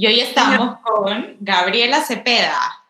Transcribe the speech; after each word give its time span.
Y 0.00 0.06
hoy 0.06 0.20
estamos 0.20 0.78
con 0.84 1.36
Gabriela 1.40 2.00
Cepeda. 2.04 2.84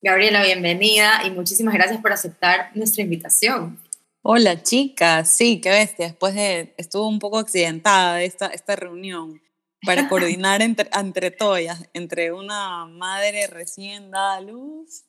Gabriela, 0.00 0.44
bienvenida 0.44 1.22
y 1.26 1.30
muchísimas 1.30 1.74
gracias 1.74 2.00
por 2.00 2.12
aceptar 2.12 2.70
nuestra 2.76 3.02
invitación. 3.02 3.80
Hola 4.22 4.62
chicas, 4.62 5.36
sí, 5.36 5.60
qué 5.60 5.70
bestia. 5.70 6.06
Después 6.06 6.36
de, 6.36 6.72
estuvo 6.76 7.08
un 7.08 7.18
poco 7.18 7.40
accidentada 7.40 8.22
esta, 8.22 8.46
esta 8.46 8.76
reunión 8.76 9.42
para 9.84 10.08
coordinar 10.08 10.62
entre, 10.62 10.88
entre 10.96 11.32
todas, 11.32 11.88
entre 11.92 12.30
una 12.30 12.84
madre 12.86 13.48
recién 13.48 14.12
dada 14.12 14.36
a 14.36 14.40
luz, 14.42 15.06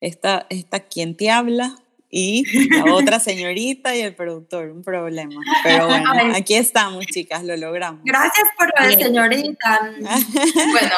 esta, 0.00 0.46
esta 0.50 0.80
quien 0.80 1.16
te 1.16 1.30
habla, 1.30 1.76
y 2.14 2.44
la 2.68 2.94
otra 2.94 3.18
señorita 3.18 3.96
y 3.96 4.02
el 4.02 4.14
productor, 4.14 4.70
un 4.70 4.84
problema. 4.84 5.40
Pero 5.64 5.86
bueno, 5.86 6.12
aquí 6.36 6.54
estamos, 6.54 7.06
chicas, 7.06 7.42
lo 7.42 7.56
logramos. 7.56 8.02
Gracias 8.04 8.48
por 8.58 8.70
lo 8.78 8.86
de 8.86 9.02
señorita. 9.02 9.80
bueno, 9.98 10.94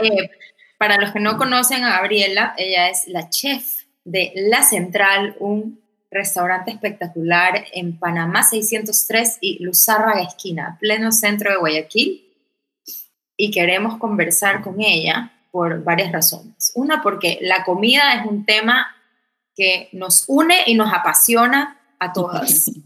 eh, 0.00 0.30
para 0.78 0.96
los 0.96 1.10
que 1.10 1.18
no 1.18 1.36
conocen 1.36 1.82
a 1.82 1.98
Gabriela, 1.98 2.54
ella 2.56 2.88
es 2.88 3.08
la 3.08 3.28
chef 3.30 3.82
de 4.04 4.32
La 4.36 4.62
Central, 4.62 5.36
un 5.40 5.80
restaurante 6.08 6.70
espectacular 6.70 7.64
en 7.72 7.98
Panamá 7.98 8.44
603 8.44 9.38
y 9.40 9.60
Luzárraga 9.64 10.22
Esquina, 10.22 10.76
pleno 10.78 11.10
centro 11.10 11.50
de 11.50 11.58
Guayaquil. 11.58 12.26
Y 13.36 13.50
queremos 13.50 13.98
conversar 13.98 14.62
con 14.62 14.80
ella 14.80 15.32
por 15.50 15.82
varias 15.82 16.12
razones. 16.12 16.70
Una, 16.76 17.02
porque 17.02 17.38
la 17.40 17.64
comida 17.64 18.14
es 18.14 18.26
un 18.26 18.44
tema 18.44 18.94
que 19.54 19.88
nos 19.92 20.24
une 20.28 20.62
y 20.66 20.74
nos 20.74 20.92
apasiona 20.92 21.80
a 21.98 22.12
todas. 22.12 22.70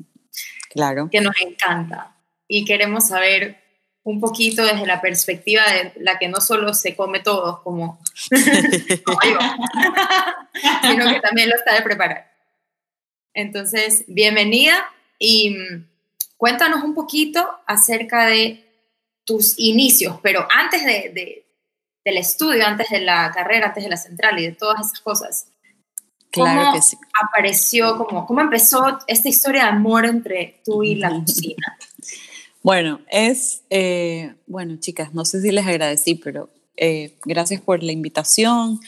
Claro. 0.71 1.09
Que 1.09 1.21
nos 1.21 1.37
encanta. 1.41 2.17
Y 2.49 2.65
queremos 2.65 3.07
saber 3.07 3.65
un 4.05 4.21
poquito 4.21 4.65
desde 4.65 4.87
la 4.87 5.01
perspectiva 5.01 5.63
de 5.71 5.93
la 6.03 6.19
que 6.19 6.29
no 6.29 6.41
solo 6.41 6.75
se 6.75 6.95
come 6.95 7.21
todo, 7.21 7.63
como, 7.63 7.99
yo, 8.31 8.39
sino 10.83 11.11
que 11.11 11.21
también 11.21 11.49
lo 11.49 11.57
está 11.57 11.75
de 11.75 11.83
preparar. 11.83 12.31
Entonces, 13.33 14.05
bienvenida 14.07 14.91
y 15.19 15.51
mm, 15.51 15.89
cuéntanos 16.37 16.85
un 16.85 16.95
poquito 16.95 17.49
acerca 17.67 18.27
de 18.27 18.61
tus 19.25 19.59
inicios, 19.59 20.21
pero 20.23 20.47
antes 20.55 20.85
de, 20.85 21.47
del 22.05 22.17
estudio, 22.19 22.67
antes 22.67 22.91
de 22.91 23.01
la 23.01 23.33
carrera, 23.33 23.69
antes 23.69 23.85
de 23.85 23.91
la 23.91 23.97
central 23.97 24.39
y 24.39 24.45
de 24.45 24.53
todas 24.53 24.87
esas 24.87 25.01
cosas. 25.01 25.47
Claro 26.35 26.73
que 26.75 26.83
sí. 26.83 26.97
apareció, 27.23 27.97
cómo, 27.97 28.27
cómo 28.27 28.41
empezó 28.41 28.99
esta 29.07 29.29
historia 29.29 29.65
de 29.65 29.69
amor 29.71 30.05
entre 30.05 30.61
tú 30.65 30.83
y 30.83 30.97
la 30.97 31.11
cocina? 31.11 31.79
Bueno, 32.65 33.03
es, 33.11 33.63
eh, 33.69 34.37
bueno, 34.47 34.77
chicas, 34.81 35.13
no 35.13 35.27
sé 35.27 35.43
si 35.43 35.51
les 35.51 35.67
agradecí, 35.67 36.15
pero 36.15 36.49
eh, 36.79 37.19
gracias 37.27 37.61
por 37.61 37.83
la 37.83 37.93
invitación 37.93 38.81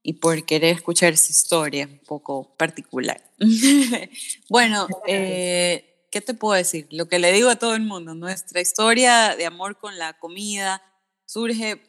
y 0.00 0.12
por 0.12 0.44
querer 0.44 0.76
escuchar 0.76 1.14
esa 1.14 1.32
historia 1.32 1.88
un 1.90 1.98
poco 2.06 2.54
particular. 2.56 3.20
bueno, 4.48 4.86
eh, 5.08 6.06
¿qué 6.12 6.20
te 6.20 6.34
puedo 6.34 6.54
decir? 6.54 6.86
Lo 6.92 7.08
que 7.08 7.18
le 7.18 7.32
digo 7.32 7.50
a 7.50 7.56
todo 7.56 7.74
el 7.74 7.82
mundo, 7.82 8.14
nuestra 8.14 8.60
historia 8.60 9.34
de 9.34 9.44
amor 9.44 9.76
con 9.76 9.98
la 9.98 10.12
comida 10.20 10.80
surge 11.24 11.82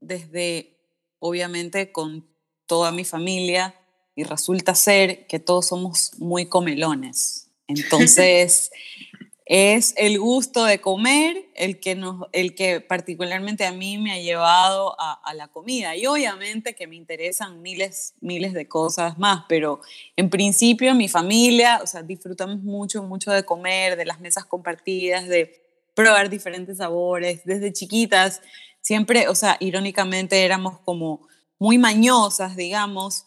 desde, 0.00 0.78
obviamente, 1.18 1.92
con 1.92 2.26
toda 2.66 2.92
mi 2.92 3.04
familia, 3.04 3.74
y 4.16 4.24
resulta 4.24 4.74
ser 4.74 5.26
que 5.26 5.38
todos 5.38 5.68
somos 5.68 6.12
muy 6.18 6.46
comelones. 6.46 7.48
Entonces, 7.66 8.70
es 9.46 9.92
el 9.96 10.18
gusto 10.18 10.64
de 10.64 10.80
comer 10.80 11.50
el 11.54 11.78
que, 11.78 11.94
nos, 11.94 12.26
el 12.32 12.54
que 12.54 12.80
particularmente 12.80 13.66
a 13.66 13.72
mí 13.72 13.98
me 13.98 14.12
ha 14.12 14.18
llevado 14.18 14.98
a, 14.98 15.12
a, 15.12 15.34
la 15.34 15.48
comida. 15.48 15.96
Y 15.96 16.06
obviamente 16.06 16.74
que 16.74 16.86
me 16.86 16.96
interesan 16.96 17.60
miles, 17.60 18.14
miles 18.20 18.54
de 18.54 18.68
cosas 18.68 19.18
más, 19.18 19.44
pero 19.48 19.80
en 20.16 20.30
principio 20.30 20.94
mi 20.94 21.08
familia, 21.08 21.80
o 21.82 21.86
sea, 21.86 22.02
disfrutamos 22.02 22.62
mucho, 22.62 23.02
mucho 23.02 23.32
de 23.32 23.44
comer, 23.44 23.96
de 23.96 24.06
las 24.06 24.20
mesas 24.20 24.44
compartidas, 24.44 25.28
de 25.28 25.62
probar 25.94 26.30
diferentes 26.30 26.78
sabores. 26.78 27.44
Desde 27.44 27.72
chiquitas, 27.72 28.40
siempre, 28.80 29.28
o 29.28 29.34
sea, 29.34 29.56
irónicamente 29.60 30.44
éramos 30.44 30.78
como 30.80 31.28
muy 31.58 31.78
mañosas, 31.78 32.56
digamos, 32.56 33.26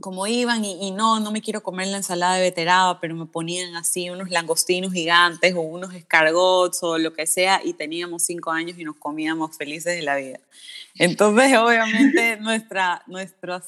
como 0.00 0.26
iban 0.26 0.64
y, 0.64 0.90
no, 0.90 1.20
no 1.20 1.30
me 1.30 1.40
quiero 1.40 1.62
comer 1.62 1.88
la 1.88 1.98
ensalada 1.98 2.34
de 2.34 2.42
veterada, 2.42 3.00
pero 3.00 3.14
me 3.14 3.26
ponían 3.26 3.76
así 3.76 4.10
unos 4.10 4.30
langostinos 4.30 4.92
gigantes 4.92 5.54
o 5.54 5.60
unos 5.60 5.94
escargots 5.94 6.82
o 6.82 6.98
lo 6.98 7.12
que 7.12 7.26
sea 7.26 7.60
y 7.64 7.74
teníamos 7.74 8.24
cinco 8.24 8.50
años 8.50 8.78
y 8.78 8.84
nos 8.84 8.96
comíamos 8.96 9.56
felices 9.56 9.96
de 9.96 10.02
la 10.02 10.16
vida. 10.16 10.40
Entonces, 10.96 11.56
obviamente, 11.56 12.36
nuestra, 12.40 13.02
nuestro, 13.06 13.60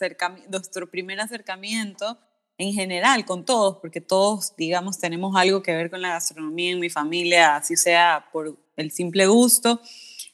nuestro 0.49 0.91
primer 0.91 1.21
acercamiento 1.21 2.19
en 2.59 2.73
general 2.73 3.25
con 3.25 3.45
todos, 3.45 3.77
porque 3.77 4.01
todos, 4.01 4.55
digamos, 4.57 4.99
tenemos 4.99 5.37
algo 5.37 5.63
que 5.63 5.77
ver 5.77 5.91
con 5.91 6.01
la 6.01 6.11
gastronomía 6.11 6.73
en 6.73 6.81
mi 6.81 6.91
familia, 6.91 7.57
así 7.57 7.77
sea 7.77 8.27
por 8.33 8.59
el 8.77 8.91
simple 8.91 9.27
gusto, 9.27 9.81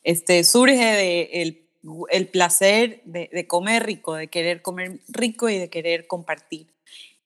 este, 0.05 0.45
surge 0.45 0.77
del 0.77 1.53
de 1.55 1.62
el 2.11 2.29
placer 2.29 3.03
de, 3.05 3.47
comer 3.47 3.85
rico, 3.85 4.15
de 4.15 4.29
querer 4.29 4.63
comer 4.63 5.01
rico 5.09 5.49
y 5.49 5.59
de 5.59 5.69
querer 5.69 6.07
compartir. 6.07 6.73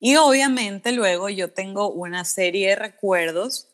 Y 0.01 0.17
obviamente 0.17 0.93
luego 0.93 1.29
yo 1.29 1.51
tengo 1.51 1.91
una 1.91 2.25
serie 2.25 2.71
de 2.71 2.77
recuerdos 2.77 3.69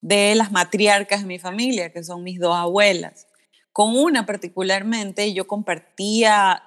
de 0.00 0.34
las 0.34 0.50
matriarcas 0.52 1.20
de 1.20 1.26
mi 1.26 1.38
familia, 1.38 1.92
que 1.92 2.04
son 2.04 2.22
mis 2.22 2.38
dos 2.38 2.56
abuelas. 2.56 3.26
Con 3.72 3.96
una 3.96 4.26
particularmente 4.26 5.32
yo 5.32 5.46
compartía, 5.46 6.62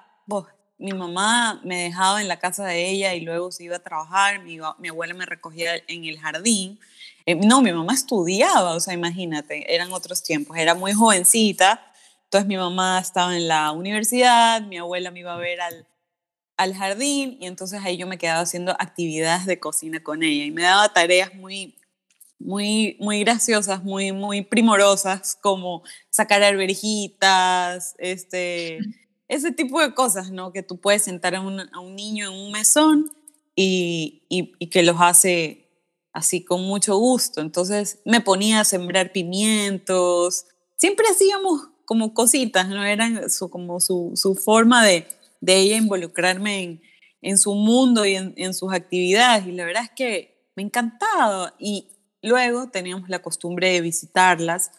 mi 0.78 0.92
mamá 0.92 1.60
me 1.64 1.84
dejaba 1.84 2.20
en 2.20 2.28
la 2.28 2.38
casa 2.38 2.66
de 2.66 2.88
ella 2.90 3.14
y 3.14 3.20
luego 3.20 3.50
se 3.50 3.64
iba 3.64 3.76
a 3.76 3.82
trabajar, 3.82 4.42
mi, 4.42 4.58
mi 4.78 4.88
abuela 4.88 5.14
me 5.14 5.26
recogía 5.26 5.72
en 5.88 6.04
el 6.04 6.18
jardín. 6.18 6.78
Eh, 7.26 7.34
no, 7.34 7.62
mi 7.62 7.72
mamá 7.72 7.94
estudiaba, 7.94 8.74
o 8.74 8.80
sea, 8.80 8.92
imagínate, 8.92 9.74
eran 9.74 9.92
otros 9.92 10.22
tiempos, 10.22 10.56
era 10.56 10.74
muy 10.74 10.92
jovencita 10.92 11.80
entonces 12.34 12.48
mi 12.48 12.56
mamá 12.56 12.98
estaba 12.98 13.36
en 13.36 13.46
la 13.46 13.70
universidad, 13.70 14.60
mi 14.62 14.76
abuela 14.76 15.12
me 15.12 15.20
iba 15.20 15.34
a 15.34 15.38
ver 15.38 15.60
al, 15.60 15.86
al 16.56 16.74
jardín 16.74 17.38
y 17.40 17.46
entonces 17.46 17.80
ahí 17.84 17.96
yo 17.96 18.08
me 18.08 18.18
quedaba 18.18 18.40
haciendo 18.40 18.72
actividades 18.72 19.46
de 19.46 19.60
cocina 19.60 20.02
con 20.02 20.24
ella 20.24 20.44
y 20.44 20.50
me 20.50 20.62
daba 20.62 20.92
tareas 20.92 21.32
muy, 21.36 21.76
muy, 22.40 22.96
muy 22.98 23.20
graciosas, 23.20 23.84
muy, 23.84 24.10
muy 24.10 24.42
primorosas, 24.42 25.38
como 25.40 25.84
sacar 26.10 26.42
alberjitas, 26.42 27.94
este, 27.98 28.80
ese 29.28 29.52
tipo 29.52 29.80
de 29.80 29.94
cosas, 29.94 30.32
¿no? 30.32 30.52
Que 30.52 30.64
tú 30.64 30.80
puedes 30.80 31.04
sentar 31.04 31.36
a 31.36 31.40
un, 31.40 31.60
a 31.60 31.78
un 31.78 31.94
niño 31.94 32.26
en 32.26 32.32
un 32.32 32.50
mesón 32.50 33.12
y, 33.54 34.24
y, 34.28 34.54
y, 34.58 34.70
que 34.70 34.82
los 34.82 34.96
hace 34.98 35.68
así 36.12 36.44
con 36.44 36.62
mucho 36.62 36.96
gusto. 36.96 37.40
Entonces 37.40 38.00
me 38.04 38.20
ponía 38.20 38.58
a 38.58 38.64
sembrar 38.64 39.12
pimientos. 39.12 40.46
Siempre 40.74 41.06
hacíamos 41.08 41.68
como 41.84 42.14
cositas, 42.14 42.68
¿no? 42.68 42.84
Eran 42.84 43.30
su, 43.30 43.50
como 43.50 43.80
su, 43.80 44.12
su 44.14 44.34
forma 44.34 44.84
de, 44.84 45.06
de, 45.40 45.56
ella 45.56 45.76
involucrarme 45.76 46.62
en, 46.62 46.82
en 47.22 47.38
su 47.38 47.54
mundo 47.54 48.04
y 48.04 48.16
en, 48.16 48.34
en, 48.36 48.54
sus 48.54 48.72
actividades. 48.72 49.46
Y 49.46 49.52
la 49.52 49.64
verdad 49.64 49.84
es 49.84 49.90
que 49.90 50.50
me 50.56 50.62
encantaba. 50.62 51.54
Y 51.58 51.88
luego 52.22 52.70
teníamos 52.70 53.08
la 53.08 53.20
costumbre 53.20 53.72
de 53.72 53.80
visitarlas 53.80 54.70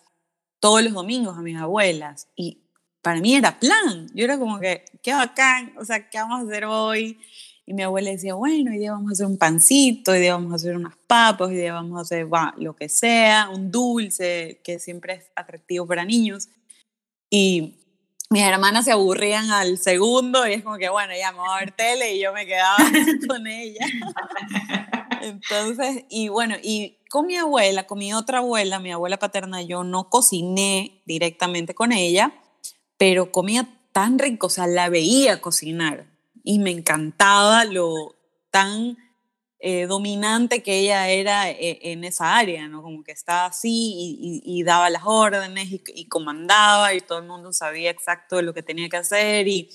todos 0.59 0.83
los 0.83 0.93
domingos 0.93 1.37
a 1.37 1.41
mis 1.41 1.57
abuelas. 1.57 2.27
Y 2.35 2.65
para 3.01 3.21
mí 3.21 3.35
era 3.35 3.59
plan. 3.59 4.07
Yo 4.15 4.25
era 4.25 4.39
como 4.39 4.59
que, 4.59 4.83
qué 5.03 5.13
bacán, 5.13 5.73
o 5.77 5.85
sea, 5.85 6.09
¿qué 6.09 6.17
vamos 6.17 6.39
a 6.39 6.47
hacer 6.47 6.65
hoy? 6.65 7.19
Y 7.67 7.73
mi 7.73 7.83
abuela 7.83 8.09
decía, 8.11 8.33
bueno, 8.35 8.71
hoy 8.71 8.79
día 8.79 8.93
vamos 8.93 9.09
a 9.09 9.13
hacer 9.13 9.27
un 9.27 9.37
pancito, 9.37 10.11
hoy 10.11 10.19
día 10.19 10.33
vamos 10.33 10.51
a 10.53 10.55
hacer 10.55 10.75
unas 10.75 10.95
papas, 11.07 11.49
hoy 11.49 11.55
día 11.55 11.73
vamos 11.73 11.99
a 11.99 12.01
hacer 12.01 12.27
lo 12.57 12.75
que 12.75 12.89
sea, 12.89 13.49
un 13.53 13.71
dulce, 13.71 14.59
que 14.63 14.79
siempre 14.79 15.13
es 15.13 15.31
atractivo 15.35 15.85
para 15.85 16.03
niños. 16.03 16.49
Y 17.29 17.79
mis 18.29 18.43
hermanas 18.43 18.85
se 18.85 18.91
aburrían 18.91 19.51
al 19.51 19.77
segundo 19.77 20.47
y 20.47 20.53
es 20.53 20.63
como 20.63 20.77
que, 20.77 20.89
bueno, 20.89 21.13
ya 21.17 21.31
me 21.31 21.39
voy 21.39 21.49
a 21.49 21.59
ver 21.59 21.71
tele 21.71 22.15
y 22.15 22.21
yo 22.21 22.33
me 22.33 22.45
quedaba 22.45 22.77
con 23.27 23.47
ella. 23.47 23.85
Entonces, 25.21 26.05
y 26.09 26.29
bueno, 26.29 26.55
y 26.61 26.97
con 27.09 27.27
mi 27.27 27.35
abuela, 27.35 27.87
con 27.87 27.99
mi 27.99 28.13
otra 28.13 28.39
abuela, 28.39 28.79
mi 28.79 28.91
abuela 28.91 29.17
paterna, 29.17 29.61
yo 29.61 29.83
no 29.83 30.09
cociné 30.09 31.01
directamente 31.05 31.73
con 31.73 31.91
ella, 31.91 32.33
pero 32.97 33.31
comía 33.31 33.67
tan 33.91 34.19
rico, 34.19 34.47
o 34.47 34.49
sea, 34.49 34.67
la 34.67 34.89
veía 34.89 35.41
cocinar 35.41 36.05
y 36.43 36.59
me 36.59 36.71
encantaba 36.71 37.65
lo 37.65 38.15
tan 38.51 38.97
eh, 39.59 39.87
dominante 39.87 40.61
que 40.61 40.79
ella 40.79 41.09
era 41.09 41.49
eh, 41.49 41.79
en 41.91 42.03
esa 42.03 42.37
área, 42.37 42.67
¿no? 42.67 42.81
Como 42.81 43.03
que 43.03 43.11
estaba 43.11 43.45
así 43.45 44.41
y, 44.43 44.63
daba 44.63 44.89
las 44.89 45.03
órdenes 45.05 45.71
y, 45.71 45.81
y, 45.93 46.07
comandaba 46.07 46.93
y 46.93 47.01
todo 47.01 47.19
el 47.19 47.25
mundo 47.25 47.53
sabía 47.53 47.89
exacto 47.89 48.41
lo 48.41 48.53
que 48.53 48.63
tenía 48.63 48.89
que 48.89 48.97
hacer 48.97 49.47
y 49.47 49.69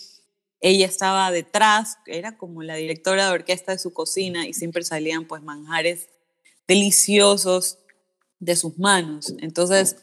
ella 0.61 0.87
estaba 0.87 1.31
detrás, 1.31 1.97
era 2.07 2.37
como 2.37 2.63
la 2.63 2.75
directora 2.75 3.27
de 3.27 3.33
orquesta 3.33 3.73
de 3.73 3.79
su 3.79 3.93
cocina 3.95 4.47
y 4.47 4.53
siempre 4.53 4.85
salían 4.85 5.25
pues 5.25 5.43
manjares 5.43 6.11
deliciosos 6.69 7.79
de 8.39 8.57
sus 8.57 8.79
manos. 8.79 9.35
Entonces, 9.39 9.97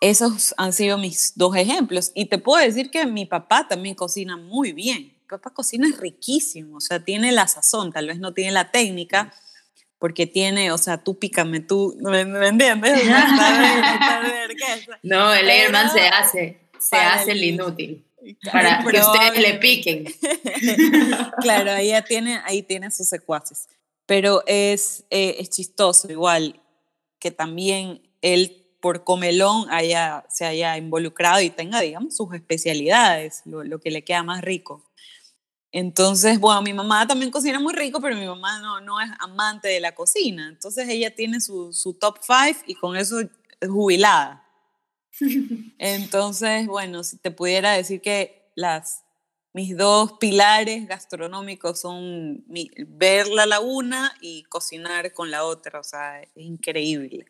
esos 0.00 0.54
han 0.56 0.72
sido 0.72 0.98
mis 0.98 1.32
dos 1.36 1.54
ejemplos. 1.56 2.12
Y 2.14 2.26
te 2.26 2.38
puedo 2.38 2.64
decir 2.64 2.90
que 2.90 3.04
mi 3.06 3.26
papá 3.26 3.68
también 3.68 3.94
cocina 3.94 4.36
muy 4.36 4.72
bien. 4.72 5.16
Papá 5.30 5.50
cocina 5.50 5.86
es 5.88 5.96
riquísimo, 5.96 6.78
o 6.78 6.80
sea, 6.80 7.04
tiene 7.04 7.30
la 7.30 7.46
sazón, 7.46 7.92
tal 7.92 8.08
vez 8.08 8.18
no 8.18 8.34
tiene 8.34 8.50
la 8.50 8.72
técnica, 8.72 9.32
porque 10.00 10.26
tiene, 10.26 10.72
o 10.72 10.78
sea, 10.78 10.98
tú 10.98 11.20
pícame, 11.20 11.60
tú, 11.60 11.96
¿me, 12.00 12.22
entiendes? 12.22 13.00
no, 15.04 15.32
el 15.32 15.48
Airman 15.48 15.88
se 15.92 16.08
hace, 16.08 16.58
se 16.80 16.96
hace 16.96 17.30
el 17.30 17.44
inútil. 17.44 18.04
Para 18.52 18.82
que 18.82 18.98
ustedes 18.98 19.38
le 19.40 19.54
piquen. 19.58 20.04
claro, 21.40 21.70
ahí 21.70 21.92
tiene, 22.08 22.40
ahí 22.44 22.64
tiene 22.64 22.90
sus 22.90 23.08
secuaces. 23.08 23.68
Pero 24.06 24.42
es, 24.46 25.04
eh, 25.10 25.36
es 25.38 25.48
chistoso 25.50 26.10
igual 26.10 26.60
que 27.20 27.30
también 27.30 28.02
él 28.20 28.66
por 28.80 29.04
comelón 29.04 29.70
haya, 29.70 30.24
se 30.28 30.44
haya 30.44 30.76
involucrado 30.76 31.40
y 31.40 31.50
tenga, 31.50 31.80
digamos, 31.80 32.16
sus 32.16 32.34
especialidades, 32.34 33.42
lo, 33.44 33.62
lo, 33.62 33.78
que 33.78 33.92
le 33.92 34.02
queda 34.02 34.22
más 34.22 34.42
rico. 34.42 34.90
Entonces, 35.72 36.40
bueno, 36.40 36.62
mi 36.62 36.72
mamá 36.72 37.06
también 37.06 37.30
cocina 37.30 37.60
muy 37.60 37.72
rico, 37.74 38.00
pero 38.00 38.16
mi 38.16 38.26
mamá 38.26 38.58
no, 38.60 38.80
no 38.80 39.00
es 39.00 39.08
amante 39.20 39.68
de 39.68 39.80
la 39.80 39.94
cocina. 39.94 40.48
Entonces 40.48 40.88
ella 40.88 41.14
tiene 41.14 41.40
su, 41.40 41.72
su 41.72 41.94
top 41.94 42.18
five 42.22 42.56
y 42.66 42.74
con 42.74 42.96
eso 42.96 43.20
es 43.20 43.28
jubilada. 43.68 44.44
Entonces, 45.78 46.66
bueno, 46.66 47.04
si 47.04 47.18
te 47.18 47.30
pudiera 47.30 47.72
decir 47.72 48.00
que 48.00 48.50
las, 48.56 49.04
mis 49.52 49.76
dos 49.76 50.14
pilares 50.18 50.88
gastronómicos 50.88 51.80
son 51.80 52.44
ver 52.88 53.28
la 53.28 53.46
laguna 53.46 54.12
y 54.20 54.42
cocinar 54.44 55.12
con 55.12 55.30
la 55.30 55.44
otra, 55.44 55.78
o 55.80 55.84
sea, 55.84 56.20
es 56.22 56.30
increíble. 56.34 57.26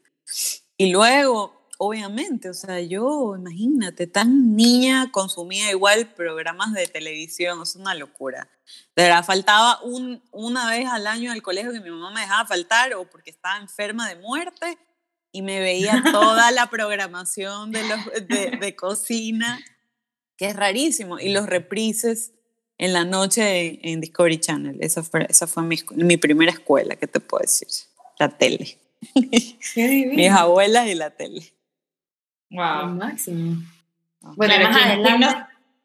Y 0.78 0.90
luego, 0.90 1.59
obviamente, 1.82 2.50
o 2.50 2.52
sea, 2.52 2.78
yo, 2.80 3.34
imagínate, 3.38 4.06
tan 4.06 4.54
niña 4.54 5.10
consumía 5.10 5.70
igual 5.70 6.12
programas 6.12 6.74
de 6.74 6.86
televisión, 6.86 7.62
es 7.62 7.74
una 7.74 7.94
locura. 7.94 8.50
De 8.94 9.04
verdad, 9.04 9.24
faltaba 9.24 9.80
un, 9.82 10.22
una 10.30 10.68
vez 10.68 10.86
al 10.86 11.06
año 11.06 11.32
al 11.32 11.40
colegio 11.40 11.72
que 11.72 11.80
mi 11.80 11.88
mamá 11.88 12.10
me 12.10 12.20
dejaba 12.20 12.46
faltar 12.46 12.92
o 12.92 13.08
porque 13.08 13.30
estaba 13.30 13.56
enferma 13.56 14.06
de 14.10 14.16
muerte 14.16 14.76
y 15.32 15.40
me 15.40 15.58
veía 15.58 16.04
toda 16.12 16.50
la 16.50 16.68
programación 16.68 17.72
de, 17.72 17.82
los, 17.88 18.60
de, 18.60 18.76
cocina, 18.76 19.58
que 20.36 20.48
es 20.48 20.56
rarísimo, 20.56 21.18
y 21.18 21.32
los 21.32 21.46
reprises 21.46 22.34
en 22.76 22.92
la 22.92 23.06
noche 23.06 23.80
en, 23.90 24.02
Discovery 24.02 24.38
Channel. 24.38 24.76
Esa 24.82 25.02
fue, 25.02 25.26
esa 25.30 25.46
fue 25.46 25.62
mi, 25.62 25.78
mi, 25.94 26.18
primera 26.18 26.52
escuela, 26.52 26.96
¿qué 26.96 27.06
te 27.06 27.20
puedo 27.20 27.40
decir? 27.40 27.68
La 28.18 28.28
tele. 28.28 28.76
Mis 29.14 30.30
abuelas 30.30 30.86
y 30.86 30.94
la 30.94 31.08
tele. 31.08 31.54
Wow. 32.50 32.88
máximo. 32.90 33.62
Bueno, 34.20 34.54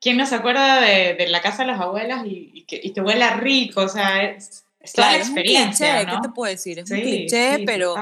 ¿quién, 0.01 0.17
no, 0.17 0.25
se 0.25 0.35
acuerda 0.35 0.81
de, 0.81 1.27
la 1.29 1.41
casa 1.41 1.63
de 1.63 1.71
las 1.71 1.79
abuelas 1.79 2.23
y, 2.25 2.65
que, 2.67 2.79
y 2.83 2.91
que 2.91 3.01
huela 3.01 3.35
rico? 3.35 3.81
O 3.81 3.89
sea, 3.89 4.23
es, 4.23 4.65
toda 4.93 5.11
la 5.11 5.17
experiencia. 5.17 6.05
¿qué 6.05 6.17
te 6.21 6.29
puedo 6.29 6.51
decir? 6.51 6.79
Es 6.79 6.91
un 6.91 6.99
cliché, 6.99 7.63
pero 7.65 7.95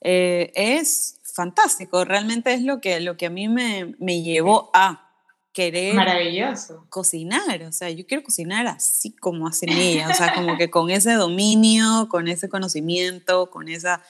eh, 0.00 0.52
es 0.54 1.20
fantástico. 1.22 2.04
Realmente 2.04 2.52
es 2.52 2.62
lo 2.62 2.80
que, 2.80 3.00
lo 3.00 3.16
que 3.16 3.26
a 3.26 3.30
mí 3.30 3.48
me, 3.48 3.94
me 3.98 4.22
llevó 4.22 4.70
a 4.74 5.10
querer 5.52 5.94
Maravilloso. 5.94 6.86
cocinar. 6.90 7.62
O 7.62 7.72
sea, 7.72 7.90
yo 7.90 8.06
quiero 8.06 8.22
cocinar 8.22 8.66
así 8.66 9.12
como 9.12 9.48
hacen 9.48 9.70
ellas. 9.70 10.10
O 10.10 10.14
sea, 10.14 10.34
como 10.34 10.56
que 10.56 10.70
con 10.70 10.90
ese 10.90 11.14
dominio, 11.14 12.08
con 12.08 12.28
ese 12.28 12.48
conocimiento, 12.48 13.50
con 13.50 13.68
esa 13.68 14.02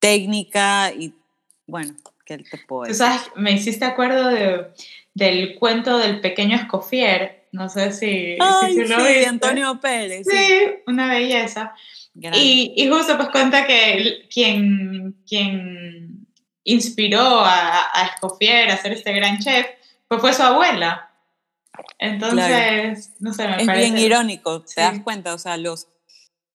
técnica 0.00 0.92
y 0.92 1.14
bueno, 1.66 1.94
¿qué 2.36 2.44
te 2.44 2.58
puedo 2.58 2.82
decir? 2.82 2.96
sabes, 2.96 3.22
me 3.36 3.52
hiciste 3.52 3.84
acuerdo 3.84 4.28
de, 4.28 4.68
del 5.14 5.56
cuento 5.56 5.98
del 5.98 6.20
pequeño 6.20 6.56
Escofier. 6.56 7.48
No 7.50 7.68
sé 7.70 7.92
si, 7.92 8.36
Ay, 8.40 8.74
si 8.74 8.84
lo 8.84 9.00
sí, 9.00 9.24
Antonio 9.24 9.80
Pérez. 9.80 10.26
Sí, 10.30 10.64
una 10.86 11.08
belleza. 11.08 11.74
Y, 12.14 12.74
y, 12.76 12.88
justo 12.88 13.16
pues 13.16 13.30
cuenta 13.30 13.66
que 13.66 14.26
quien, 14.28 15.16
quien 15.26 16.26
inspiró 16.64 17.20
a, 17.20 17.88
a 17.92 18.06
Escofier 18.06 18.70
a 18.70 18.76
ser 18.76 18.92
este 18.92 19.12
gran 19.12 19.38
chef 19.38 19.66
pues 20.08 20.20
fue 20.20 20.32
su 20.32 20.42
abuela. 20.42 21.10
Entonces, 21.98 23.12
no 23.20 23.32
sé, 23.32 23.46
me 23.46 23.62
es 23.62 23.66
bien 23.66 23.98
irónico, 23.98 24.62
te 24.62 24.80
das 24.80 25.00
cuenta, 25.00 25.34
o 25.34 25.38
sea, 25.38 25.56
los, 25.56 25.86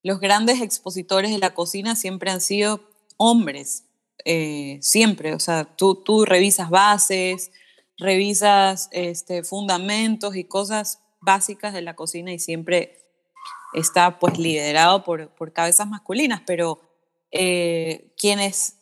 los 0.01 0.19
grandes 0.19 0.61
expositores 0.61 1.31
de 1.31 1.37
la 1.37 1.53
cocina 1.53 1.95
siempre 1.95 2.29
han 2.29 2.41
sido 2.41 2.81
hombres, 3.17 3.85
eh, 4.25 4.79
siempre, 4.81 5.33
o 5.33 5.39
sea, 5.39 5.65
tú, 5.65 5.95
tú 5.95 6.25
revisas 6.25 6.69
bases, 6.69 7.51
revisas 7.97 8.89
este, 8.91 9.43
fundamentos 9.43 10.35
y 10.35 10.43
cosas 10.45 10.99
básicas 11.19 11.73
de 11.73 11.81
la 11.81 11.95
cocina 11.95 12.33
y 12.33 12.39
siempre 12.39 12.99
está 13.73 14.19
pues 14.19 14.37
liderado 14.37 15.03
por, 15.03 15.29
por 15.29 15.51
cabezas 15.53 15.87
masculinas, 15.87 16.41
pero 16.45 16.79
eh, 17.31 18.13
quienes 18.15 18.75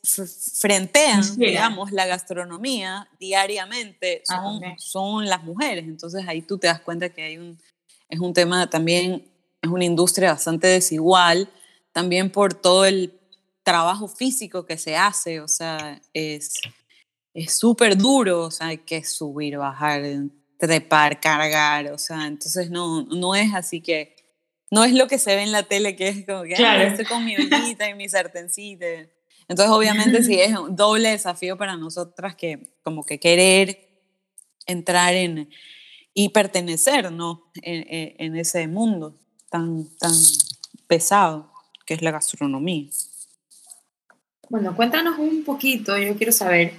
frentean, 0.60 1.24
digamos, 1.38 1.92
la 1.92 2.06
gastronomía 2.06 3.10
diariamente 3.18 4.24
ah, 4.28 4.42
son, 4.44 4.62
son 4.78 5.26
las 5.28 5.44
mujeres. 5.44 5.86
Entonces 5.86 6.26
ahí 6.28 6.42
tú 6.42 6.58
te 6.58 6.68
das 6.68 6.82
cuenta 6.82 7.10
que 7.10 7.24
hay 7.24 7.38
un, 7.38 7.58
es 8.10 8.20
un 8.20 8.34
tema 8.34 8.70
también, 8.70 9.32
es 9.62 9.70
una 9.70 9.86
industria 9.86 10.34
bastante 10.34 10.68
desigual, 10.68 11.50
también 11.94 12.30
por 12.30 12.54
todo 12.54 12.86
el 12.86 13.21
trabajo 13.64 14.08
físico 14.08 14.66
que 14.66 14.78
se 14.78 14.96
hace, 14.96 15.40
o 15.40 15.48
sea, 15.48 16.02
es 16.14 16.60
súper 17.48 17.98
duro, 17.98 18.46
o 18.46 18.52
sea, 18.52 18.68
hay 18.68 18.80
que 18.80 19.04
subir, 19.04 19.58
bajar, 19.58 20.04
trepar, 20.58 21.20
cargar, 21.20 21.92
o 21.92 21.98
sea, 21.98 22.28
entonces 22.28 22.70
no, 22.70 23.04
no 23.04 23.36
es 23.36 23.54
así 23.54 23.82
que 23.82 24.16
no 24.70 24.86
es 24.86 24.94
lo 24.94 25.08
que 25.08 25.20
se 25.20 25.36
ve 25.36 25.44
en 25.44 25.52
la 25.52 25.64
tele, 25.64 25.96
que 25.96 26.08
es 26.08 26.26
como 26.26 26.44
que 26.44 26.54
claro. 26.54 26.84
estoy 26.84 27.06
con 27.06 27.26
mi 27.26 27.36
ollita 27.38 27.90
y 27.90 27.94
mi 27.94 28.08
sartencita. 28.08 28.86
Entonces, 29.48 29.76
obviamente, 29.76 30.24
sí 30.24 30.40
es 30.40 30.58
un 30.58 30.78
doble 30.78 31.10
desafío 31.10 31.58
para 31.58 31.76
nosotras 31.76 32.36
que 32.36 32.78
como 32.84 33.04
que 33.04 33.20
querer 33.20 33.90
entrar 34.66 35.14
en 35.14 35.50
y 36.14 36.30
pertenecer, 36.30 37.12
¿no? 37.12 37.52
En, 37.62 37.86
en 38.18 38.36
ese 38.38 38.68
mundo 38.68 39.18
tan, 39.50 39.88
tan 39.98 40.14
pesado 40.88 41.52
que 41.86 41.94
es 41.94 42.02
la 42.02 42.12
gastronomía. 42.12 42.90
Bueno, 44.52 44.76
cuéntanos 44.76 45.18
un 45.18 45.46
poquito, 45.46 45.98
yo 45.98 46.18
quiero 46.18 46.34
saber 46.34 46.74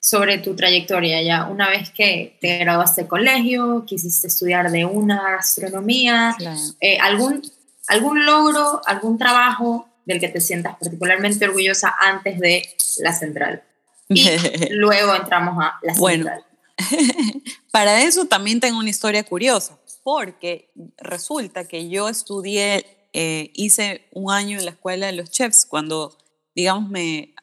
sobre 0.00 0.38
tu 0.38 0.56
trayectoria 0.56 1.22
ya 1.22 1.44
una 1.44 1.68
vez 1.68 1.90
que 1.90 2.38
te 2.40 2.56
graduaste 2.56 3.02
de 3.02 3.08
colegio, 3.08 3.84
quisiste 3.86 4.28
estudiar 4.28 4.70
de 4.70 4.86
una 4.86 5.32
gastronomía, 5.32 6.34
eh, 6.80 6.96
algún, 6.98 7.42
algún 7.88 8.24
logro, 8.24 8.80
algún 8.86 9.18
trabajo 9.18 9.86
del 10.06 10.18
que 10.18 10.28
te 10.28 10.40
sientas 10.40 10.76
particularmente 10.80 11.44
orgullosa 11.44 11.94
antes 12.00 12.40
de 12.40 12.66
la 13.00 13.12
central. 13.12 13.64
Y 14.08 14.24
luego 14.70 15.14
entramos 15.14 15.62
a 15.62 15.78
la 15.82 15.94
central. 15.94 16.42
para 17.70 18.00
eso 18.00 18.24
también 18.24 18.60
tengo 18.60 18.78
una 18.78 18.88
historia 18.88 19.24
curiosa, 19.24 19.78
porque 20.02 20.70
resulta 20.96 21.66
que 21.66 21.90
yo 21.90 22.08
estudié, 22.08 22.86
eh, 23.12 23.50
hice 23.52 24.08
un 24.12 24.32
año 24.32 24.58
en 24.58 24.64
la 24.64 24.70
escuela 24.70 25.04
de 25.04 25.12
los 25.12 25.30
chefs 25.30 25.66
cuando, 25.66 26.16
digamos, 26.54 26.88
me 26.90 27.34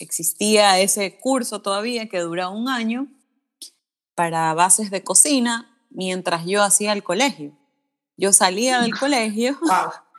existía 0.00 0.78
ese 0.80 1.18
curso 1.18 1.62
todavía 1.62 2.08
que 2.08 2.20
duraba 2.20 2.50
un 2.50 2.68
año 2.68 3.08
para 4.14 4.52
bases 4.54 4.90
de 4.90 5.02
cocina 5.02 5.72
mientras 5.90 6.46
yo 6.46 6.62
hacía 6.62 6.92
el 6.92 7.02
colegio. 7.02 7.52
Yo 8.16 8.32
salía 8.32 8.80
del 8.80 8.94
colegio 8.98 9.58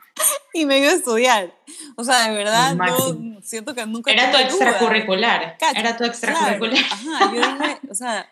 y 0.52 0.66
me 0.66 0.78
iba 0.78 0.90
a 0.90 0.94
estudiar. 0.94 1.54
O 1.96 2.04
sea, 2.04 2.28
de 2.28 2.36
verdad, 2.36 2.76
yo 2.98 3.16
siento 3.42 3.74
que 3.74 3.86
nunca... 3.86 4.10
Era 4.10 4.30
tu 4.30 4.38
extracurricular. 4.38 5.56
Era 5.74 5.96
tu 5.96 6.04
extracurricular. 6.04 6.84
Ajá, 6.90 7.34
yo 7.34 7.40
dije, 7.40 7.80
o 7.90 7.94
sea, 7.94 8.30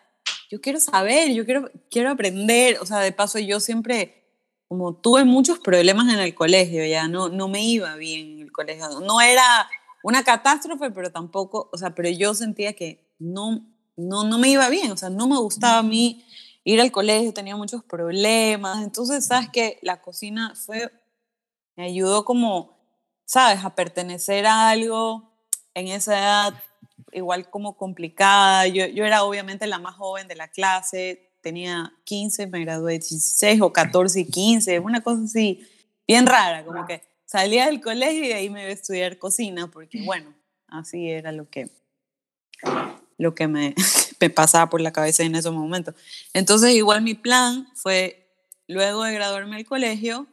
yo 0.49 0.61
quiero 0.61 0.79
saber, 0.79 1.33
yo 1.33 1.45
quiero, 1.45 1.71
quiero 1.89 2.11
aprender. 2.11 2.77
O 2.81 2.85
sea, 2.85 2.99
de 2.99 3.11
paso 3.11 3.39
yo 3.39 3.59
siempre, 3.59 4.23
como 4.67 4.95
tuve 4.95 5.23
muchos 5.23 5.59
problemas 5.59 6.13
en 6.13 6.19
el 6.19 6.33
colegio, 6.35 6.85
ya 6.85 7.07
no, 7.07 7.29
no 7.29 7.47
me 7.47 7.63
iba 7.63 7.95
bien 7.95 8.33
en 8.33 8.39
el 8.41 8.51
colegio. 8.51 8.99
No 9.01 9.21
era 9.21 9.69
una 10.03 10.23
catástrofe, 10.23 10.91
pero 10.91 11.11
tampoco, 11.11 11.69
o 11.71 11.77
sea, 11.77 11.95
pero 11.95 12.09
yo 12.09 12.35
sentía 12.35 12.73
que 12.73 13.09
no, 13.17 13.65
no, 13.95 14.23
no 14.25 14.37
me 14.37 14.49
iba 14.49 14.69
bien, 14.69 14.91
o 14.91 14.97
sea, 14.97 15.09
no 15.09 15.27
me 15.27 15.37
gustaba 15.37 15.79
a 15.79 15.83
mí 15.83 16.23
ir 16.65 16.79
al 16.81 16.91
colegio, 16.91 17.33
tenía 17.33 17.55
muchos 17.55 17.83
problemas, 17.83 18.83
entonces, 18.83 19.25
¿sabes 19.25 19.49
que 19.49 19.79
La 19.81 20.01
cocina 20.01 20.53
fue, 20.55 20.91
me 21.75 21.85
ayudó 21.85 22.25
como, 22.25 22.77
¿sabes? 23.25 23.63
A 23.63 23.75
pertenecer 23.75 24.45
a 24.45 24.69
algo 24.69 25.31
en 25.73 25.87
esa 25.87 26.19
edad 26.19 26.53
igual 27.13 27.49
como 27.49 27.77
complicada, 27.77 28.67
yo, 28.67 28.85
yo 28.87 29.05
era 29.05 29.23
obviamente 29.23 29.67
la 29.67 29.79
más 29.79 29.95
joven 29.95 30.27
de 30.27 30.35
la 30.35 30.49
clase, 30.49 31.31
tenía 31.41 31.93
15, 32.03 32.47
me 32.47 32.59
gradué 32.61 32.93
16 32.93 33.61
o 33.61 33.71
14 33.71 34.19
y 34.19 34.25
15, 34.25 34.79
una 34.79 35.01
cosa 35.01 35.23
así, 35.23 35.65
bien 36.07 36.25
rara, 36.25 36.65
como 36.65 36.85
que 36.85 37.03
salía 37.33 37.65
del 37.65 37.81
colegio 37.81 38.25
y 38.25 38.27
de 38.27 38.35
ahí 38.35 38.49
me 38.51 38.61
iba 38.61 38.69
a 38.69 38.73
estudiar 38.73 39.17
cocina, 39.17 39.65
porque 39.65 40.03
bueno, 40.03 40.35
así 40.67 41.09
era 41.09 41.31
lo 41.31 41.49
que, 41.49 41.67
lo 43.17 43.33
que 43.33 43.47
me, 43.47 43.73
me 44.19 44.29
pasaba 44.29 44.69
por 44.69 44.81
la 44.81 44.93
cabeza 44.93 45.23
en 45.23 45.33
esos 45.33 45.51
momentos. 45.51 45.95
Entonces 46.35 46.75
igual 46.75 47.01
mi 47.01 47.15
plan 47.15 47.67
fue, 47.73 48.29
luego 48.67 49.03
de 49.03 49.13
graduarme 49.13 49.55
del 49.55 49.65
colegio, 49.65 50.27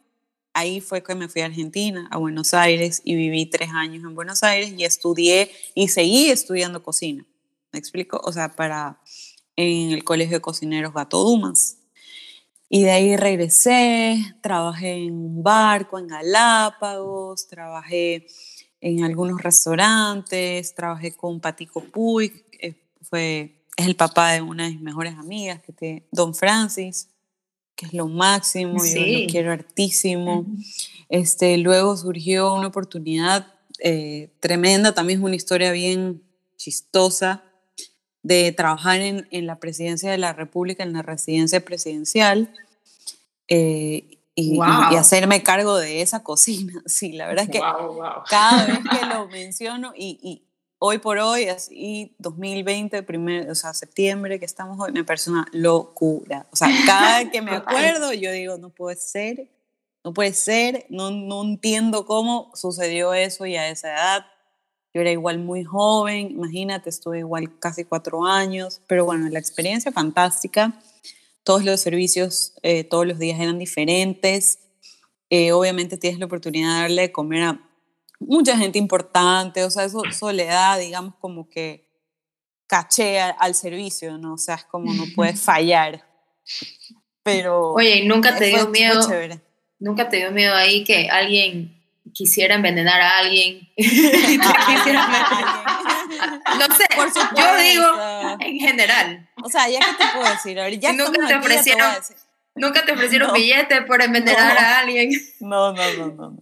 ahí 0.52 0.82
fue 0.82 1.02
que 1.02 1.14
me 1.14 1.30
fui 1.30 1.40
a 1.40 1.46
Argentina, 1.46 2.06
a 2.10 2.18
Buenos 2.18 2.52
Aires, 2.52 3.00
y 3.02 3.14
viví 3.14 3.46
tres 3.46 3.70
años 3.72 4.04
en 4.04 4.14
Buenos 4.14 4.42
Aires 4.42 4.74
y 4.76 4.84
estudié 4.84 5.50
y 5.74 5.88
seguí 5.88 6.28
estudiando 6.28 6.82
cocina. 6.82 7.24
¿Me 7.72 7.78
explico? 7.78 8.20
O 8.22 8.30
sea, 8.30 8.54
para 8.54 9.00
en 9.56 9.92
el 9.92 10.04
Colegio 10.04 10.36
de 10.36 10.42
Cocineros 10.42 10.92
Gato 10.92 11.24
Dumas. 11.24 11.78
Y 12.72 12.84
de 12.84 12.92
ahí 12.92 13.16
regresé, 13.16 14.16
trabajé 14.40 14.92
en 15.04 15.12
un 15.12 15.42
barco 15.42 15.98
en 15.98 16.06
Galápagos, 16.06 17.48
trabajé 17.48 18.28
en 18.80 19.02
algunos 19.02 19.42
restaurantes, 19.42 20.72
trabajé 20.72 21.12
con 21.16 21.40
Patico 21.40 21.82
Puy, 21.82 22.32
fue, 23.02 23.64
es 23.76 23.86
el 23.86 23.96
papá 23.96 24.30
de 24.30 24.40
una 24.40 24.64
de 24.64 24.70
mis 24.70 24.82
mejores 24.82 25.14
amigas, 25.16 25.60
que 25.60 25.72
te, 25.72 26.06
Don 26.12 26.32
Francis, 26.32 27.08
que 27.74 27.86
es 27.86 27.92
lo 27.92 28.06
máximo, 28.06 28.78
yo 28.84 29.00
lo 29.00 29.26
quiero 29.26 29.50
hartísimo. 29.50 30.46
este, 31.08 31.58
luego 31.58 31.96
surgió 31.96 32.54
una 32.54 32.68
oportunidad 32.68 33.52
eh, 33.80 34.30
tremenda, 34.38 34.94
también 34.94 35.18
es 35.18 35.24
una 35.24 35.34
historia 35.34 35.72
bien 35.72 36.22
chistosa, 36.56 37.42
de 38.22 38.52
trabajar 38.52 39.00
en, 39.00 39.26
en, 39.30 39.46
la 39.46 39.58
presidencia 39.58 40.10
de 40.10 40.18
la 40.18 40.32
República, 40.32 40.82
en 40.82 40.92
la 40.92 41.02
residencia 41.02 41.64
presidencial, 41.64 42.52
eh, 43.48 44.18
y, 44.34 44.56
y, 44.56 44.96
hacerme 44.96 45.42
cargo 45.42 45.76
de 45.76 46.02
esa 46.02 46.22
cocina. 46.22 46.82
Sí, 46.86 47.12
la 47.12 47.26
verdad 47.26 47.44
es 47.44 47.50
que 47.50 47.60
cada 48.28 48.66
vez 48.66 48.78
que 48.78 49.06
lo 49.14 49.28
menciono, 49.28 49.92
y, 49.96 50.18
y, 50.22 50.42
hoy 50.78 50.98
por 50.98 51.18
hoy, 51.18 51.48
así 51.48 52.14
2020, 52.18 53.02
primer, 53.02 53.50
o 53.50 53.54
sea, 53.54 53.74
septiembre 53.74 54.38
que 54.38 54.46
estamos 54.46 54.78
hoy, 54.80 54.92
me 54.92 55.04
parece 55.04 55.30
una 55.30 55.46
locura. 55.52 56.46
O 56.50 56.56
sea, 56.56 56.68
cada 56.86 57.18
vez 57.18 57.30
que 57.30 57.42
me 57.42 57.52
acuerdo, 57.52 58.12
yo 58.12 58.32
digo, 58.32 58.56
no 58.58 58.70
puede 58.70 58.96
ser, 58.96 59.48
no 60.04 60.12
puede 60.14 60.32
ser, 60.32 60.86
no, 60.88 61.10
no 61.10 61.42
entiendo 61.42 62.06
cómo 62.06 62.50
sucedió 62.54 63.12
eso 63.12 63.44
y 63.46 63.56
a 63.56 63.68
esa 63.68 63.92
edad 63.92 64.26
yo 64.92 65.00
era 65.00 65.10
igual 65.10 65.38
muy 65.38 65.64
joven, 65.64 66.30
imagínate, 66.32 66.90
estuve 66.90 67.20
igual 67.20 67.58
casi 67.58 67.84
cuatro 67.84 68.24
años, 68.24 68.82
pero 68.88 69.04
bueno, 69.04 69.28
la 69.28 69.38
experiencia 69.38 69.92
fantástica. 69.92 70.80
Todos 71.44 71.64
los 71.64 71.80
servicios 71.80 72.54
eh, 72.62 72.84
todos 72.84 73.06
los 73.06 73.18
días 73.18 73.40
eran 73.40 73.58
diferentes. 73.58 74.58
Eh, 75.30 75.52
obviamente 75.52 75.96
tienes 75.96 76.18
la 76.18 76.26
oportunidad 76.26 76.74
de 76.74 76.80
darle 76.82 77.02
de 77.02 77.12
comer 77.12 77.42
a 77.42 77.70
mucha 78.18 78.56
gente 78.56 78.78
importante, 78.78 79.64
o 79.64 79.70
sea, 79.70 79.84
eso 79.84 80.02
soledad, 80.12 80.78
digamos, 80.78 81.14
como 81.20 81.48
que 81.48 81.88
caché 82.66 83.20
al, 83.20 83.54
servicio, 83.54 84.18
¿no? 84.18 84.34
O 84.34 84.38
sea, 84.38 84.56
es 84.56 84.64
como 84.64 84.92
no 84.92 85.04
puedes 85.14 85.40
fallar. 85.44 86.04
Pero. 87.22 87.72
Oye, 87.72 88.04
nunca 88.04 88.36
te 88.36 88.46
dio 88.46 88.68
miedo? 88.68 89.00
Nunca 89.78 90.08
te 90.08 90.18
dio 90.18 90.30
miedo 90.30 90.54
ahí 90.54 90.84
que 90.84 91.08
alguien 91.08 91.79
quisiera 92.14 92.54
envenenar 92.54 93.00
a 93.00 93.18
alguien. 93.18 93.68
no 96.58 96.66
sé, 96.76 96.86
yo 97.36 97.56
digo 97.56 97.86
en 98.40 98.58
general. 98.58 99.28
O 99.42 99.48
sea, 99.48 99.68
ya 99.68 99.80
que 99.80 99.92
te 99.92 100.04
puedo 100.14 100.28
decir, 100.30 100.56
ya 100.80 100.92
nunca 100.92 101.26
te 101.26 101.34
ofrecieron, 101.34 101.94
nunca 102.54 102.84
te 102.84 102.92
ofrecieron 102.92 103.32
billetes 103.32 103.84
por 103.86 104.02
envenenar 104.02 104.58
a 104.58 104.78
alguien. 104.80 105.10
No, 105.40 105.72
no, 105.72 105.92
no, 105.94 106.06
no. 106.06 106.36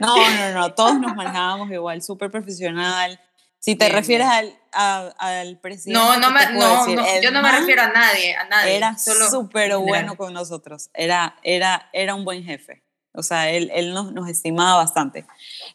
No, 0.00 0.30
no, 0.30 0.52
no, 0.54 0.74
todos 0.74 0.98
nos 0.98 1.14
manejábamos 1.14 1.70
igual, 1.70 2.02
súper 2.02 2.30
profesional. 2.30 3.20
Si 3.60 3.76
te 3.76 3.90
refieres 3.90 4.26
al, 4.26 5.14
al 5.18 5.58
presidente. 5.58 5.98
No, 5.98 6.16
no, 6.16 6.30
me, 6.30 6.52
no, 6.52 7.20
yo 7.20 7.30
no 7.30 7.42
me 7.42 7.52
refiero 7.52 7.82
a 7.82 7.88
nadie, 7.88 8.34
a 8.34 8.44
nadie. 8.46 8.76
Era 8.76 8.96
súper 8.96 9.76
bueno 9.76 10.16
con 10.16 10.32
nosotros, 10.32 10.88
era, 10.94 11.36
era, 11.42 11.90
era 11.92 12.14
un 12.14 12.24
buen 12.24 12.42
jefe. 12.44 12.82
O 13.18 13.22
sea, 13.22 13.50
él, 13.50 13.70
él 13.74 13.92
nos, 13.92 14.12
nos, 14.12 14.28
estimaba 14.28 14.76
bastante. 14.76 15.26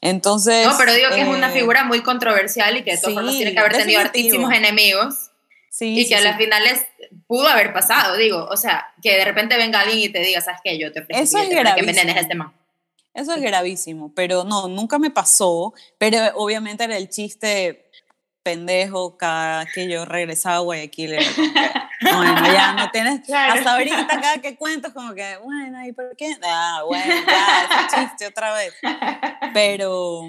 Entonces... 0.02 0.66
No, 0.66 0.76
pero 0.78 0.94
digo 0.94 1.10
que 1.10 1.22
es 1.22 1.28
una 1.28 1.50
eh, 1.50 1.54
figura 1.54 1.84
muy 1.84 2.02
controversial 2.02 2.78
y 2.78 2.84
que 2.84 2.92
de 2.92 2.98
todos 2.98 3.14
modos 3.14 3.36
tiene 3.36 3.54
que 3.54 3.60
haber 3.60 3.78
tenido 3.78 4.00
altísimos 4.00 4.54
enemigos. 4.54 5.32
Sí, 5.70 6.00
y 6.00 6.08
que 6.08 6.16
a 6.16 6.22
las 6.22 6.38
finales 6.38 6.86
pudo 7.28 7.48
haber 7.48 7.74
pasado, 7.74 8.16
digo. 8.16 8.46
O 8.46 8.58
sea, 8.58 8.94
que 9.02 9.18
de 9.18 9.26
repente 9.26 9.58
venga 9.58 9.82
alguien 9.82 10.00
y 10.00 10.10
te 10.10 10.20
diga, 10.20 10.40
¿sabes 10.40 10.62
qué? 10.64 10.78
Yo 10.78 10.92
te 10.92 11.02
ofrezco 11.02 11.24
Eso 11.24 11.38
es 11.40 11.50
que 11.50 11.80
envenenes 11.80 12.16
este 12.16 12.36
man. 12.36 12.54
Eso 13.14 13.34
es 13.34 13.42
gravísimo, 13.42 14.14
pero 14.16 14.44
no, 14.44 14.68
nunca 14.68 15.00
me 15.00 15.12
pasó. 15.12 15.74
Pero 15.98 16.18
obviamente 16.36 16.84
era 16.84 16.98
el 16.98 17.10
chiste 17.10 17.83
pendejo 18.44 19.18
cada 19.18 19.66
que 19.66 19.90
yo 19.90 20.06
regresaba 20.06 20.58
a 20.58 20.60
Guayaquil. 20.60 21.16
bueno, 22.02 22.54
ya 22.54 22.74
no 22.74 22.92
tienes, 22.92 23.22
hasta 23.30 23.74
ahorita 23.74 24.08
cada 24.08 24.38
que 24.40 24.56
cuento 24.58 24.90
es 24.90 24.94
como 24.94 25.14
que, 25.14 25.38
bueno, 25.38 25.86
¿y 25.86 25.94
por 25.94 26.16
qué? 26.16 26.36
Ah, 26.44 26.84
bueno, 26.86 27.06
ya, 27.26 27.86
ese 27.88 27.96
chiste 27.96 28.28
otra 28.28 28.54
vez. 28.54 28.74
Pero... 29.54 30.24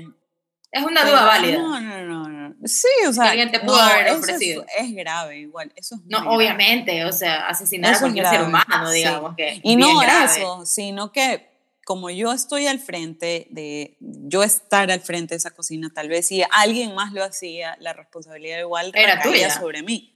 Es 0.70 0.82
una 0.82 1.04
duda 1.04 1.24
válida. 1.24 1.58
No, 1.58 1.80
no, 1.80 2.02
no, 2.02 2.28
no. 2.28 2.54
Sí, 2.64 2.88
o 3.06 3.12
sea, 3.12 3.30
alguien 3.30 3.52
te 3.52 3.60
pudo 3.60 3.76
haber 3.76 4.10
ofrecido. 4.10 4.64
Es, 4.76 4.92
grave, 4.92 5.38
igual. 5.38 5.72
Eso 5.76 5.94
es 5.94 6.00
no, 6.06 6.30
obviamente, 6.30 7.04
o 7.04 7.12
sea, 7.12 7.46
asesinar 7.46 7.94
a 7.94 8.00
cualquier 8.00 8.26
ser 8.26 8.42
humano, 8.42 8.90
digamos 8.90 9.36
que. 9.36 9.60
Y 9.62 9.76
no 9.76 10.02
eso, 10.02 10.66
sino 10.66 11.12
que 11.12 11.53
como 11.84 12.10
yo 12.10 12.32
estoy 12.32 12.66
al 12.66 12.78
frente 12.78 13.46
de, 13.50 13.96
yo 14.00 14.42
estar 14.42 14.90
al 14.90 15.00
frente 15.00 15.34
de 15.34 15.38
esa 15.38 15.50
cocina, 15.50 15.90
tal 15.94 16.08
vez 16.08 16.28
si 16.28 16.42
alguien 16.50 16.94
más 16.94 17.12
lo 17.12 17.22
hacía, 17.22 17.76
la 17.80 17.92
responsabilidad 17.92 18.58
igual 18.58 18.90
era 18.94 19.22
tuya 19.22 19.50
sobre 19.50 19.82
mí. 19.82 20.14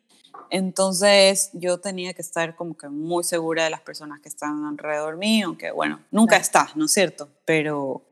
Entonces 0.50 1.50
yo 1.52 1.78
tenía 1.78 2.14
que 2.14 2.22
estar 2.22 2.56
como 2.56 2.76
que 2.76 2.88
muy 2.88 3.24
segura 3.24 3.64
de 3.64 3.70
las 3.70 3.80
personas 3.80 4.20
que 4.20 4.28
están 4.28 4.64
alrededor 4.64 5.16
mío, 5.16 5.56
que 5.58 5.70
bueno, 5.70 6.00
nunca 6.10 6.36
estás, 6.36 6.74
¿no 6.76 6.86
es 6.86 6.92
cierto? 6.92 7.28
Pero, 7.44 8.02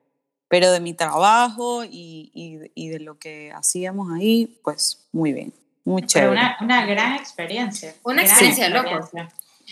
pero 0.49 0.71
de 0.71 0.81
mi 0.81 0.93
trabajo 0.93 1.85
y, 1.85 2.31
y, 2.75 2.89
de 2.89 3.01
lo 3.01 3.19
que 3.19 3.53
hacíamos 3.53 4.13
ahí, 4.13 4.61
pues 4.63 5.09
muy 5.13 5.33
bien, 5.33 5.53
muy 5.85 6.05
chévere. 6.05 6.33
Una, 6.33 6.57
una, 6.61 6.85
gran 6.85 7.15
experiencia. 7.15 7.95
Una 8.03 8.23
experiencia, 8.23 8.69
loco. 8.69 9.09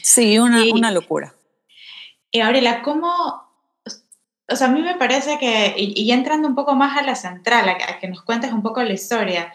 Sí, 0.03 0.39
una, 0.39 0.63
una 0.73 0.91
locura. 0.91 1.35
Y 2.31 2.41
Gabriela, 2.41 2.83
¿cómo, 2.83 3.44
o 4.49 4.57
sea, 4.57 4.67
a 4.67 4.71
mí 4.71 4.83
me 4.83 4.95
parece 4.95 5.39
que, 5.39 5.75
y, 5.77 6.11
entrando 6.13 6.49
un 6.49 6.55
poco 6.55 6.75
más 6.75 6.99
a 6.99 7.03
la 7.03 7.15
central, 7.15 7.69
a, 7.69 7.99
que 7.99 8.09
nos 8.09 8.23
cuentes 8.23 8.53
un 8.53 8.63
poco 8.63 8.83
la 8.83 8.93
historia, 8.93 9.53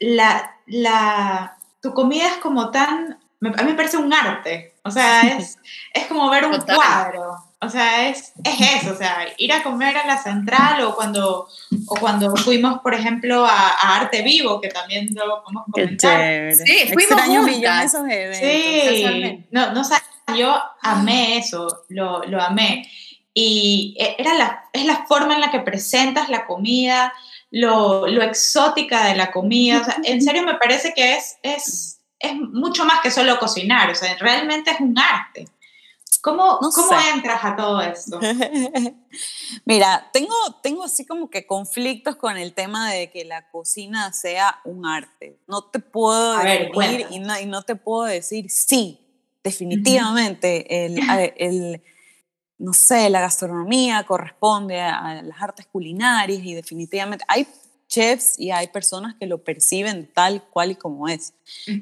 la, 0.00 0.56
la, 0.66 1.58
tu 1.82 1.92
comida 1.92 2.26
es 2.26 2.36
como 2.38 2.70
tan, 2.70 3.18
a 3.42 3.62
mí 3.62 3.70
me 3.70 3.74
parece 3.74 3.98
un 3.98 4.12
arte, 4.12 4.74
o 4.84 4.90
sea, 4.90 5.22
es, 5.22 5.58
es 5.92 6.06
como 6.06 6.30
ver 6.30 6.46
un 6.46 6.58
cuadro, 6.60 7.36
o 7.60 7.68
sea, 7.68 8.08
es, 8.08 8.32
es 8.42 8.82
eso, 8.82 8.94
o 8.94 8.96
sea, 8.96 9.26
ir 9.36 9.52
a 9.52 9.62
comer 9.62 9.94
a 9.98 10.06
la 10.06 10.16
central 10.16 10.82
o 10.82 10.94
cuando, 10.94 11.46
o 11.86 11.96
cuando 11.96 12.34
fuimos, 12.36 12.80
por 12.80 12.94
ejemplo, 12.94 13.44
a, 13.44 13.96
Arte 13.96 14.22
Vivo, 14.22 14.62
que 14.62 14.68
también 14.68 15.10
lo 15.14 15.42
podemos 15.42 15.64
comentar. 15.70 16.54
Sí, 16.54 16.90
fuimos 16.90 17.20
juntas. 17.20 17.84
esos 17.84 18.08
eventos. 18.08 18.38
Sí, 18.38 19.46
no, 19.50 19.72
no, 19.72 19.82
yo 20.34 20.54
amé 20.80 21.36
eso, 21.36 21.84
lo, 21.88 22.22
lo 22.24 22.40
amé 22.40 22.88
y 23.34 23.96
e, 23.98 24.16
era 24.18 24.34
la, 24.34 24.64
es 24.72 24.84
la 24.84 25.06
forma 25.06 25.34
en 25.34 25.40
la 25.40 25.50
que 25.50 25.60
presentas 25.60 26.28
la 26.28 26.46
comida, 26.46 27.12
lo, 27.50 28.06
lo 28.06 28.22
exótica 28.22 29.06
de 29.06 29.16
la 29.16 29.30
comida. 29.30 29.80
O 29.80 29.84
sea, 29.84 29.96
en 30.04 30.22
serio 30.22 30.42
me 30.42 30.54
parece 30.54 30.92
que 30.94 31.16
es, 31.16 31.36
es, 31.42 32.00
es 32.18 32.34
mucho 32.34 32.84
más 32.84 33.00
que 33.00 33.10
solo 33.10 33.38
cocinar, 33.38 33.90
o 33.90 33.94
sea, 33.94 34.16
realmente 34.18 34.70
es 34.70 34.80
un 34.80 34.98
arte. 34.98 35.46
¿Cómo, 36.22 36.58
¿cómo 36.58 36.90
entras 37.14 37.42
a 37.42 37.56
todo 37.56 37.80
esto? 37.80 38.20
Mira, 39.64 40.10
tengo, 40.12 40.34
tengo 40.62 40.84
así 40.84 41.06
como 41.06 41.30
que 41.30 41.46
conflictos 41.46 42.16
con 42.16 42.36
el 42.36 42.52
tema 42.52 42.92
de 42.92 43.10
que 43.10 43.24
la 43.24 43.48
cocina 43.50 44.12
sea 44.12 44.60
un 44.64 44.84
arte. 44.84 45.38
No 45.46 45.64
te 45.64 45.78
puedo 45.78 46.36
decir 46.36 47.06
y 47.10 47.20
no, 47.20 47.40
y 47.40 47.46
no, 47.46 47.62
te 47.62 47.74
puedo 47.74 48.04
decir 48.04 48.50
sí, 48.50 49.00
definitivamente. 49.42 50.84
el, 50.84 50.98
el 51.36 51.82
no 52.60 52.74
sé, 52.74 53.08
la 53.08 53.22
gastronomía 53.22 54.04
corresponde 54.04 54.80
a 54.80 55.22
las 55.22 55.42
artes 55.42 55.66
culinarias 55.66 56.42
y 56.44 56.54
definitivamente 56.54 57.24
hay 57.26 57.46
chefs 57.88 58.38
y 58.38 58.50
hay 58.50 58.68
personas 58.68 59.14
que 59.18 59.26
lo 59.26 59.42
perciben 59.42 60.08
tal 60.14 60.44
cual 60.44 60.72
y 60.72 60.74
como 60.76 61.08
es. 61.08 61.32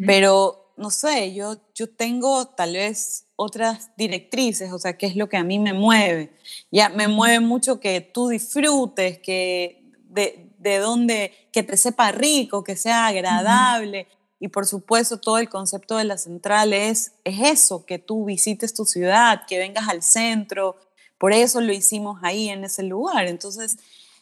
Pero, 0.07 0.73
no 0.77 0.91
sé, 0.91 1.35
yo, 1.35 1.57
yo 1.75 1.89
tengo 1.91 2.47
tal 2.47 2.75
vez 2.75 3.27
otras 3.35 3.91
directrices, 3.97 4.73
o 4.73 4.79
sea, 4.79 4.97
qué 4.97 5.07
es 5.07 5.17
lo 5.17 5.29
que 5.29 5.37
a 5.37 5.45
mí 5.45 5.59
me 5.59 5.73
mueve. 5.73 6.33
Ya 6.71 6.89
me 6.89 7.09
mueve 7.09 7.41
mucho 7.41 7.81
que 7.81 8.01
tú 8.01 8.29
disfrutes, 8.29 9.19
que 9.19 9.83
de, 10.09 10.49
de 10.59 10.79
dónde, 10.79 11.33
que 11.53 11.65
te 11.65 11.77
sepa 11.77 12.13
rico, 12.13 12.63
que 12.63 12.77
sea 12.77 13.09
agradable. 13.09 14.07
Y 14.41 14.49
por 14.49 14.67
supuesto, 14.67 15.19
todo 15.19 15.39
el 15.39 15.49
concepto 15.49 15.97
de 15.97 16.05
la 16.05 16.19
central 16.19 16.73
es, 16.73 17.13
es 17.25 17.41
eso, 17.41 17.85
que 17.85 17.99
tú 17.99 18.25
visites 18.25 18.75
tu 18.75 18.85
ciudad, 18.85 19.43
que 19.47 19.59
vengas 19.59 19.89
al 19.89 20.03
centro. 20.03 20.77
Por 21.19 21.33
eso 21.33 21.61
lo 21.61 21.73
hicimos 21.73 22.21
ahí, 22.23 22.49
en 22.49 22.65
ese 22.65 22.85
lugar. 22.85 23.27
Entonces, 23.27 23.79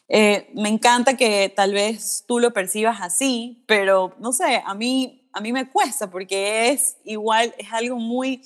eh, 0.09 0.49
me 0.55 0.69
encanta 0.69 1.17
que 1.17 1.53
tal 1.55 1.73
vez 1.73 2.25
tú 2.27 2.39
lo 2.39 2.53
percibas 2.53 3.01
así, 3.03 3.63
pero 3.67 4.15
no 4.19 4.33
sé, 4.33 4.63
a 4.65 4.75
mí, 4.75 5.29
a 5.33 5.41
mí 5.41 5.53
me 5.53 5.69
cuesta 5.69 6.11
porque 6.11 6.71
es 6.71 6.97
igual, 7.05 7.55
es 7.59 7.73
algo 7.73 7.97
muy 7.97 8.43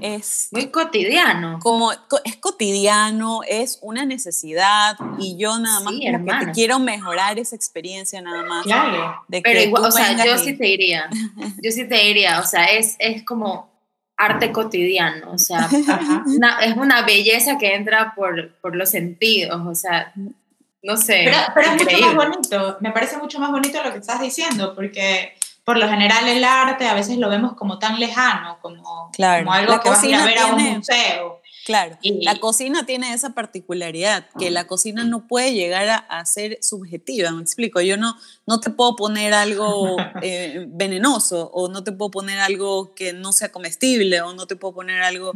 es 0.00 0.48
muy 0.52 0.68
cotidiano. 0.68 1.58
Como 1.60 1.92
es 1.92 2.36
cotidiano, 2.36 3.40
es 3.48 3.78
una 3.82 4.04
necesidad 4.04 4.96
y 5.18 5.36
yo 5.38 5.58
nada 5.58 5.80
más 5.80 5.94
que 5.94 6.52
quiero 6.52 6.78
mejorar 6.78 7.38
esa 7.38 7.56
experiencia 7.56 8.20
nada 8.20 8.44
más. 8.44 8.64
Claro. 8.64 9.24
Pero 9.28 9.60
igual, 9.60 9.84
o 9.84 9.90
sea, 9.90 10.24
yo 10.24 10.38
sí 10.38 10.56
te 10.56 10.64
diría, 10.64 11.08
yo 11.62 11.70
sí 11.70 11.88
te 11.88 11.96
diría, 11.96 12.40
o 12.40 12.44
sea, 12.44 12.66
es, 12.66 12.96
es 12.98 13.24
como 13.24 13.72
arte 14.16 14.52
cotidiano, 14.52 15.32
o 15.32 15.38
sea, 15.38 15.68
es 16.62 16.76
una 16.76 17.02
belleza 17.02 17.58
que 17.58 17.74
entra 17.74 18.14
por, 18.14 18.54
por 18.56 18.76
los 18.76 18.90
sentidos, 18.90 19.60
o 19.66 19.74
sea, 19.74 20.12
no 20.82 20.96
sé. 20.96 21.24
Pero, 21.24 21.38
pero 21.54 21.66
es 21.72 21.82
mucho 21.82 22.06
más 22.06 22.14
bonito, 22.14 22.76
me 22.80 22.92
parece 22.92 23.16
mucho 23.16 23.40
más 23.40 23.50
bonito 23.50 23.82
lo 23.82 23.92
que 23.92 23.98
estás 23.98 24.20
diciendo, 24.20 24.74
porque 24.74 25.34
por 25.64 25.78
lo 25.78 25.88
general 25.88 26.28
el 26.28 26.44
arte 26.44 26.86
a 26.86 26.94
veces 26.94 27.16
lo 27.16 27.30
vemos 27.30 27.54
como 27.54 27.78
tan 27.78 27.98
lejano, 27.98 28.58
como, 28.60 29.10
como 29.16 29.52
algo 29.52 29.80
que 29.80 29.88
vas 29.88 30.02
a, 30.02 30.06
ir 30.06 30.14
a 30.14 30.24
ver 30.24 30.38
a 30.38 30.46
un 30.46 30.62
museo. 30.62 31.40
Claro, 31.64 31.96
la 32.02 32.38
cocina 32.40 32.84
tiene 32.84 33.14
esa 33.14 33.30
particularidad, 33.30 34.26
que 34.38 34.50
la 34.50 34.66
cocina 34.66 35.02
no 35.04 35.26
puede 35.26 35.54
llegar 35.54 36.04
a, 36.06 36.26
ser 36.26 36.58
subjetiva, 36.60 37.30
me 37.30 37.40
explico, 37.40 37.80
yo 37.80 37.96
no, 37.96 38.14
no 38.46 38.60
te 38.60 38.68
puedo 38.68 38.96
poner 38.96 39.32
algo 39.32 39.96
eh, 40.22 40.66
venenoso 40.68 41.50
o 41.54 41.68
no 41.68 41.82
te 41.82 41.92
puedo 41.92 42.10
poner 42.10 42.38
algo 42.40 42.94
que 42.94 43.14
no 43.14 43.32
sea 43.32 43.50
comestible 43.50 44.20
o 44.20 44.34
no 44.34 44.46
te 44.46 44.56
puedo 44.56 44.74
poner 44.74 45.00
algo 45.00 45.32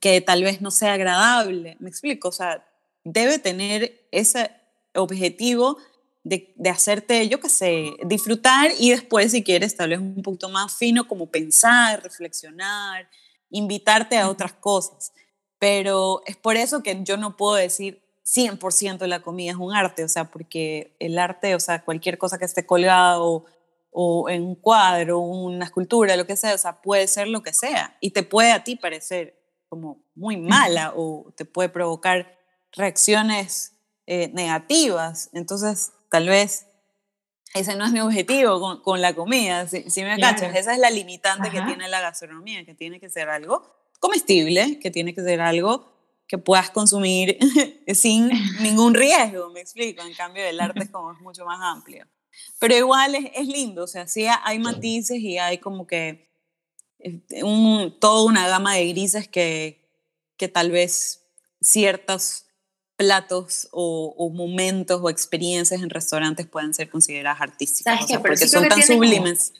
que 0.00 0.20
tal 0.20 0.42
vez 0.42 0.60
no 0.60 0.70
sea 0.70 0.92
agradable, 0.92 1.78
me 1.80 1.88
explico, 1.88 2.28
o 2.28 2.32
sea, 2.32 2.62
debe 3.04 3.38
tener 3.38 4.06
ese 4.10 4.50
objetivo 4.94 5.78
de, 6.22 6.52
de, 6.56 6.70
hacerte, 6.70 7.28
yo 7.28 7.40
qué 7.40 7.48
sé, 7.48 7.92
disfrutar 8.04 8.70
y 8.78 8.90
después, 8.90 9.32
si 9.32 9.42
quieres, 9.42 9.76
tal 9.76 9.90
vez 9.90 9.98
un 9.98 10.22
poquito 10.22 10.48
más 10.48 10.76
fino, 10.76 11.08
como 11.08 11.30
pensar, 11.30 12.02
reflexionar, 12.02 13.08
invitarte 13.50 14.18
a 14.18 14.28
otras 14.28 14.52
cosas. 14.52 15.12
Pero 15.58 16.22
es 16.26 16.36
por 16.36 16.56
eso 16.56 16.82
que 16.82 17.02
yo 17.02 17.16
no 17.16 17.36
puedo 17.36 17.54
decir 17.54 18.02
100% 18.24 18.98
de 18.98 19.08
la 19.08 19.22
comida 19.22 19.52
es 19.52 19.56
un 19.56 19.74
arte, 19.74 20.04
o 20.04 20.08
sea, 20.08 20.30
porque 20.30 20.96
el 21.00 21.18
arte, 21.18 21.54
o 21.54 21.60
sea, 21.60 21.84
cualquier 21.84 22.16
cosa 22.16 22.38
que 22.38 22.44
esté 22.44 22.64
colgado 22.64 23.44
o, 23.90 24.28
en 24.28 24.42
un 24.42 24.54
cuadro, 24.54 25.18
una 25.18 25.64
escultura, 25.64 26.16
lo 26.16 26.26
que 26.26 26.36
sea, 26.36 26.54
o 26.54 26.58
sea, 26.58 26.80
puede 26.80 27.08
ser 27.08 27.28
lo 27.28 27.42
que 27.42 27.52
sea 27.52 27.96
y 28.00 28.10
te 28.10 28.22
puede 28.22 28.52
a 28.52 28.62
ti 28.62 28.76
parecer 28.76 29.36
como 29.68 30.04
muy 30.14 30.36
mala 30.36 30.92
o 30.96 31.32
te 31.36 31.44
puede 31.44 31.68
provocar 31.68 32.38
reacciones 32.72 33.72
eh, 34.06 34.30
negativas. 34.32 35.30
Entonces, 35.32 35.92
tal 36.10 36.28
vez 36.28 36.66
ese 37.54 37.74
no 37.74 37.84
es 37.84 37.92
mi 37.92 38.00
objetivo 38.00 38.82
con, 38.82 39.00
la 39.00 39.14
comida, 39.14 39.66
si, 39.66 40.04
me 40.04 40.18
cachas, 40.20 40.54
esa 40.54 40.72
es 40.72 40.78
la 40.78 40.90
limitante 40.90 41.50
que 41.50 41.60
tiene 41.62 41.88
la 41.88 42.00
gastronomía, 42.00 42.64
que 42.64 42.74
tiene 42.74 43.00
que 43.00 43.10
ser 43.10 43.28
algo 43.28 43.62
comestible, 43.98 44.78
que 44.78 44.90
tiene 44.90 45.14
que 45.14 45.22
ser 45.22 45.40
algo 45.40 45.90
que 46.28 46.38
puedas 46.38 46.70
consumir 46.70 47.38
sin 47.94 48.30
ningún 48.60 48.94
riesgo, 48.94 49.50
me 49.50 49.60
explico, 49.60 50.02
en 50.02 50.14
cambio 50.14 50.44
el 50.44 50.60
arte 50.60 50.84
es 50.84 50.90
como 50.92 51.12
mucho 51.14 51.44
más 51.44 51.58
amplio. 51.60 52.06
Pero 52.60 52.76
igual 52.76 53.16
es, 53.16 53.48
lindo, 53.48 53.82
o 53.82 53.88
sea, 53.88 54.06
sí 54.06 54.26
hay 54.44 54.60
matices 54.60 55.18
y 55.18 55.38
hay 55.38 55.58
como 55.58 55.86
que 55.88 56.30
este, 57.00 57.42
un, 57.42 57.98
toda 57.98 58.24
una 58.24 58.46
gama 58.46 58.76
de 58.76 58.88
grises 58.88 59.26
que, 59.26 59.90
que 60.36 60.46
tal 60.48 60.70
vez 60.70 61.26
ciertos 61.60 62.46
platos 63.00 63.66
o, 63.72 64.30
momentos 64.34 65.00
o 65.02 65.08
experiencias 65.08 65.80
en 65.80 65.88
restaurantes 65.88 66.46
pueden 66.46 66.74
ser 66.74 66.90
consideradas 66.90 67.40
artísticas, 67.40 67.98
porque 68.20 68.46
son 68.46 68.68
tan 68.68 68.82
sublimes. 68.82 69.54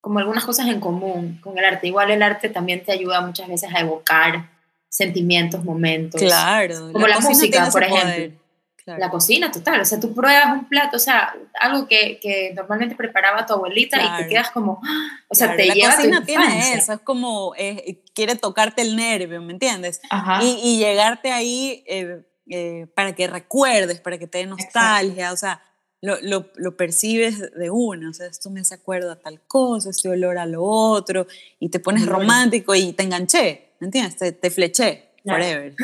Como, 0.00 0.18
algunas 0.18 0.44
cosas 0.44 0.66
en 0.66 0.80
común 0.80 1.38
con 1.40 1.56
el 1.56 1.64
arte. 1.64 1.86
Igual 1.86 2.10
el 2.10 2.24
arte 2.24 2.48
también 2.48 2.82
te 2.82 2.90
ayuda 2.90 3.20
muchas 3.20 3.46
veces 3.46 3.72
a 3.72 3.78
evocar 3.78 4.50
sentimientos, 4.88 5.64
momentos. 5.64 6.20
Claro. 6.20 6.90
Como 6.92 7.06
la, 7.06 7.20
música, 7.20 7.68
por 7.70 7.84
ejemplo. 7.84 8.40
La 8.84 9.10
cocina, 9.10 9.52
total. 9.52 9.80
O 9.82 9.84
sea, 9.84 10.00
tú 10.00 10.12
pruebas 10.12 10.52
un 10.52 10.68
plato, 10.68 10.96
o 10.96 11.00
sea, 11.00 11.32
algo 11.60 11.86
que, 11.86 12.18
que 12.20 12.52
normalmente 12.56 12.96
preparaba 12.96 13.46
tu 13.46 13.52
abuelita 13.52 14.02
y 14.02 14.22
te 14.24 14.28
quedas 14.28 14.50
como, 14.50 14.80
¡ah! 14.84 15.20
o 15.28 15.36
sea, 15.36 15.54
te 15.54 15.66
la 15.66 15.74
lleva 15.74 15.94
cocina 15.94 16.24
tiene 16.24 16.72
eso, 16.74 16.94
es 16.94 17.00
como, 17.02 17.54
eh, 17.56 18.02
quiere 18.12 18.34
tocarte 18.34 18.82
el 18.82 18.96
nervio, 18.96 19.40
¿me 19.40 19.52
entiendes? 19.52 20.00
Y, 20.40 20.58
y, 20.64 20.78
llegarte 20.78 21.30
ahí 21.30 21.84
eh, 21.86 22.22
eh, 22.50 22.88
para 22.94 23.14
que 23.14 23.28
recuerdes, 23.28 24.00
para 24.00 24.18
que 24.18 24.26
te 24.26 24.38
dé 24.38 24.46
nostalgia, 24.46 25.32
o 25.32 25.36
sea, 25.36 25.62
lo, 26.02 26.20
lo, 26.20 26.50
lo, 26.56 26.76
percibes 26.76 27.52
de 27.52 27.70
una, 27.70 28.10
o 28.10 28.12
sea, 28.12 28.26
esto 28.26 28.50
me 28.50 28.60
hace 28.60 28.74
acuerdo 28.74 29.12
a 29.12 29.20
tal 29.20 29.40
cosa, 29.46 29.90
este 29.90 30.08
olor 30.08 30.36
a 30.36 30.46
lo 30.46 30.64
otro, 30.64 31.28
y 31.60 31.68
te 31.68 31.78
pones 31.78 32.06
romántico 32.06 32.74
y 32.74 32.92
te 32.92 33.04
enganché, 33.04 33.74
¿me 33.78 33.86
entiendes? 33.86 34.16
Te, 34.16 34.32
te 34.32 34.50
fleché, 34.50 35.12
forever. 35.24 35.76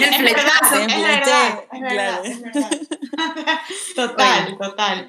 El 0.00 0.14
flechazo, 0.14 0.80
es 0.80 0.86
verdad, 0.86 1.64
es 1.72 1.80
verdad, 1.80 2.20
es 2.24 2.42
verdad. 2.42 2.70
Total, 3.94 4.58
total. 4.58 5.08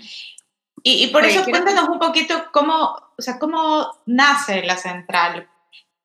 Y, 0.84 1.04
y 1.04 1.08
por 1.08 1.26
eso 1.26 1.44
cuéntanos 1.46 1.90
un 1.90 1.98
poquito 1.98 2.46
cómo, 2.52 2.96
o 3.18 3.22
sea, 3.22 3.40
cómo 3.40 3.92
nace 4.06 4.64
la 4.64 4.78
central. 4.78 5.50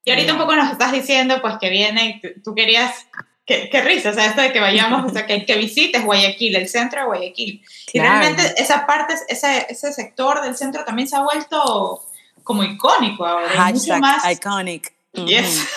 Y 0.04 0.10
ahorita 0.10 0.32
un 0.32 0.38
poco 0.38 0.56
nos 0.56 0.72
estás 0.72 0.92
diciendo, 0.92 1.42
pues, 1.42 1.56
que 1.60 1.68
viene, 1.68 2.22
tú 2.42 2.54
querías 2.54 3.06
Qué, 3.50 3.80
risa, 3.80 4.10
o 4.10 4.14
sea, 4.14 4.26
esto 4.26 4.42
de 4.42 4.52
que 4.52 4.60
vayamos, 4.60 5.10
o 5.10 5.12
sea, 5.12 5.26
que, 5.26 5.44
que, 5.44 5.56
visites 5.56 6.04
Guayaquil, 6.04 6.54
el 6.54 6.68
centro 6.68 7.00
de 7.00 7.06
Guayaquil. 7.06 7.64
Y 7.92 7.98
realmente 7.98 8.54
esa 8.56 8.86
parte, 8.86 9.14
ese, 9.28 9.66
ese 9.68 9.92
sector 9.92 10.40
del 10.40 10.56
centro 10.56 10.84
también 10.84 11.08
se 11.08 11.16
ha 11.16 11.22
vuelto 11.22 12.06
como 12.44 12.62
icónico 12.62 13.26
ahora. 13.26 13.48
Hashtag 13.48 13.74
mucho 13.74 13.98
más... 13.98 14.30
iconic. 14.30 14.94
Yes. 15.14 15.66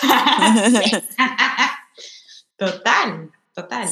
total, 2.56 3.32
total. 3.52 3.90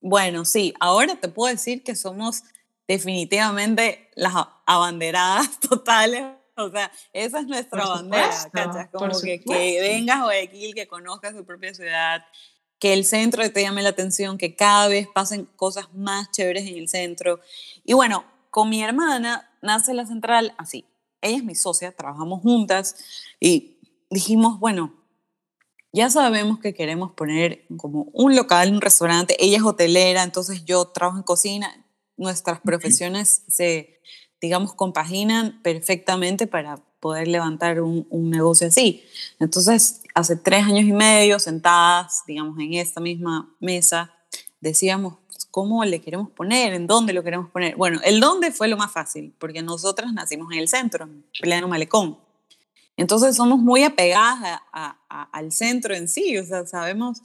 Bueno, 0.00 0.46
sí, 0.46 0.72
ahora 0.80 1.14
te 1.16 1.28
puedo 1.28 1.52
decir 1.52 1.82
que 1.84 1.94
somos 1.94 2.44
definitivamente 2.88 4.08
las 4.14 4.32
abanderadas 4.64 5.60
totales 5.68 6.24
o 6.54 6.70
sea, 6.70 6.92
esa 7.12 7.40
es 7.40 7.46
nuestra 7.46 7.86
bandera, 7.86 8.30
¿cachas? 8.52 8.88
Como 8.92 9.18
que, 9.20 9.40
que, 9.40 9.80
vengas 9.80 10.18
a 10.18 10.24
Guayaquil, 10.24 10.74
que 10.74 10.86
conozcas 10.86 11.34
tu 11.34 11.44
propia 11.46 11.72
ciudad, 11.72 12.24
que 12.82 12.92
el 12.92 13.04
centro 13.04 13.48
te 13.52 13.62
llame 13.62 13.80
la 13.84 13.90
atención, 13.90 14.38
que 14.38 14.56
cada 14.56 14.88
vez 14.88 15.06
pasen 15.06 15.48
cosas 15.54 15.94
más 15.94 16.32
chéveres 16.32 16.66
en 16.66 16.78
el 16.78 16.88
centro. 16.88 17.38
Y 17.84 17.92
bueno, 17.92 18.24
con 18.50 18.68
mi 18.70 18.82
hermana 18.82 19.48
nace 19.62 19.94
la 19.94 20.04
central 20.04 20.52
así. 20.58 20.84
Ella 21.20 21.36
es 21.36 21.44
mi 21.44 21.54
socia, 21.54 21.94
trabajamos 21.94 22.42
juntas 22.42 22.96
y 23.38 23.78
dijimos, 24.10 24.58
bueno, 24.58 24.94
ya 25.92 26.10
sabemos 26.10 26.58
que 26.58 26.74
queremos 26.74 27.12
poner 27.12 27.64
como 27.76 28.08
un 28.14 28.34
local, 28.34 28.72
un 28.72 28.80
restaurante. 28.80 29.36
Ella 29.38 29.58
es 29.58 29.62
hotelera, 29.62 30.24
entonces 30.24 30.64
yo 30.64 30.86
trabajo 30.86 31.18
en 31.18 31.22
cocina. 31.22 31.86
Nuestras 32.16 32.62
profesiones 32.62 33.44
se, 33.46 34.00
digamos, 34.40 34.74
compaginan 34.74 35.62
perfectamente 35.62 36.48
para 36.48 36.82
poder 37.02 37.26
levantar 37.26 37.80
un, 37.80 38.06
un 38.10 38.30
negocio 38.30 38.68
así. 38.68 39.02
Entonces, 39.40 40.02
hace 40.14 40.36
tres 40.36 40.64
años 40.64 40.84
y 40.84 40.92
medio, 40.92 41.40
sentadas, 41.40 42.22
digamos, 42.28 42.56
en 42.60 42.74
esta 42.74 43.00
misma 43.00 43.50
mesa, 43.58 44.14
decíamos, 44.60 45.14
¿cómo 45.50 45.84
le 45.84 46.00
queremos 46.00 46.30
poner? 46.30 46.74
¿En 46.74 46.86
dónde 46.86 47.12
lo 47.12 47.24
queremos 47.24 47.50
poner? 47.50 47.74
Bueno, 47.74 48.00
el 48.04 48.20
dónde 48.20 48.52
fue 48.52 48.68
lo 48.68 48.76
más 48.76 48.92
fácil, 48.92 49.34
porque 49.40 49.62
nosotras 49.62 50.12
nacimos 50.12 50.52
en 50.52 50.60
el 50.60 50.68
centro, 50.68 51.04
en 51.04 51.24
pleno 51.40 51.66
malecón. 51.66 52.18
Entonces 52.96 53.34
somos 53.34 53.58
muy 53.58 53.82
apegadas 53.82 54.60
al 55.08 55.50
centro 55.50 55.94
en 55.94 56.06
sí, 56.06 56.38
o 56.38 56.44
sea, 56.44 56.66
sabemos 56.68 57.20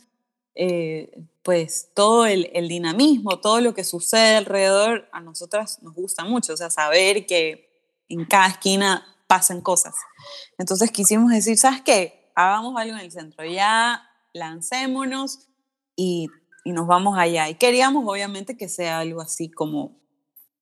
eh, 0.56 1.24
pues 1.44 1.90
todo 1.94 2.26
el, 2.26 2.50
el, 2.54 2.68
dinamismo, 2.68 3.40
todo 3.40 3.62
lo 3.62 3.76
que 3.76 3.84
sucede 3.84 4.38
alrededor, 4.38 5.08
a 5.12 5.22
nosotras 5.22 5.84
nos 5.84 5.94
gusta 5.94 6.24
mucho, 6.24 6.54
o 6.54 6.58
sea, 6.58 6.72
saber 6.72 7.28
que 7.28 7.70
en 8.10 8.26
cada 8.26 8.48
esquina 8.48 9.06
pasan 9.28 9.62
cosas. 9.62 9.96
Entonces 10.58 10.92
quisimos 10.92 11.32
decir, 11.32 11.58
¿sabes 11.58 11.82
qué? 11.82 12.18
hagamos 12.38 12.80
algo 12.80 12.96
en 12.96 13.02
el 13.02 13.12
centro, 13.12 13.44
ya 13.46 14.08
lancémonos 14.32 15.50
y, 15.96 16.28
y 16.64 16.72
nos 16.72 16.86
vamos 16.86 17.18
allá. 17.18 17.50
Y 17.50 17.56
queríamos 17.56 18.04
obviamente 18.08 18.56
que 18.56 18.70
sea 18.70 19.00
algo 19.00 19.22
así 19.22 19.50
como 19.50 20.00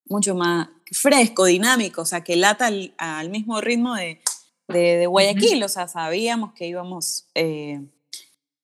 mucho 0.05 0.35
más 0.35 0.69
fresco, 0.91 1.43
dinámico, 1.43 2.03
o 2.03 2.05
sea, 2.05 2.23
que 2.23 2.37
lata 2.37 2.69
al, 2.97 3.29
mismo 3.29 3.59
ritmo 3.59 3.93
de, 3.95 4.21
de, 4.69 5.05
Guayaquil, 5.05 5.63
o 5.63 5.67
sea, 5.67 5.89
sabíamos 5.89 6.53
que 6.53 6.65
íbamos, 6.65 7.27
eh, 7.35 7.81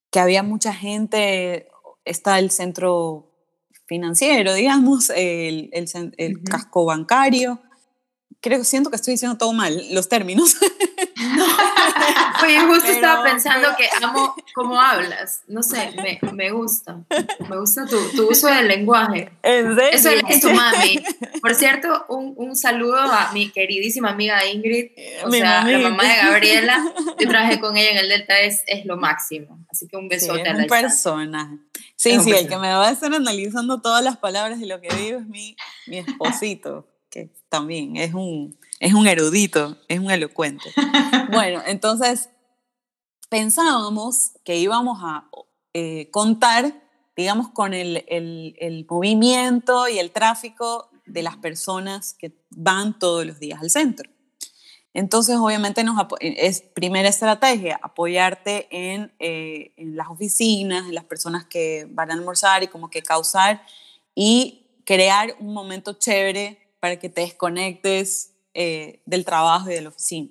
que 0.10 0.20
había 0.20 0.42
mucha 0.42 0.74
gente, 0.74 1.68
está 2.06 2.40
el 2.40 2.50
centro 2.50 3.30
financiero, 3.88 4.54
digamos, 4.54 5.10
el, 5.10 5.70
el, 5.74 6.44
casco 6.44 6.86
bancario, 6.86 7.60
creo, 8.42 8.64
siento 8.64 8.90
que 8.90 8.96
estoy 8.96 9.14
diciendo 9.14 9.38
todo 9.38 9.54
mal, 9.54 9.86
los 9.92 10.10
términos. 10.10 10.58
Oye, 12.44 12.60
justo 12.62 12.92
estaba 12.92 13.24
pensando 13.24 13.70
que 13.78 13.88
amo 14.04 14.36
cómo 14.56 14.82
hablas. 14.82 15.44
No 15.48 15.62
sé, 15.62 15.94
me, 15.96 16.20
me 16.34 16.50
gusta. 16.50 17.04
Me 17.48 17.58
gusta 17.58 17.86
tu, 17.86 17.98
tu, 18.16 18.30
uso 18.30 18.48
del 18.48 18.68
lenguaje. 18.68 19.32
¿En 19.44 19.76
serio? 19.76 19.92
Eso 19.92 20.10
es 20.28 20.42
tu 20.42 20.52
mami. 20.52 21.04
Por 21.40 21.54
cierto, 21.54 22.06
un, 22.10 22.34
un, 22.36 22.56
saludo 22.56 22.98
a 22.98 23.32
mi 23.32 23.52
queridísima 23.52 24.10
amiga 24.10 24.44
Ingrid, 24.46 24.92
o 25.24 25.32
sea, 25.32 25.64
la 25.64 25.78
mamá 25.78 26.04
de 26.04 26.16
Gabriela. 26.16 26.84
Yo 27.20 27.28
trabajé 27.30 27.60
con 27.60 27.78
ella 27.78 27.92
en 27.92 27.98
el 27.98 28.10
Delta, 28.10 28.40
es, 28.40 28.64
es 28.66 28.86
lo 28.86 28.98
máximo. 28.98 29.64
Así 29.70 29.88
que 29.88 29.98
un 29.98 30.10
besote 30.10 30.50
a 30.50 30.54
la 30.54 30.64
un 30.64 30.68
personaje. 30.68 31.58
Sí, 31.96 32.20
sí, 32.20 32.32
el 32.32 32.48
que 32.48 32.58
me 32.58 32.74
va 32.74 32.88
a 32.88 32.92
estar 32.92 33.14
analizando 33.14 33.82
todas 33.82 34.04
las 34.04 34.18
palabras 34.18 34.60
de 34.60 34.66
lo 34.66 34.82
que 34.82 34.90
digo 34.96 35.20
es 35.20 35.28
mi, 35.28 35.56
mi 35.86 36.00
esposito 36.00 36.91
que 37.12 37.30
también 37.50 37.98
es 37.98 38.14
un, 38.14 38.58
es 38.80 38.94
un 38.94 39.06
erudito, 39.06 39.78
es 39.88 40.00
un 40.00 40.10
elocuente. 40.10 40.74
bueno, 41.32 41.62
entonces 41.68 42.30
pensábamos 43.30 44.32
que 44.44 44.58
íbamos 44.58 45.00
a 45.04 45.30
eh, 45.74 46.10
contar, 46.10 46.82
digamos, 47.16 47.50
con 47.50 47.74
el, 47.74 48.06
el, 48.08 48.56
el, 48.60 48.86
movimiento 48.90 49.88
y 49.88 50.00
el 50.00 50.12
tráfico 50.12 50.90
de 51.06 51.22
las 51.22 51.38
personas 51.38 52.14
que 52.14 52.34
van 52.50 52.98
todos 52.98 53.26
los 53.26 53.40
días 53.40 53.62
al 53.62 53.70
centro. 53.70 54.10
Entonces, 54.94 55.38
obviamente, 55.38 55.84
nos 55.84 55.96
es 56.20 56.62
primera 56.62 57.08
estrategia, 57.08 57.80
apoyarte 57.82 58.68
en, 58.72 59.14
eh, 59.20 59.74
en 59.78 59.96
las 59.96 60.10
oficinas, 60.10 60.88
en 60.88 60.96
las 60.96 61.06
personas 61.06 61.46
que 61.46 61.88
van 61.90 62.12
a 62.12 62.14
almorzar 62.14 62.64
y 62.64 62.68
como 62.68 62.90
que 62.90 63.02
causar 63.02 63.64
y 64.14 64.68
crear 64.86 65.36
un 65.40 65.54
momento 65.54 65.94
chévere 65.94 66.61
para 66.82 67.00
que 67.00 67.08
te 67.08 67.22
desconectes 67.22 68.34
eh, 68.54 69.02
del 69.06 69.24
trabajo 69.24 69.72
y 69.72 69.76
de 69.76 69.82
la 69.82 69.90
oficina. 69.90 70.28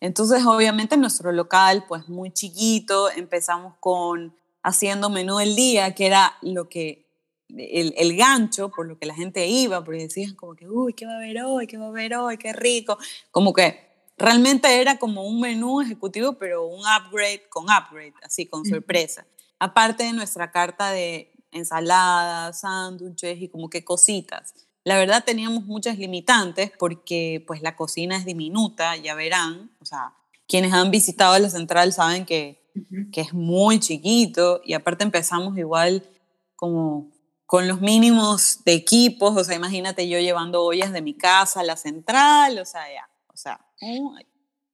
Entonces, 0.00 0.44
obviamente, 0.44 0.96
nuestro 0.96 1.30
local, 1.30 1.84
pues 1.86 2.08
muy 2.08 2.32
chiquito, 2.32 3.08
empezamos 3.12 3.74
con 3.78 4.34
haciendo 4.64 5.10
menú 5.10 5.36
del 5.36 5.54
día, 5.54 5.94
que 5.94 6.06
era 6.06 6.36
lo 6.42 6.68
que, 6.68 7.06
el, 7.48 7.94
el, 7.96 8.16
gancho 8.16 8.70
por 8.70 8.88
lo 8.88 8.98
que 8.98 9.06
la 9.06 9.14
gente 9.14 9.46
iba, 9.46 9.84
porque 9.84 10.02
decían 10.02 10.34
como 10.34 10.56
que, 10.56 10.68
uy, 10.68 10.94
¿qué 10.94 11.06
va 11.06 11.12
a 11.12 11.16
haber 11.16 11.44
hoy? 11.44 11.68
¿Qué 11.68 11.76
va 11.76 11.84
a 11.84 11.88
haber 11.88 12.16
hoy? 12.16 12.38
¡Qué 12.38 12.52
rico! 12.52 12.98
Como 13.30 13.52
que 13.52 13.78
realmente 14.16 14.80
era 14.80 14.98
como 14.98 15.24
un 15.24 15.40
menú 15.40 15.80
ejecutivo, 15.80 16.32
pero 16.32 16.66
un 16.66 16.80
upgrade 16.80 17.42
con 17.48 17.64
upgrade, 17.64 18.14
así, 18.24 18.46
con 18.46 18.64
sorpresa. 18.64 19.26
Aparte 19.58 20.04
de 20.04 20.12
nuestra 20.12 20.50
carta 20.50 20.90
de 20.90 21.30
ensaladas, 21.52 22.60
sándwiches 22.60 23.40
y 23.40 23.48
como 23.48 23.68
que 23.68 23.84
cositas. 23.84 24.54
La 24.84 24.96
verdad 24.96 25.24
teníamos 25.24 25.64
muchas 25.64 25.98
limitantes 25.98 26.72
porque 26.78 27.44
pues 27.46 27.62
la 27.62 27.76
cocina 27.76 28.16
es 28.16 28.24
diminuta, 28.24 28.96
ya 28.96 29.14
verán, 29.14 29.70
o 29.80 29.84
sea, 29.84 30.14
quienes 30.48 30.72
han 30.72 30.90
visitado 30.90 31.38
la 31.38 31.50
central 31.50 31.92
saben 31.92 32.26
que, 32.26 32.70
que 33.12 33.20
es 33.20 33.32
muy 33.32 33.78
chiquito 33.78 34.60
y 34.64 34.74
aparte 34.74 35.04
empezamos 35.04 35.56
igual 35.56 36.08
como 36.56 37.12
con 37.46 37.68
los 37.68 37.80
mínimos 37.80 38.64
de 38.64 38.72
equipos, 38.72 39.36
o 39.36 39.44
sea, 39.44 39.54
imagínate 39.54 40.08
yo 40.08 40.18
llevando 40.18 40.64
ollas 40.64 40.90
de 40.90 41.02
mi 41.02 41.14
casa 41.14 41.60
a 41.60 41.64
la 41.64 41.76
central, 41.76 42.58
o 42.58 42.64
sea, 42.64 42.82
ya, 42.90 43.08
o 43.26 43.36
sea, 43.36 43.60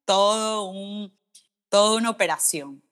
todo 0.04 0.70
un, 0.70 1.12
toda 1.68 1.96
una 1.96 2.10
operación. 2.10 2.82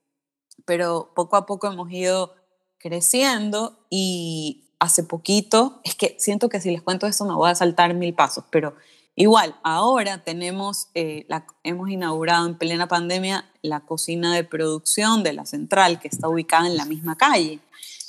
Pero 0.64 1.12
poco 1.14 1.36
a 1.36 1.46
poco 1.46 1.68
hemos 1.68 1.90
ido 1.92 2.34
creciendo 2.78 3.86
y 3.88 4.65
hace 4.78 5.02
poquito, 5.02 5.80
es 5.84 5.94
que 5.94 6.16
siento 6.18 6.48
que 6.48 6.60
si 6.60 6.70
les 6.70 6.82
cuento 6.82 7.06
esto 7.06 7.24
me 7.24 7.34
voy 7.34 7.50
a 7.50 7.54
saltar 7.54 7.94
mil 7.94 8.14
pasos, 8.14 8.44
pero 8.50 8.74
igual, 9.14 9.54
ahora 9.62 10.22
tenemos, 10.22 10.88
eh, 10.94 11.24
la, 11.28 11.46
hemos 11.62 11.88
inaugurado 11.88 12.46
en 12.46 12.58
plena 12.58 12.86
pandemia 12.86 13.50
la 13.62 13.80
cocina 13.80 14.34
de 14.34 14.44
producción 14.44 15.22
de 15.22 15.32
la 15.32 15.46
central, 15.46 15.98
que 15.98 16.08
está 16.08 16.28
ubicada 16.28 16.66
en 16.66 16.76
la 16.76 16.84
misma 16.84 17.16
calle. 17.16 17.60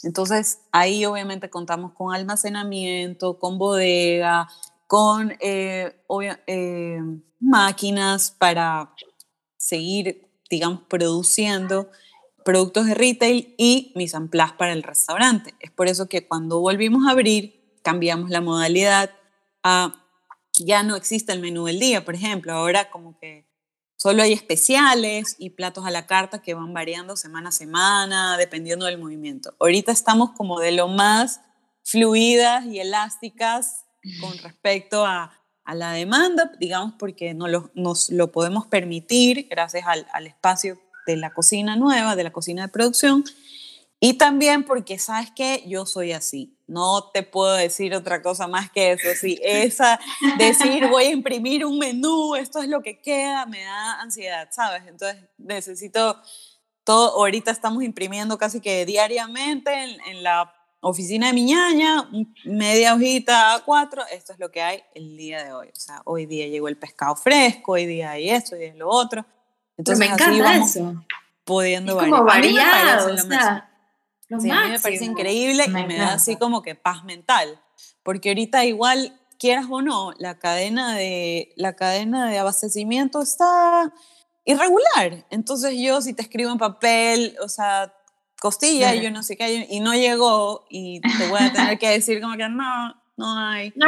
Entonces, 0.03 0.59
ahí 0.71 1.05
obviamente 1.05 1.49
contamos 1.49 1.93
con 1.93 2.13
almacenamiento, 2.13 3.39
con 3.39 3.57
bodega, 3.57 4.47
con 4.87 5.33
eh, 5.39 5.95
eh, 6.47 7.01
máquinas 7.39 8.31
para 8.31 8.93
seguir, 9.57 10.29
digamos, 10.49 10.81
produciendo 10.87 11.89
productos 12.47 12.85
de 12.85 12.93
retail 12.93 13.53
y 13.57 13.91
mise 13.93 14.15
en 14.15 14.29
place 14.29 14.53
para 14.57 14.71
el 14.71 14.81
restaurante. 14.81 15.53
Es 15.59 15.69
por 15.69 15.89
eso 15.89 16.07
que 16.07 16.25
cuando 16.25 16.61
volvimos 16.61 17.05
a 17.05 17.11
abrir, 17.11 17.77
cambiamos 17.83 18.29
la 18.29 18.39
modalidad 18.39 19.11
a 19.63 20.01
ya 20.53 20.81
no 20.81 20.95
existe 20.95 21.33
el 21.33 21.41
menú 21.41 21.65
del 21.65 21.77
día, 21.77 22.05
por 22.05 22.15
ejemplo, 22.15 22.53
ahora 22.53 22.89
como 22.89 23.19
que 23.19 23.51
solo 23.97 24.23
hay 24.23 24.31
especiales 24.31 25.35
y 25.37 25.49
platos 25.49 25.85
a 25.85 25.91
la 25.91 26.07
carta 26.07 26.41
que 26.41 26.53
van 26.53 26.73
variando 26.73 27.17
semana 27.17 27.49
a 27.49 27.51
semana, 27.51 28.37
dependiendo 28.37 28.85
del 28.85 28.97
movimiento. 28.97 29.53
Ahorita 29.59 29.91
estamos 29.91 30.31
como 30.31 30.61
de 30.61 30.71
lo 30.71 30.87
más 30.87 31.41
fluidas 31.83 32.65
y 32.65 32.79
elásticas 32.79 33.83
con 34.21 34.37
respecto 34.37 35.05
a, 35.05 35.37
a 35.65 35.75
la 35.75 35.91
demanda, 35.91 36.53
digamos, 36.61 36.93
porque 36.97 37.33
no 37.33 37.49
lo, 37.49 37.71
nos 37.75 38.09
lo 38.09 38.31
podemos 38.31 38.67
permitir 38.67 39.49
gracias 39.49 39.85
al, 39.85 40.07
al 40.13 40.27
espacio 40.27 40.79
de 41.07 41.17
la 41.17 41.33
cocina 41.33 41.75
nueva, 41.75 42.15
de 42.15 42.23
la 42.25 42.31
cocina 42.31 42.63
de 42.63 42.67
producción. 42.67 43.23
Y 43.99 44.13
también 44.13 44.63
porque, 44.63 44.99
¿sabes 44.99 45.31
qué? 45.35 45.63
Yo 45.65 45.87
soy 45.87 46.11
así. 46.11 46.55
No 46.67 47.09
te 47.11 47.23
puedo 47.23 47.53
decir 47.53 47.95
otra 47.95 48.21
cosa 48.21 48.47
más 48.47 48.69
que 48.69 48.91
eso. 48.91 49.07
Sí, 49.19 49.39
esa, 49.43 49.99
decir 50.37 50.87
voy 50.87 51.05
a 51.05 51.11
imprimir 51.11 51.65
un 51.65 51.79
menú, 51.79 52.35
esto 52.35 52.61
es 52.61 52.69
lo 52.69 52.83
que 52.83 53.01
queda, 53.01 53.45
me 53.47 53.63
da 53.63 54.01
ansiedad, 54.01 54.49
¿sabes? 54.51 54.83
Entonces 54.85 55.23
necesito 55.37 56.21
todo. 56.83 57.15
Ahorita 57.17 57.49
estamos 57.49 57.83
imprimiendo 57.83 58.37
casi 58.37 58.59
que 58.59 58.85
diariamente 58.85 59.73
en, 60.05 60.21
la 60.21 60.53
oficina 60.81 61.27
de 61.27 61.33
mi 61.33 61.45
ñaña, 61.45 62.07
media 62.45 62.93
hojita 62.93 63.55
a 63.55 63.63
cuatro, 63.63 64.03
esto 64.11 64.31
es 64.33 64.39
lo 64.39 64.51
que 64.51 64.61
hay 64.61 64.83
el 64.93 65.17
día 65.17 65.43
de 65.43 65.53
hoy. 65.53 65.69
O 65.69 65.79
sea, 65.79 66.01
hoy 66.05 66.27
día 66.27 66.47
llegó 66.47 66.67
el 66.67 66.77
pescado 66.77 67.15
fresco, 67.15 67.71
hoy 67.71 67.85
día 67.87 68.11
hay 68.11 68.29
esto, 68.29 68.55
hoy 68.55 68.61
día 68.61 68.75
lo 68.75 68.89
otro. 68.89 69.25
Entonces, 69.77 69.99
me 69.99 70.13
encanta 70.13 70.57
eso. 70.57 71.03
Pudiendo 71.43 71.99
es 71.99 72.05
como 72.05 72.23
variado, 72.25 73.13
o 73.13 73.17
sea, 73.17 73.69
sí, 74.39 74.49
a 74.51 74.65
mí 74.65 74.71
me 74.71 74.79
parece 74.79 75.05
increíble 75.05 75.63
y 75.65 75.69
me 75.69 75.97
da 75.97 76.13
así 76.13 76.35
como 76.35 76.61
que 76.61 76.75
paz 76.75 77.05
mental. 77.05 77.61
Porque 78.03 78.29
ahorita 78.29 78.65
igual, 78.65 79.17
quieras 79.39 79.65
o 79.69 79.81
no, 79.81 80.13
la 80.17 80.39
cadena 80.39 80.95
de, 80.95 81.53
la 81.55 81.73
cadena 81.75 82.29
de 82.29 82.37
abastecimiento 82.37 83.21
está 83.21 83.93
irregular. 84.43 85.25
Entonces 85.29 85.75
yo 85.77 86.01
si 86.01 86.13
te 86.13 86.21
escribo 86.21 86.51
en 86.51 86.57
papel, 86.57 87.37
o 87.41 87.47
sea, 87.47 87.93
costilla, 88.39 88.95
y 88.95 89.01
yo 89.01 89.11
no 89.11 89.23
sé 89.23 89.37
qué, 89.37 89.67
y 89.69 89.79
no 89.79 89.93
llegó, 89.93 90.65
y 90.69 91.01
te 91.01 91.27
voy 91.27 91.39
a 91.41 91.53
tener 91.53 91.77
que 91.79 91.89
decir 91.91 92.21
como 92.21 92.35
que 92.35 92.49
no, 92.49 92.95
no 93.17 93.37
hay. 93.37 93.73
No, 93.75 93.87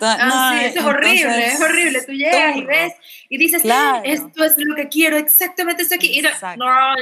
no, 0.00 0.52
es 0.52 0.80
horrible, 0.82 1.46
es 1.46 1.60
horrible. 1.60 2.02
Tú 2.02 2.12
llegas 2.12 2.56
y 2.56 2.64
ves 2.64 2.92
y 3.28 3.38
dices, 3.38 3.62
esto 4.04 4.44
es 4.44 4.54
lo 4.56 4.74
que 4.76 4.88
quiero, 4.88 5.16
exactamente 5.16 5.82
esto 5.82 5.96
aquí. 5.96 6.22
no, 6.56 6.94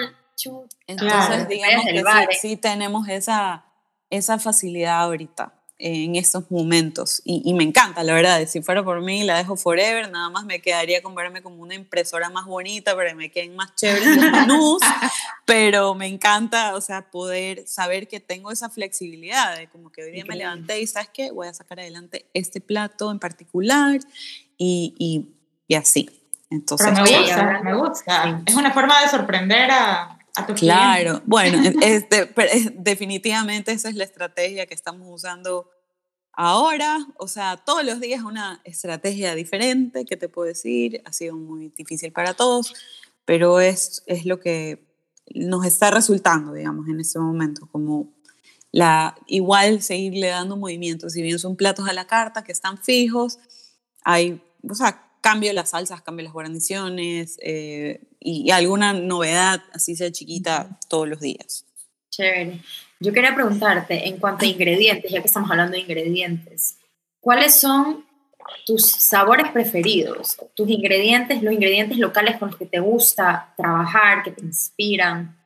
Entonces, 0.86 1.48
digamos 1.48 1.86
que 1.86 2.02
sí, 2.32 2.48
sí, 2.48 2.56
tenemos 2.56 3.08
esa, 3.08 3.64
esa 4.10 4.38
facilidad 4.38 5.02
ahorita 5.02 5.55
en 5.78 6.16
estos 6.16 6.50
momentos. 6.50 7.20
Y, 7.24 7.52
me 7.54 7.64
encanta, 7.64 8.02
la 8.02 8.14
verdad, 8.14 8.46
si 8.46 8.62
fuera 8.62 8.82
por 8.82 9.02
mí 9.02 9.24
la 9.24 9.36
dejo 9.36 9.56
forever, 9.56 10.10
nada 10.10 10.30
más 10.30 10.44
me 10.44 10.60
quedaría 10.60 11.02
con 11.02 11.14
verme 11.14 11.42
como 11.42 11.62
una 11.62 11.74
impresora 11.74 12.30
más 12.30 12.46
bonita 12.46 12.94
para 12.94 13.10
que 13.10 13.14
me 13.14 13.30
queden 13.30 13.56
más 13.56 13.74
chéveres 13.74 14.16
los 14.16 14.30
menús, 14.32 14.82
pero 15.44 15.94
me 15.94 16.06
encanta, 16.06 16.74
o 16.74 16.80
sea, 16.80 17.10
poder 17.10 17.66
saber 17.66 18.08
que 18.08 18.20
tengo 18.20 18.50
esa 18.50 18.70
flexibilidad 18.70 19.56
de 19.56 19.68
como 19.68 19.92
que 19.92 20.02
hoy 20.02 20.12
día 20.12 20.24
me 20.26 20.36
levanté 20.36 20.80
y 20.80 20.86
sabes 20.86 21.10
qué, 21.12 21.30
voy 21.30 21.48
a 21.48 21.54
sacar 21.54 21.80
adelante 21.80 22.26
este 22.32 22.60
plato 22.60 23.10
en 23.10 23.18
particular 23.18 24.00
y, 24.56 24.94
y, 24.98 25.28
y 25.68 25.74
así. 25.74 26.08
Entonces, 26.48 26.92
me 26.92 27.00
gusta, 27.00 27.60
me 27.62 27.74
gusta. 27.74 28.42
Es 28.46 28.54
una 28.54 28.72
forma 28.72 29.00
de 29.02 29.08
sorprender 29.08 29.68
a, 29.72 30.15
Claro, 30.56 31.22
bueno, 31.26 31.62
este, 31.82 32.32
definitivamente 32.74 33.72
esa 33.72 33.88
es 33.88 33.94
la 33.94 34.04
estrategia 34.04 34.66
que 34.66 34.74
estamos 34.74 35.08
usando 35.10 35.70
ahora. 36.32 37.06
O 37.18 37.28
sea, 37.28 37.56
todos 37.56 37.84
los 37.84 38.00
días 38.00 38.22
una 38.22 38.60
estrategia 38.64 39.34
diferente, 39.34 40.04
que 40.04 40.16
te 40.16 40.28
puedo 40.28 40.48
decir, 40.48 41.02
ha 41.04 41.12
sido 41.12 41.36
muy 41.36 41.72
difícil 41.76 42.12
para 42.12 42.34
todos, 42.34 42.74
pero 43.24 43.60
es, 43.60 44.02
es 44.06 44.26
lo 44.26 44.38
que 44.40 44.86
nos 45.34 45.66
está 45.66 45.90
resultando, 45.90 46.52
digamos, 46.52 46.88
en 46.88 47.00
este 47.00 47.18
momento, 47.18 47.66
como 47.72 48.14
la, 48.70 49.16
igual 49.26 49.82
seguirle 49.82 50.28
dando 50.28 50.56
movimiento. 50.56 51.10
Si 51.10 51.22
bien 51.22 51.38
son 51.38 51.56
platos 51.56 51.88
a 51.88 51.92
la 51.92 52.06
carta 52.06 52.44
que 52.44 52.52
están 52.52 52.78
fijos, 52.78 53.38
hay, 54.04 54.40
o 54.68 54.74
sea, 54.74 55.10
cambio 55.20 55.52
las 55.52 55.70
salsas, 55.70 56.02
cambio 56.02 56.24
las 56.24 56.32
guarniciones 56.32 57.38
eh, 57.42 58.06
y, 58.26 58.50
alguna 58.50 58.92
novedad, 58.92 59.62
así 59.72 59.94
sea 59.94 60.10
chiquita, 60.10 60.80
todos 60.88 61.08
los 61.08 61.20
días. 61.20 61.64
Chévere. 62.10 62.60
Yo 62.98 63.12
quería 63.12 63.34
preguntarte, 63.34 64.08
en 64.08 64.18
cuanto 64.18 64.44
a 64.44 64.48
ingredientes, 64.48 65.12
ya 65.12 65.20
que 65.20 65.28
estamos 65.28 65.48
hablando 65.48 65.74
de 65.74 65.82
ingredientes, 65.82 66.78
¿cuáles 67.20 67.60
son 67.60 68.04
tus 68.64 68.84
sabores 68.84 69.52
preferidos? 69.52 70.36
Tus 70.54 70.68
ingredientes, 70.68 71.40
los 71.40 71.54
ingredientes 71.54 71.98
locales 71.98 72.36
con 72.38 72.48
los 72.48 72.58
que 72.58 72.66
te 72.66 72.80
gusta 72.80 73.54
trabajar, 73.56 74.24
que 74.24 74.32
te 74.32 74.44
inspiran. 74.44 75.38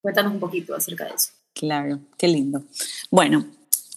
Cuéntanos 0.00 0.32
un 0.32 0.40
poquito 0.40 0.74
acerca 0.74 1.04
de 1.04 1.14
eso. 1.14 1.30
Claro, 1.54 2.00
qué 2.16 2.26
lindo. 2.26 2.64
Bueno, 3.10 3.46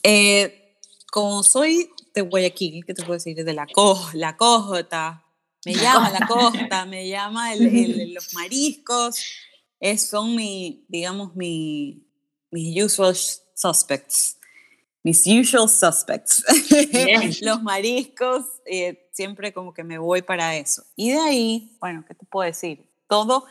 eh, 0.03 0.75
como 1.12 1.41
soy 1.41 1.89
de 2.13 2.21
Guayaquil, 2.21 2.86
¿qué 2.86 2.93
te 2.93 3.01
puedo 3.01 3.13
decir? 3.13 3.43
De 3.43 3.53
la, 3.53 3.65
co 3.65 3.99
la 4.13 4.38
cojota, 4.38 5.23
me 5.65 5.74
llama 5.74 6.10
la 6.10 6.28
costa, 6.28 6.86
me 6.86 7.08
llama 7.08 7.54
el, 7.54 8.13
los 8.13 8.34
mariscos, 8.34 9.24
es, 9.80 10.08
son 10.08 10.36
mi, 10.36 10.86
digamos, 10.88 11.36
mi, 11.36 12.06
mis 12.52 12.84
usual 12.84 13.15
suspects. 13.15 14.38
Mis 15.04 15.26
usual 15.26 15.67
suspects. 15.67 16.43
los 17.41 17.63
mariscos, 17.63 18.45
eh, 18.65 19.10
siempre 19.12 19.54
como 19.54 19.74
que 19.74 19.84
me 19.84 19.97
voy 19.97 20.21
para 20.21 20.56
eso. 20.56 20.84
Y 20.95 21.12
de 21.12 21.19
ahí, 21.19 21.78
bueno, 21.80 22.06
¿qué 22.08 22.13
te 22.13 22.26
puedo 22.26 22.45
decir? 22.45 22.88
Todo, 23.08 23.45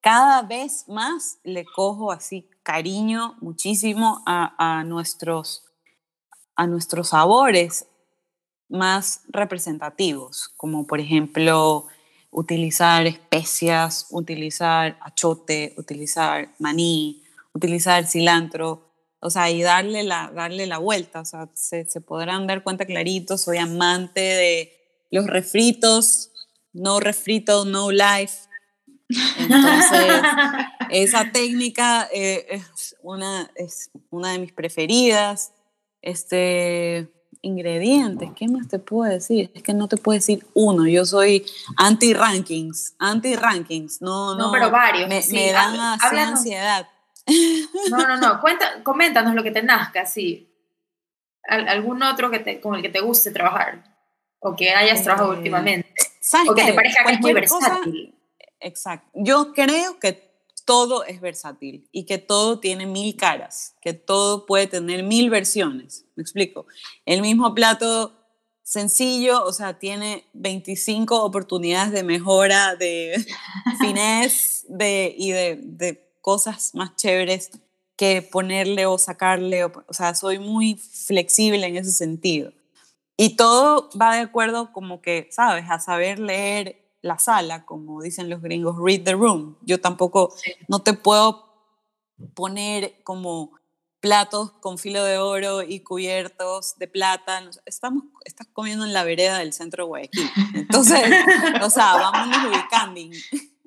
cada 0.00 0.42
vez 0.42 0.84
más 0.88 1.38
le 1.42 1.64
cojo 1.64 2.12
así 2.12 2.48
cariño 2.62 3.36
muchísimo 3.40 4.22
a, 4.26 4.78
a 4.78 4.84
nuestros 4.84 5.64
a 6.56 6.66
nuestros 6.66 7.10
sabores 7.10 7.86
más 8.68 9.22
representativos, 9.28 10.48
como 10.56 10.86
por 10.86 11.00
ejemplo 11.00 11.86
utilizar 12.30 13.06
especias, 13.06 14.08
utilizar 14.10 14.98
achote, 15.00 15.74
utilizar 15.78 16.48
maní, 16.58 17.22
utilizar 17.54 18.06
cilantro, 18.06 18.86
o 19.20 19.30
sea, 19.30 19.50
y 19.50 19.62
darle 19.62 20.02
la, 20.02 20.30
darle 20.34 20.66
la 20.66 20.78
vuelta, 20.78 21.20
o 21.20 21.24
sea, 21.24 21.48
se, 21.54 21.86
se 21.86 22.00
podrán 22.00 22.46
dar 22.46 22.62
cuenta 22.62 22.84
clarito, 22.84 23.38
soy 23.38 23.58
amante 23.58 24.20
de 24.20 24.76
los 25.10 25.26
refritos, 25.26 26.30
no 26.72 27.00
refrito, 27.00 27.64
no 27.64 27.90
life. 27.90 28.48
Entonces, 29.38 30.12
esa 30.90 31.32
técnica 31.32 32.08
eh, 32.12 32.46
es, 32.50 32.96
una, 33.02 33.50
es 33.54 33.90
una 34.10 34.32
de 34.32 34.38
mis 34.38 34.52
preferidas. 34.52 35.52
Este, 36.02 37.08
ingredientes, 37.46 38.30
¿qué 38.34 38.48
más 38.48 38.68
te 38.68 38.78
puedo 38.78 39.10
decir? 39.10 39.50
Es 39.54 39.62
que 39.62 39.72
no 39.72 39.88
te 39.88 39.96
puedo 39.96 40.18
decir 40.18 40.46
uno, 40.54 40.86
yo 40.86 41.04
soy 41.04 41.46
anti-rankings, 41.76 42.94
anti-rankings, 42.98 44.02
no, 44.02 44.34
no, 44.34 44.46
no, 44.46 44.52
pero 44.52 44.70
varios. 44.70 45.08
Me, 45.08 45.22
me 45.32 45.52
dan 45.52 45.78
ansiedad. 46.00 46.88
No, 47.90 48.06
no, 48.06 48.16
no, 48.16 48.40
Cuenta, 48.40 48.82
coméntanos 48.82 49.34
lo 49.34 49.42
que 49.42 49.50
te 49.50 49.62
nazca, 49.62 50.06
sí. 50.06 50.52
¿Algún 51.48 52.02
otro 52.02 52.30
que 52.30 52.40
te, 52.40 52.60
con 52.60 52.74
el 52.74 52.82
que 52.82 52.88
te 52.88 53.00
guste 53.00 53.30
trabajar? 53.30 53.84
O 54.40 54.54
que 54.56 54.70
hayas 54.70 55.02
trabajado 55.02 55.32
eh, 55.32 55.36
últimamente. 55.38 55.88
O 56.48 56.54
que 56.54 56.64
te 56.64 56.72
parezca 56.72 57.04
que 57.04 57.12
es 57.12 57.20
muy 57.20 57.32
versátil. 57.32 58.14
exacto. 58.60 59.08
Yo 59.14 59.52
creo 59.52 59.98
que 60.00 60.25
todo 60.66 61.04
es 61.04 61.20
versátil 61.20 61.88
y 61.92 62.04
que 62.04 62.18
todo 62.18 62.58
tiene 62.58 62.84
mil 62.86 63.16
caras, 63.16 63.74
que 63.80 63.94
todo 63.94 64.44
puede 64.44 64.66
tener 64.66 65.02
mil 65.04 65.30
versiones. 65.30 66.04
Me 66.16 66.22
explico. 66.22 66.66
El 67.06 67.22
mismo 67.22 67.54
plato 67.54 68.12
sencillo, 68.62 69.44
o 69.44 69.52
sea, 69.52 69.78
tiene 69.78 70.24
25 70.34 71.22
oportunidades 71.22 71.92
de 71.92 72.02
mejora, 72.02 72.74
de 72.74 73.24
finés 73.80 74.66
de, 74.68 75.14
y 75.16 75.30
de, 75.30 75.60
de, 75.62 76.04
cosas 76.20 76.74
más 76.74 76.96
chéveres 76.96 77.52
que 77.96 78.20
ponerle 78.20 78.84
o 78.86 78.98
sacarle. 78.98 79.64
O, 79.64 79.72
o 79.86 79.94
sea, 79.94 80.16
soy 80.16 80.40
muy 80.40 80.74
flexible 80.74 81.64
en 81.64 81.76
ese 81.76 81.92
sentido. 81.92 82.52
Y 83.16 83.36
todo 83.36 83.88
va 83.98 84.16
de 84.16 84.22
acuerdo 84.22 84.72
como 84.72 85.00
que, 85.00 85.28
¿sabes? 85.30 85.66
A 85.70 85.78
saber 85.78 86.18
leer 86.18 86.85
la 87.02 87.18
sala, 87.18 87.64
como 87.64 88.02
dicen 88.02 88.28
los 88.28 88.42
gringos, 88.42 88.76
read 88.78 89.02
the 89.04 89.12
room. 89.12 89.56
Yo 89.62 89.80
tampoco, 89.80 90.34
no 90.68 90.80
te 90.82 90.92
puedo 90.92 91.46
poner 92.34 93.02
como 93.04 93.52
platos 94.00 94.52
con 94.60 94.78
filo 94.78 95.02
de 95.04 95.18
oro 95.18 95.62
y 95.62 95.80
cubiertos 95.80 96.78
de 96.78 96.88
plata. 96.88 97.42
Estamos, 97.64 98.04
estás 98.24 98.46
comiendo 98.52 98.84
en 98.84 98.92
la 98.92 99.04
vereda 99.04 99.38
del 99.38 99.52
centro 99.52 99.84
de 99.84 99.88
Guayaquil. 99.88 100.30
Entonces, 100.54 101.00
o 101.62 101.70
sea, 101.70 101.96
vámonos 101.96 102.44
ubicando. 102.46 103.00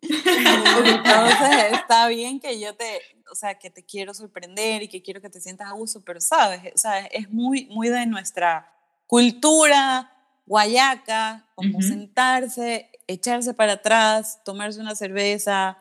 Entonces, 0.02 1.74
está 1.74 2.08
bien 2.08 2.39
que 2.39 2.60
yo 2.60 2.76
te, 2.76 3.02
o 3.32 3.36
sea, 3.36 3.60
que 3.60 3.70
te 3.70 3.84
quiero 3.84 4.13
sorprender 4.13 4.84
y 4.84 4.88
que 4.88 5.02
quiero 5.02 5.22
que 5.22 5.30
te 5.30 5.42
sientas 5.42 5.68
a 5.68 5.74
gusto, 5.74 6.02
pero 6.06 6.22
sabes, 6.22 6.74
o 6.74 6.78
sea, 6.78 7.00
es 7.08 7.30
muy, 7.30 7.65
muy 7.68 7.89
de 7.89 8.06
nuestra 8.06 8.72
cultura 9.08 10.15
guayaca, 10.50 11.46
como 11.54 11.80
sentarse, 11.82 12.88
echarse 13.10 13.54
para 13.54 13.74
atrás, 13.74 14.41
tomarse 14.45 14.80
una 14.80 14.95
cerveza 14.95 15.80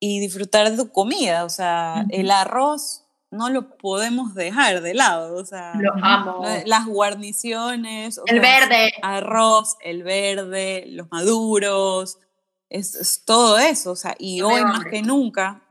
y 0.00 0.20
disfrutar 0.20 0.70
de 0.70 0.76
tu 0.76 0.90
comida. 0.90 1.44
O 1.44 1.48
sea, 1.48 2.04
el 2.10 2.30
arroz 2.30 3.04
no 3.30 3.50
lo 3.50 3.76
podemos 3.76 4.34
dejar 4.34 4.82
de 4.82 4.94
lado. 4.94 5.36
O 5.36 5.44
sea, 5.44 5.74
lo 5.76 5.92
amo. 6.02 6.44
Las 6.66 6.86
guarniciones. 6.86 8.20
El 8.26 8.40
verde. 8.40 8.92
Arroz, 9.02 9.76
el 9.80 10.02
verde, 10.02 10.84
los 10.88 11.10
maduros. 11.10 12.18
Es, 12.68 13.22
todo 13.24 13.58
eso. 13.58 13.92
O 13.92 13.96
sea, 13.96 14.16
y 14.18 14.42
hoy 14.42 14.62
más 14.64 14.84
que 14.86 15.02
nunca, 15.02 15.62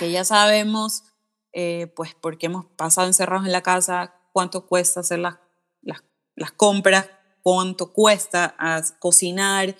que 0.00 0.10
ya 0.10 0.24
sabemos, 0.24 1.04
eh, 1.52 1.86
pues 1.94 2.14
porque 2.20 2.46
hemos 2.46 2.66
pasado 2.66 3.06
encerrados 3.06 3.46
en 3.46 3.52
la 3.52 3.62
casa, 3.62 4.14
cuánto 4.32 4.66
cuesta 4.66 5.00
hacer 5.00 5.20
las, 5.20 5.36
las, 5.82 6.02
las 6.34 6.50
compras, 6.50 7.08
cuánto 7.42 7.92
cuesta 7.92 8.56
cocinar, 8.98 9.76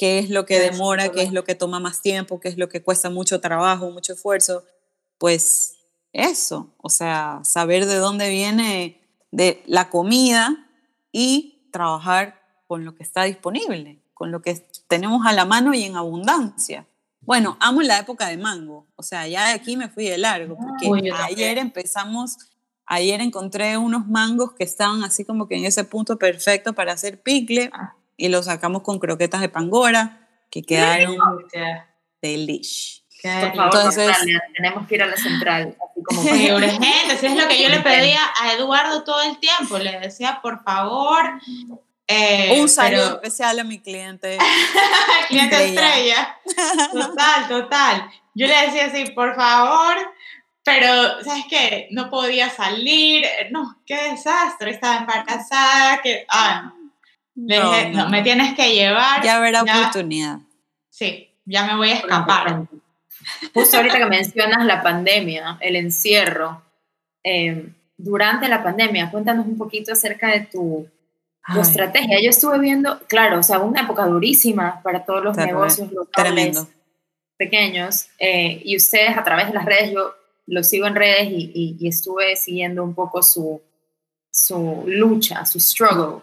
qué 0.00 0.18
es 0.18 0.30
lo 0.30 0.46
que 0.46 0.58
demora, 0.58 1.12
qué 1.12 1.20
es 1.20 1.30
lo 1.30 1.44
que 1.44 1.54
toma 1.54 1.78
más 1.78 2.00
tiempo, 2.00 2.40
qué 2.40 2.48
es 2.48 2.56
lo 2.56 2.70
que 2.70 2.82
cuesta 2.82 3.10
mucho 3.10 3.38
trabajo, 3.38 3.90
mucho 3.90 4.14
esfuerzo, 4.14 4.64
pues 5.18 5.74
eso, 6.14 6.72
o 6.78 6.88
sea, 6.88 7.40
saber 7.44 7.84
de 7.84 7.96
dónde 7.96 8.30
viene 8.30 8.98
de 9.30 9.62
la 9.66 9.90
comida 9.90 10.56
y 11.12 11.68
trabajar 11.70 12.40
con 12.66 12.86
lo 12.86 12.94
que 12.94 13.02
está 13.02 13.24
disponible, 13.24 14.00
con 14.14 14.32
lo 14.32 14.40
que 14.40 14.66
tenemos 14.88 15.26
a 15.26 15.34
la 15.34 15.44
mano 15.44 15.74
y 15.74 15.82
en 15.82 15.96
abundancia. 15.96 16.86
Bueno, 17.20 17.58
amo 17.60 17.82
la 17.82 17.98
época 17.98 18.26
de 18.28 18.38
mango, 18.38 18.86
o 18.96 19.02
sea, 19.02 19.28
ya 19.28 19.48
de 19.48 19.52
aquí 19.52 19.76
me 19.76 19.90
fui 19.90 20.06
de 20.06 20.16
largo, 20.16 20.56
porque 20.56 21.12
ayer 21.12 21.58
empezamos, 21.58 22.38
ayer 22.86 23.20
encontré 23.20 23.76
unos 23.76 24.08
mangos 24.08 24.54
que 24.54 24.64
estaban 24.64 25.04
así 25.04 25.26
como 25.26 25.46
que 25.46 25.56
en 25.56 25.66
ese 25.66 25.84
punto 25.84 26.18
perfecto 26.18 26.72
para 26.72 26.94
hacer 26.94 27.20
picle, 27.20 27.68
ah 27.74 27.96
y 28.20 28.28
lo 28.28 28.42
sacamos 28.42 28.82
con 28.82 28.98
croquetas 28.98 29.40
de 29.40 29.48
pangora 29.48 30.28
que 30.50 30.62
quedaron 30.62 31.16
delish. 32.20 33.02
Entonces, 33.22 34.14
tenemos 34.54 34.86
que 34.86 34.94
ir 34.94 35.02
a 35.02 35.06
la 35.06 35.16
central. 35.16 35.76
Así 35.80 36.02
como 36.04 36.22
sí, 36.22 36.52
urgente, 36.52 37.14
es 37.14 37.34
lo 37.34 37.48
que 37.48 37.62
yo 37.62 37.68
le 37.70 37.80
pedía 37.92 38.20
a 38.38 38.52
Eduardo 38.52 39.04
todo 39.04 39.22
el 39.22 39.38
tiempo. 39.38 39.78
Le 39.78 40.00
decía, 40.00 40.40
por 40.42 40.62
favor. 40.62 41.40
Eh, 42.06 42.60
un 42.60 42.68
saludo 42.68 43.14
especial 43.14 43.58
a 43.58 43.64
mi 43.64 43.78
cliente. 43.78 44.36
cliente 45.28 45.64
estrella. 45.64 46.36
Total, 46.92 47.48
total. 47.48 48.10
Yo 48.34 48.46
le 48.46 48.66
decía 48.66 48.86
así, 48.86 49.12
por 49.12 49.34
favor, 49.34 49.96
pero, 50.62 51.24
¿sabes 51.24 51.44
qué? 51.48 51.88
No 51.90 52.10
podía 52.10 52.50
salir. 52.50 53.24
No, 53.50 53.80
qué 53.86 54.10
desastre. 54.10 54.72
Estaba 54.72 54.98
embarazada. 54.98 56.02
Que, 56.02 56.26
ah, 56.28 56.74
no, 57.34 58.08
me 58.08 58.22
tienes 58.22 58.54
que 58.54 58.72
llevar. 58.74 59.22
Ya 59.22 59.36
habrá 59.36 59.62
oportunidad. 59.62 60.40
Sí, 60.88 61.30
ya 61.44 61.66
me 61.66 61.76
voy 61.76 61.90
a 61.90 61.94
escapar. 61.94 62.66
Justo 63.54 63.76
ahorita 63.76 63.98
que 63.98 64.06
mencionas 64.06 64.64
la 64.64 64.82
pandemia, 64.82 65.58
el 65.60 65.76
encierro, 65.76 66.62
em, 67.22 67.74
durante 67.96 68.48
la 68.48 68.62
pandemia, 68.62 69.10
cuéntanos 69.10 69.46
un 69.46 69.58
poquito 69.58 69.92
acerca 69.92 70.28
de 70.28 70.40
tu, 70.40 70.88
estrategia. 71.60 72.20
Yo 72.22 72.30
estuve 72.30 72.60
viendo, 72.60 73.00
claro, 73.08 73.40
o 73.40 73.42
sea, 73.42 73.58
una 73.58 73.80
época 73.80 74.06
durísima 74.06 74.80
para 74.84 75.04
todos 75.04 75.24
los 75.24 75.36
negocios 75.36 75.90
locales 75.90 76.64
pequeños, 77.36 78.06
eh, 78.18 78.60
y 78.64 78.76
ustedes 78.76 79.16
a 79.16 79.24
través 79.24 79.48
de 79.48 79.54
las 79.54 79.64
redes, 79.64 79.92
yo 79.92 80.14
lo 80.46 80.62
sigo 80.62 80.86
en 80.86 80.94
redes 80.94 81.28
y, 81.30 81.76
y, 81.80 81.88
estuve 81.88 82.36
siguiendo 82.36 82.84
un 82.84 82.94
poco 82.94 83.22
su, 83.22 83.62
su 84.30 84.84
lucha, 84.86 85.46
su 85.46 85.58
struggle. 85.58 86.22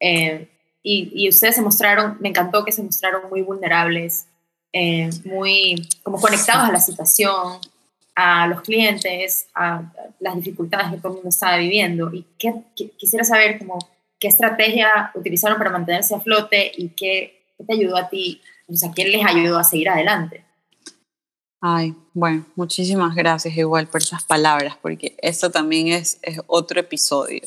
Eh, 0.00 0.48
y, 0.82 1.28
ustedes 1.28 1.56
se 1.56 1.62
mostraron, 1.62 2.16
me 2.20 2.28
encantó 2.28 2.64
que 2.64 2.70
se 2.70 2.82
mostraron 2.82 3.28
muy 3.28 3.42
vulnerables, 3.42 4.26
eh, 4.72 5.10
muy 5.24 5.88
como 6.04 6.20
conectados 6.20 6.68
a 6.68 6.72
la 6.72 6.80
situación. 6.80 7.60
a 8.18 8.46
los 8.46 8.62
clientes, 8.62 9.46
a 9.54 9.92
las 10.20 10.36
dificultades 10.36 10.90
que 10.90 10.96
todo 10.96 11.08
el 11.08 11.14
mundo 11.16 11.28
estaba 11.28 11.58
viviendo. 11.58 12.10
Y 12.14 12.24
qué, 12.38 12.54
quisiera 12.96 13.24
saber 13.24 13.58
como, 13.58 13.78
qué 14.18 14.28
estrategia 14.28 15.10
utilizaron 15.14 15.58
para 15.58 15.70
mantenerse 15.70 16.14
a 16.14 16.20
flote 16.20 16.72
y 16.78 16.88
qué, 16.88 17.44
qué 17.58 17.64
te 17.64 17.74
ayudó 17.74 17.98
a 17.98 18.08
ti, 18.08 18.40
o 18.68 18.74
sea, 18.74 18.90
quién 18.92 19.12
les 19.12 19.22
ayudó 19.26 19.58
a 19.58 19.64
seguir 19.64 19.90
adelante. 19.90 20.46
Ay, 21.60 21.94
bueno, 22.14 22.46
muchísimas 22.54 23.14
gracias 23.14 23.56
igual 23.56 23.86
por 23.88 24.00
esas 24.00 24.24
palabras, 24.24 24.76
porque 24.80 25.16
esto 25.18 25.50
también 25.50 25.88
es, 25.88 26.18
es 26.22 26.40
otro 26.46 26.80
episodio. 26.80 27.42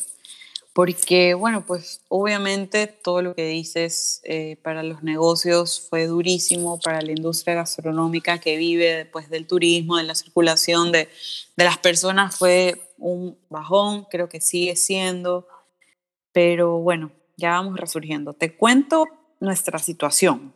Porque, 0.73 1.33
bueno, 1.33 1.65
pues 1.65 2.01
obviamente 2.09 2.87
todo 2.87 3.21
lo 3.21 3.35
que 3.35 3.47
dices 3.47 4.21
eh, 4.23 4.57
para 4.61 4.83
los 4.83 5.03
negocios 5.03 5.87
fue 5.89 6.05
durísimo, 6.05 6.79
para 6.79 7.01
la 7.01 7.11
industria 7.11 7.55
gastronómica 7.55 8.37
que 8.37 8.55
vive 8.57 8.95
después 8.95 9.29
del 9.29 9.47
turismo, 9.47 9.97
de 9.97 10.03
la 10.03 10.15
circulación 10.15 10.91
de, 10.91 11.09
de 11.57 11.63
las 11.63 11.79
personas 11.79 12.37
fue 12.37 12.93
un 12.97 13.37
bajón, 13.49 14.05
creo 14.09 14.29
que 14.29 14.41
sigue 14.41 14.75
siendo, 14.75 15.47
pero 16.31 16.77
bueno, 16.79 17.11
ya 17.35 17.51
vamos 17.51 17.79
resurgiendo. 17.79 18.33
Te 18.33 18.55
cuento 18.55 19.05
nuestra 19.39 19.79
situación. 19.79 20.53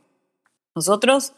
Nosotros, 0.75 1.33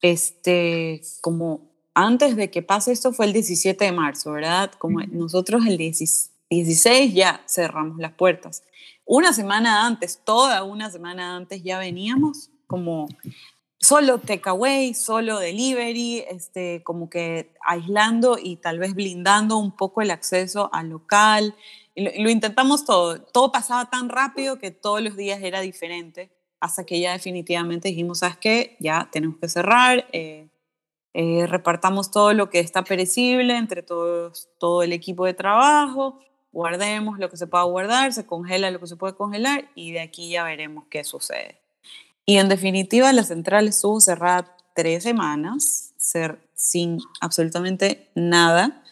este, 0.00 1.02
como 1.20 1.62
antes 1.94 2.36
de 2.36 2.50
que 2.50 2.62
pase 2.62 2.92
esto 2.92 3.12
fue 3.12 3.26
el 3.26 3.32
17 3.32 3.84
de 3.84 3.92
marzo, 3.92 4.32
¿verdad? 4.32 4.72
Como 4.78 5.00
nosotros 5.00 5.66
el 5.66 5.78
16 5.78 6.30
16 6.56 7.14
ya 7.14 7.42
cerramos 7.46 7.98
las 7.98 8.12
puertas. 8.12 8.62
Una 9.04 9.32
semana 9.32 9.86
antes, 9.86 10.20
toda 10.24 10.64
una 10.64 10.90
semana 10.90 11.36
antes 11.36 11.62
ya 11.62 11.78
veníamos 11.78 12.50
como 12.66 13.06
solo 13.78 14.18
takeaway, 14.18 14.94
solo 14.94 15.38
delivery, 15.38 16.24
este, 16.30 16.82
como 16.82 17.10
que 17.10 17.52
aislando 17.66 18.38
y 18.42 18.56
tal 18.56 18.78
vez 18.78 18.94
blindando 18.94 19.58
un 19.58 19.76
poco 19.76 20.00
el 20.00 20.10
acceso 20.10 20.70
al 20.72 20.88
local. 20.88 21.54
lo, 21.94 22.10
lo, 22.16 22.30
intentamos 22.30 22.84
todo. 22.86 23.20
Todo 23.20 23.52
pasaba 23.52 23.90
tan 23.90 24.08
rápido 24.08 24.58
que 24.58 24.70
todos 24.70 25.02
los 25.02 25.16
días 25.16 25.42
era 25.42 25.60
diferente, 25.60 26.30
hasta 26.60 26.84
que 26.86 26.98
ya 26.98 27.12
definitivamente 27.12 27.88
dijimos, 27.88 28.20
¿sabes 28.20 28.38
qué? 28.38 28.76
Ya 28.80 29.08
tenemos 29.12 29.36
que 29.38 29.48
cerrar. 29.48 30.06
Eh, 30.12 30.48
eh, 31.12 31.46
repartamos 31.46 32.10
todo 32.10 32.32
lo 32.32 32.50
que 32.50 32.58
está 32.60 32.82
perecible 32.82 33.56
entre 33.56 33.82
todos, 33.82 34.48
todo 34.58 34.82
el 34.82 34.92
equipo 34.92 35.26
de 35.26 35.34
trabajo 35.34 36.18
guardemos 36.54 37.18
lo 37.18 37.28
que 37.28 37.36
se 37.36 37.48
pueda 37.48 37.64
guardar, 37.64 38.12
se 38.12 38.24
congela 38.24 38.70
lo 38.70 38.78
que 38.78 38.86
se 38.86 38.96
puede 38.96 39.14
congelar 39.14 39.68
y 39.74 39.90
de 39.90 40.00
aquí 40.00 40.30
ya 40.30 40.44
veremos 40.44 40.84
qué 40.88 41.02
sucede. 41.02 41.60
Y 42.24 42.38
en 42.38 42.48
definitiva, 42.48 43.12
la 43.12 43.24
central 43.24 43.66
estuvo 43.66 44.00
cerrada 44.00 44.56
tres 44.72 45.02
semanas, 45.02 45.92
ser, 45.96 46.38
sin 46.54 47.00
absolutamente 47.20 48.08
nada, 48.14 48.82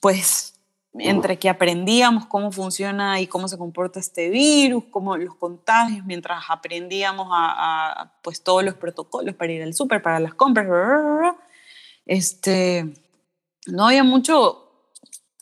pues 0.00 0.54
entre 0.96 1.38
que 1.38 1.48
aprendíamos 1.48 2.26
cómo 2.26 2.52
funciona 2.52 3.18
y 3.20 3.26
cómo 3.26 3.48
se 3.48 3.58
comporta 3.58 3.98
este 3.98 4.28
virus, 4.28 4.84
cómo 4.90 5.16
los 5.16 5.34
contagios, 5.34 6.04
mientras 6.04 6.44
aprendíamos 6.48 7.28
a, 7.32 8.12
pues 8.22 8.44
todos 8.44 8.62
los 8.62 8.74
protocolos 8.74 9.34
para 9.34 9.52
ir 9.52 9.62
al 9.62 9.74
súper, 9.74 10.02
para 10.02 10.20
las 10.20 10.34
compras, 10.34 10.68
este, 12.06 12.94
no 13.66 13.86
había 13.86 14.04
mucho 14.04 14.63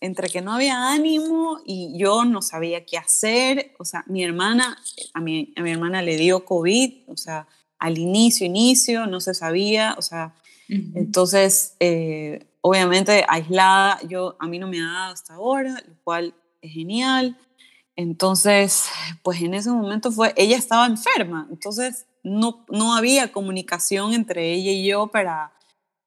entre 0.02 0.28
que 0.28 0.42
no 0.42 0.52
había 0.52 0.90
ánimo 0.90 1.60
y 1.64 1.96
yo 1.96 2.24
no 2.24 2.42
sabía 2.42 2.84
qué 2.84 2.98
hacer, 2.98 3.72
o 3.78 3.84
sea, 3.84 4.02
mi 4.08 4.24
hermana, 4.24 4.76
a 5.14 5.20
mi, 5.20 5.54
a 5.56 5.62
mi 5.62 5.70
hermana 5.70 6.02
le 6.02 6.16
dio 6.16 6.44
COVID, 6.44 7.04
o 7.06 7.16
sea, 7.16 7.46
al 7.78 7.98
inicio, 7.98 8.44
inicio, 8.44 9.06
no 9.06 9.20
se 9.20 9.32
sabía, 9.32 9.94
o 9.96 10.02
sea, 10.02 10.34
entonces, 10.68 11.76
eh, 11.80 12.46
obviamente 12.62 13.24
aislada, 13.28 14.00
yo, 14.08 14.36
a 14.40 14.46
mí 14.48 14.58
no 14.58 14.66
me 14.66 14.80
ha 14.80 14.86
dado 14.86 15.12
hasta 15.12 15.34
ahora, 15.34 15.82
lo 15.86 15.94
cual 16.02 16.34
es 16.62 16.72
genial. 16.72 17.36
Entonces, 17.94 18.86
pues 19.22 19.40
en 19.42 19.54
ese 19.54 19.70
momento 19.70 20.10
fue, 20.10 20.32
ella 20.36 20.56
estaba 20.56 20.86
enferma, 20.86 21.46
entonces 21.50 22.06
no, 22.24 22.64
no 22.70 22.96
había 22.96 23.30
comunicación 23.30 24.14
entre 24.14 24.52
ella 24.52 24.72
y 24.72 24.86
yo 24.86 25.08
para, 25.08 25.52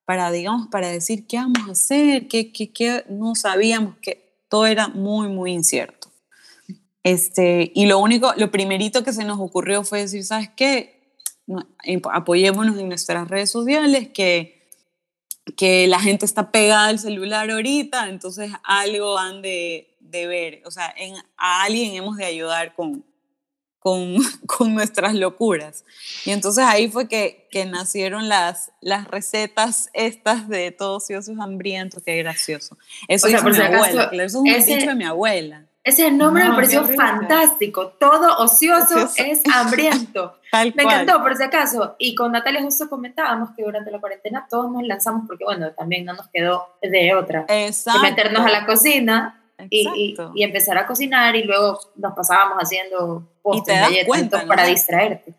para, 0.05 0.31
digamos, 0.31 0.67
para 0.67 0.89
decir 0.89 1.27
qué 1.27 1.37
vamos 1.37 1.67
a 1.67 1.71
hacer, 1.71 2.27
qué, 2.27 2.51
qué, 2.51 2.71
qué, 2.71 3.03
no 3.09 3.35
sabíamos, 3.35 3.97
que 4.01 4.43
todo 4.49 4.67
era 4.67 4.87
muy, 4.87 5.27
muy 5.27 5.51
incierto. 5.51 6.11
Este, 7.03 7.71
y 7.75 7.85
lo 7.87 7.99
único, 7.99 8.33
lo 8.37 8.51
primerito 8.51 9.03
que 9.03 9.13
se 9.13 9.25
nos 9.25 9.39
ocurrió 9.39 9.83
fue 9.83 10.01
decir, 10.01 10.23
¿sabes 10.23 10.49
qué? 10.55 11.17
Apoyémonos 12.11 12.77
en 12.77 12.87
nuestras 12.87 13.27
redes 13.27 13.51
sociales, 13.51 14.09
que, 14.09 14.67
que 15.57 15.87
la 15.87 15.99
gente 15.99 16.25
está 16.25 16.51
pegada 16.51 16.87
al 16.87 16.99
celular 16.99 17.49
ahorita, 17.49 18.09
entonces 18.09 18.51
algo 18.63 19.17
han 19.17 19.41
de, 19.41 19.95
de 19.99 20.27
ver, 20.27 20.61
o 20.65 20.71
sea, 20.71 20.93
en, 20.97 21.15
a 21.37 21.63
alguien 21.63 21.93
hemos 21.93 22.17
de 22.17 22.25
ayudar 22.25 22.73
con, 22.75 23.05
con, 23.85 24.15
con, 24.47 24.73
nuestras 24.73 25.13
locuras. 25.13 25.85
Y 26.25 26.31
entonces 26.31 26.65
ahí 26.65 26.89
fue 26.89 27.07
que, 27.07 27.47
que 27.51 27.65
nacieron 27.65 28.27
las, 28.27 28.71
las 28.81 29.07
recetas 29.07 29.91
estas 29.93 30.49
de 30.49 30.71
todos 30.71 31.03
ociosos 31.03 31.37
hambrientos, 31.39 32.01
qué 32.03 32.17
gracioso. 32.17 32.79
Eso, 33.07 33.27
es 33.27 33.43
mi 33.43 33.55
abuela, 33.55 34.09
eso 34.11 34.23
es 34.23 34.33
un 34.33 34.47
ese, 34.47 34.77
dicho 34.77 34.89
de 34.89 34.95
mi 34.95 35.03
abuela. 35.03 35.65
Ese 35.83 36.09
nombre 36.09 36.43
no, 36.45 36.49
me 36.49 36.55
pareció 36.55 36.83
fantástico. 36.83 37.89
Todo 37.99 38.37
ocioso, 38.39 39.05
ocioso. 39.05 39.13
es 39.17 39.43
hambriento. 39.53 40.39
me 40.51 40.71
cual. 40.71 41.01
encantó, 41.01 41.21
por 41.21 41.37
si 41.37 41.43
acaso. 41.43 41.95
Y 41.99 42.15
con 42.15 42.31
Natalia 42.31 42.63
justo 42.63 42.89
comentábamos 42.89 43.51
que 43.55 43.61
durante 43.61 43.91
la 43.91 43.99
cuarentena 43.99 44.47
todos 44.49 44.71
nos 44.71 44.81
lanzamos, 44.81 45.25
porque 45.27 45.43
bueno, 45.43 45.73
también 45.73 46.05
no 46.05 46.13
nos 46.13 46.27
quedó 46.29 46.65
de 46.81 47.13
otra. 47.13 47.45
Exacto. 47.49 48.01
Que 48.01 48.09
meternos 48.09 48.43
a 48.43 48.49
la 48.49 48.65
cocina 48.65 49.44
y, 49.69 49.87
y, 49.95 50.15
y, 50.35 50.43
empezar 50.43 50.77
a 50.77 50.85
cocinar 50.85 51.35
y 51.35 51.43
luego 51.43 51.79
nos 51.95 52.13
pasábamos 52.13 52.57
haciendo 52.57 53.27
postres, 53.41 53.79
galletas 53.79 54.07
cuenta, 54.07 54.45
para 54.45 54.63
¿no? 54.63 54.69
distraerte. 54.69 55.33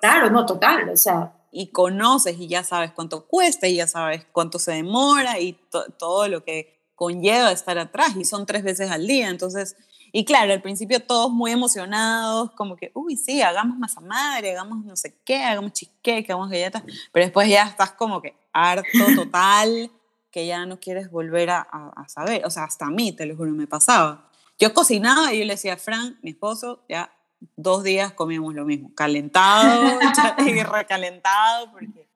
Claro, 0.00 0.30
no, 0.30 0.46
total, 0.46 0.88
o 0.88 0.96
sea. 0.96 1.32
Y 1.50 1.68
conoces 1.68 2.38
y 2.38 2.46
ya 2.46 2.62
sabes 2.62 2.92
cuánto 2.92 3.26
cuesta 3.26 3.66
y 3.66 3.76
ya 3.76 3.86
sabes 3.86 4.26
cuánto 4.32 4.58
se 4.58 4.72
demora 4.72 5.38
y 5.40 5.54
to 5.70 5.84
todo 5.98 6.28
lo 6.28 6.44
que 6.44 6.78
conlleva 6.94 7.52
estar 7.52 7.78
atrás 7.78 8.16
y 8.16 8.24
son 8.24 8.46
tres 8.46 8.62
veces 8.62 8.90
al 8.90 9.06
día, 9.06 9.28
entonces... 9.28 9.76
Y 10.10 10.24
claro, 10.24 10.54
al 10.54 10.62
principio 10.62 11.00
todos 11.00 11.30
muy 11.30 11.50
emocionados, 11.50 12.50
como 12.52 12.76
que, 12.76 12.90
uy, 12.94 13.18
sí, 13.18 13.42
hagamos 13.42 13.76
masa 13.76 14.00
madre, 14.00 14.52
hagamos 14.52 14.82
no 14.82 14.96
sé 14.96 15.14
qué, 15.22 15.44
hagamos 15.44 15.74
cheesecake, 15.74 16.30
hagamos 16.30 16.48
galletas, 16.48 16.82
pero 17.12 17.26
después 17.26 17.46
ya 17.46 17.64
estás 17.64 17.90
como 17.90 18.22
que 18.22 18.34
harto 18.54 18.86
total 19.14 19.90
que 20.30 20.46
ya 20.46 20.66
no 20.66 20.78
quieres 20.78 21.10
volver 21.10 21.50
a, 21.50 21.66
a, 21.70 21.92
a, 21.96 22.08
saber. 22.08 22.44
O 22.44 22.50
sea, 22.50 22.64
hasta 22.64 22.86
a 22.86 22.90
mí, 22.90 23.12
te 23.12 23.26
lo 23.26 23.36
juro, 23.36 23.50
me 23.52 23.66
pasaba. 23.66 24.30
Yo 24.58 24.74
cocinaba 24.74 25.32
y 25.32 25.38
yo 25.38 25.44
le 25.44 25.54
decía 25.54 25.74
a 25.74 25.76
Frank, 25.76 26.16
mi 26.22 26.30
esposo, 26.30 26.84
ya 26.88 27.12
dos 27.56 27.84
días 27.84 28.12
comíamos 28.12 28.54
lo 28.54 28.64
mismo, 28.64 28.92
calentado 28.94 29.98
y 30.46 30.62
recalentado, 30.62 31.70
porque 31.72 32.08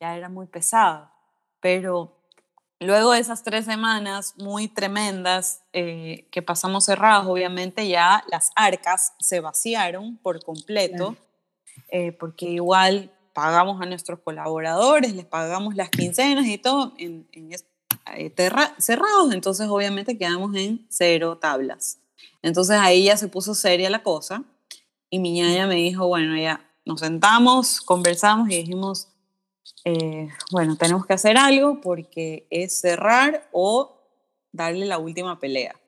ya 0.00 0.16
era 0.16 0.28
muy 0.28 0.46
pesado. 0.46 1.10
Pero 1.60 2.16
luego 2.80 3.12
de 3.12 3.20
esas 3.20 3.42
tres 3.42 3.64
semanas 3.64 4.34
muy 4.36 4.68
tremendas 4.68 5.62
eh, 5.72 6.28
que 6.30 6.42
pasamos 6.42 6.84
cerrados, 6.84 7.26
obviamente 7.26 7.88
ya 7.88 8.24
las 8.28 8.50
arcas 8.54 9.14
se 9.18 9.40
vaciaron 9.40 10.16
por 10.18 10.44
completo, 10.44 11.16
eh, 11.88 12.12
porque 12.12 12.46
igual 12.46 13.12
pagamos 13.36 13.82
a 13.82 13.84
nuestros 13.84 14.20
colaboradores, 14.20 15.14
les 15.14 15.26
pagamos 15.26 15.76
las 15.76 15.90
quincenas 15.90 16.46
y 16.46 16.56
todo 16.56 16.94
en, 16.96 17.28
en 17.32 17.50
eh, 18.16 18.30
terra, 18.30 18.74
cerrados, 18.78 19.34
entonces 19.34 19.68
obviamente 19.68 20.16
quedamos 20.16 20.56
en 20.56 20.86
cero 20.88 21.36
tablas. 21.36 21.98
Entonces 22.40 22.78
ahí 22.78 23.04
ya 23.04 23.18
se 23.18 23.28
puso 23.28 23.54
seria 23.54 23.90
la 23.90 24.02
cosa 24.02 24.42
y 25.10 25.18
mi 25.18 25.32
ñaña 25.32 25.66
me 25.66 25.74
dijo, 25.74 26.06
bueno, 26.06 26.34
ya 26.34 26.66
nos 26.86 27.00
sentamos, 27.00 27.82
conversamos 27.82 28.48
y 28.48 28.56
dijimos, 28.56 29.08
eh, 29.84 30.30
bueno, 30.50 30.76
tenemos 30.76 31.04
que 31.04 31.12
hacer 31.12 31.36
algo 31.36 31.82
porque 31.82 32.46
es 32.48 32.80
cerrar 32.80 33.46
o 33.52 34.00
darle 34.50 34.86
la 34.86 34.96
última 34.96 35.38
pelea. 35.38 35.78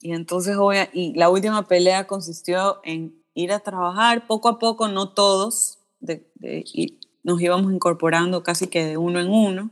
Y 0.00 0.12
entonces, 0.12 0.56
y 0.92 1.14
la 1.14 1.30
última 1.30 1.68
pelea 1.68 2.08
consistió 2.08 2.80
en 2.82 3.22
ir 3.32 3.52
a 3.52 3.60
trabajar 3.60 4.26
poco 4.26 4.48
a 4.48 4.58
poco, 4.58 4.88
no 4.88 5.10
todos, 5.10 5.78
de, 6.02 6.30
de, 6.34 6.64
y 6.66 7.00
nos 7.22 7.40
íbamos 7.40 7.72
incorporando 7.72 8.42
casi 8.42 8.66
que 8.66 8.84
de 8.84 8.96
uno 8.96 9.20
en 9.20 9.30
uno. 9.30 9.70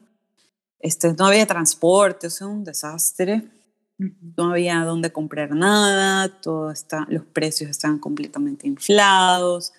Este, 0.79 1.13
no 1.13 1.27
había 1.27 1.47
transporte, 1.47 2.29
o 2.29 2.31
sea, 2.31 2.47
un 2.47 2.65
desastre. 2.65 3.51
No 3.99 4.53
había 4.53 4.83
dónde 4.85 5.13
comprar 5.13 5.51
nada, 5.55 6.41
todo 6.41 6.71
está, 6.71 7.07
los 7.11 7.27
precios 7.27 7.69
estaban 7.69 7.99
completamente 7.99 8.67
inflados. 8.67 9.75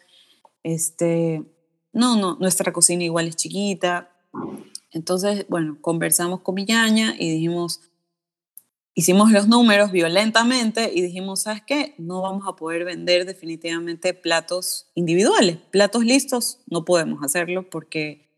Este, 0.62 1.44
no, 1.92 2.16
no, 2.18 2.38
nuestra 2.40 2.72
cocina 2.72 3.04
igual 3.04 3.28
es 3.28 3.36
chiquita. 3.36 4.12
Entonces, 4.92 5.46
bueno, 5.50 5.80
conversamos 5.82 6.42
con 6.42 6.54
mi 6.54 6.66
ñaña 6.66 7.16
y 7.18 7.32
dijimos, 7.32 7.82
hicimos 8.94 9.32
los 9.32 9.48
números 9.48 9.92
violentamente 9.92 10.92
y 10.94 11.02
dijimos, 11.02 11.44
¿sabes 11.44 11.62
qué? 11.66 11.96
No 11.98 12.22
vamos 12.22 12.44
a 12.48 12.56
poder 12.56 12.86
vender 12.86 13.26
definitivamente 13.26 14.14
platos 14.14 14.92
individuales, 14.96 15.58
platos 15.72 16.04
listos, 16.04 16.60
no 16.68 16.86
podemos 16.86 17.24
hacerlo 17.24 17.70
porque 17.70 18.30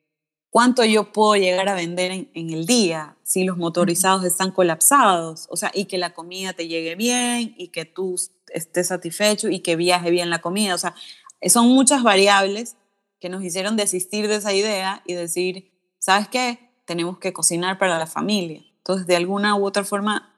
cuánto 0.49 0.85
yo 0.85 1.11
puedo 1.11 1.35
llegar 1.35 1.67
a 1.69 1.75
vender 1.75 2.11
en, 2.11 2.29
en, 2.33 2.51
el 2.51 2.65
día 2.65 3.17
si 3.23 3.43
los 3.43 3.57
motorizados 3.57 4.23
están 4.23 4.51
colapsados, 4.51 5.47
o 5.49 5.57
sea, 5.57 5.71
y 5.73 5.85
que 5.85 5.97
la 5.97 6.13
comida 6.13 6.53
te 6.53 6.67
llegue 6.67 6.95
bien 6.95 7.55
y 7.57 7.69
que 7.69 7.85
tú 7.85 8.15
estés 8.53 8.87
satisfecho 8.87 9.49
y 9.49 9.59
que 9.59 9.75
viaje 9.75 10.11
bien 10.11 10.29
la 10.29 10.41
comida, 10.41 10.75
o 10.75 10.77
sea, 10.77 10.93
son 11.49 11.67
muchas 11.69 12.03
variables 12.03 12.75
que 13.19 13.29
nos 13.29 13.43
hicieron 13.43 13.77
desistir 13.77 14.27
de 14.27 14.35
esa 14.35 14.53
idea 14.53 15.01
y 15.05 15.13
decir, 15.13 15.71
¿sabes 15.97 16.27
qué? 16.27 16.71
Tenemos 16.85 17.17
que 17.17 17.33
cocinar 17.33 17.77
para 17.79 17.97
la 17.97 18.05
familia. 18.05 18.63
Entonces, 18.77 19.07
de 19.07 19.15
alguna 19.15 19.55
u 19.55 19.65
otra 19.65 19.85
forma, 19.85 20.32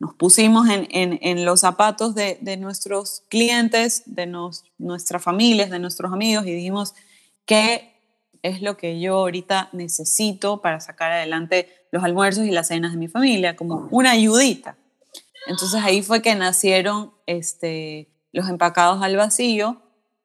nos 0.00 0.14
pusimos 0.14 0.68
en, 0.68 0.86
en, 0.90 1.18
en 1.22 1.44
los 1.44 1.60
zapatos 1.60 2.14
de, 2.14 2.38
de, 2.40 2.56
nuestros 2.56 3.22
clientes, 3.28 4.02
de 4.06 4.26
nos, 4.26 4.64
nuestras 4.78 5.22
familias, 5.22 5.70
de 5.70 5.78
nuestros 5.78 6.12
amigos 6.12 6.46
y 6.46 6.52
dijimos, 6.52 6.94
¿qué 7.46 7.94
es 8.42 8.62
lo 8.62 8.76
que 8.76 9.00
yo 9.00 9.16
ahorita 9.16 9.70
necesito 9.72 10.62
para 10.62 10.80
sacar 10.80 11.10
adelante 11.12 11.68
los 11.90 12.04
almuerzos 12.04 12.44
y 12.44 12.50
las 12.50 12.68
cenas 12.68 12.92
de 12.92 12.98
mi 12.98 13.08
familia? 13.08 13.56
Como 13.56 13.88
una 13.90 14.12
ayudita. 14.12 14.76
Entonces 15.46 15.82
ahí 15.82 16.02
fue 16.02 16.22
que 16.22 16.34
nacieron 16.34 17.12
este, 17.26 18.08
los 18.32 18.48
empacados 18.48 19.02
al 19.02 19.16
vacío, 19.16 19.82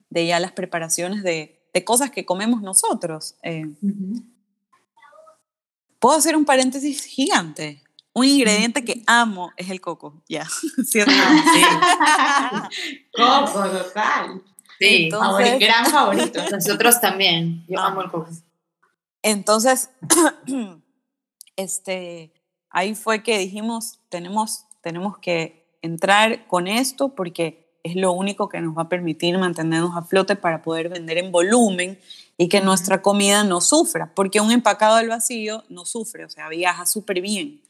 de 0.09 0.27
ya 0.27 0.39
las 0.39 0.51
preparaciones 0.51 1.23
de, 1.23 1.59
de 1.73 1.83
cosas 1.83 2.11
que 2.11 2.25
comemos 2.25 2.61
nosotros. 2.61 3.35
Eh, 3.41 3.65
uh 3.65 3.87
-huh. 3.87 4.23
Puedo 5.97 6.17
hacer 6.17 6.35
un 6.35 6.45
paréntesis 6.45 7.05
gigante. 7.05 7.82
Un 8.13 8.25
ingrediente 8.25 8.85
que 8.85 9.03
amo 9.07 9.51
es 9.57 9.69
el 9.69 9.81
coco, 9.81 10.21
ya. 10.29 10.47
¿cierto? 10.85 11.11
Sí. 11.53 11.61
coco, 13.15 13.69
total. 13.69 14.41
Sí, 14.79 15.05
Entonces, 15.05 15.59
gran 15.59 15.85
favorito. 15.85 16.41
Nosotros 16.51 16.99
también. 17.01 17.65
Yo 17.67 17.79
amo 17.79 18.01
el 18.01 18.11
coco. 18.11 18.29
Entonces, 19.21 19.89
este, 21.55 22.33
ahí 22.69 22.93
fue 22.93 23.23
que 23.23 23.37
dijimos, 23.37 23.99
tenemos, 24.09 24.65
tenemos 24.81 25.17
que 25.17 25.77
entrar 25.81 26.47
con 26.47 26.67
esto 26.67 27.09
porque 27.09 27.63
es 27.83 27.95
lo 27.95 28.11
único 28.13 28.47
que 28.47 28.61
nos 28.61 28.77
va 28.77 28.83
a 28.83 28.89
permitir 28.89 29.37
mantenernos 29.37 29.95
a 29.95 30.03
flote 30.03 30.35
para 30.35 30.61
poder 30.61 30.89
vender 30.89 31.17
en 31.17 31.31
volumen 31.31 31.99
y 32.37 32.47
que 32.47 32.61
nuestra 32.61 33.01
comida 33.01 33.43
no 33.43 33.61
sufra, 33.61 34.13
porque 34.15 34.39
un 34.39 34.51
empacado 34.51 34.95
al 34.95 35.09
vacío 35.09 35.63
no 35.69 35.85
sufre, 35.85 36.25
o 36.25 36.29
sea, 36.29 36.49
viaja 36.49 36.85
súper 36.85 37.21
bien, 37.21 37.61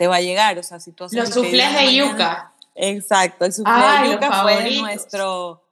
te 0.00 0.06
va 0.06 0.16
a 0.16 0.20
llegar, 0.22 0.58
o 0.58 0.62
sea, 0.62 0.80
si 0.80 0.92
tú 0.92 1.04
haces 1.04 1.18
Los 1.18 1.28
suflés 1.28 1.74
de 1.74 1.94
yuca. 1.94 2.54
Exacto, 2.74 3.44
el 3.44 3.52
suflé 3.52 3.74
de 3.74 4.12
yuca 4.12 4.42
fue 4.42 4.80
nuestro, 4.80 5.62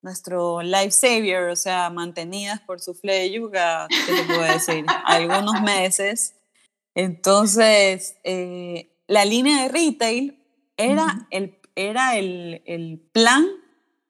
nuestro 0.00 0.62
life 0.62 0.92
savior, 0.92 1.50
o 1.50 1.56
sea, 1.56 1.90
mantenidas 1.90 2.58
por 2.60 2.80
suflé 2.80 3.12
de 3.16 3.32
yuca, 3.32 3.86
¿qué 3.90 4.14
te 4.14 4.22
puedo 4.22 4.40
decir? 4.40 4.86
Algunos 5.04 5.60
meses. 5.60 6.34
Entonces, 6.94 8.16
eh, 8.24 8.96
la 9.08 9.26
línea 9.26 9.64
de 9.64 9.68
retail 9.68 10.42
era 10.78 11.04
uh 11.04 11.08
-huh. 11.08 11.26
el 11.30 11.60
era 11.74 12.16
el, 12.16 12.62
el, 12.64 12.98
plan 13.12 13.46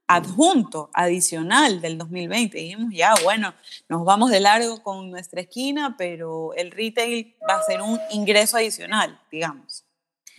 adjunto, 0.07 0.91
adicional 0.93 1.81
del 1.81 1.99
2020. 1.99 2.57
Dijimos, 2.57 2.93
ya, 2.93 3.15
bueno, 3.25 3.55
nos 3.89 4.05
vamos 4.05 4.31
de 4.31 4.41
largo 4.41 4.83
con 4.83 5.11
nuestra 5.11 5.41
esquina, 5.41 5.97
pero 5.99 6.55
el 6.55 6.71
retail 6.71 7.35
va 7.49 7.57
a 7.57 7.63
ser 7.63 7.83
un 7.83 7.99
ingreso 8.11 8.57
adicional, 8.57 9.21
digamos. 9.31 9.85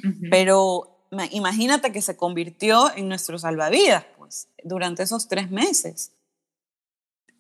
Uh 0.04 0.08
-huh. 0.08 0.28
Pero 0.30 1.08
imagínate 1.32 1.92
que 1.92 2.02
se 2.02 2.16
convirtió 2.16 2.96
en 2.96 3.10
nuestro 3.10 3.38
salvavidas, 3.40 4.06
pues, 4.18 4.50
durante 4.64 5.04
esos 5.04 5.28
tres 5.28 5.52
meses. 5.52 6.14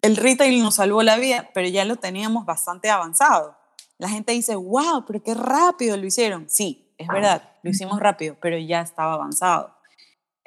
El 0.02 0.16
retail 0.16 0.62
nos 0.62 0.76
salvó 0.76 1.04
la 1.04 1.18
vida, 1.18 1.50
pero 1.54 1.68
ya 1.68 1.86
lo 1.86 1.96
teníamos 1.96 2.46
bastante 2.46 2.90
avanzado. 2.90 3.58
La 3.98 4.10
gente 4.10 4.32
dice, 4.32 4.56
wow, 4.56 5.06
pero 5.06 5.24
qué 5.24 5.34
rápido 5.34 5.98
lo 5.98 6.06
hicieron. 6.06 6.48
Sí, 6.50 6.94
es 6.98 7.08
verdad, 7.08 7.52
lo 7.64 7.72
hicimos 7.72 8.00
rápido, 8.00 8.36
pero 8.40 8.58
ya 8.58 8.82
estaba 8.82 9.14
avanzado 9.14 9.77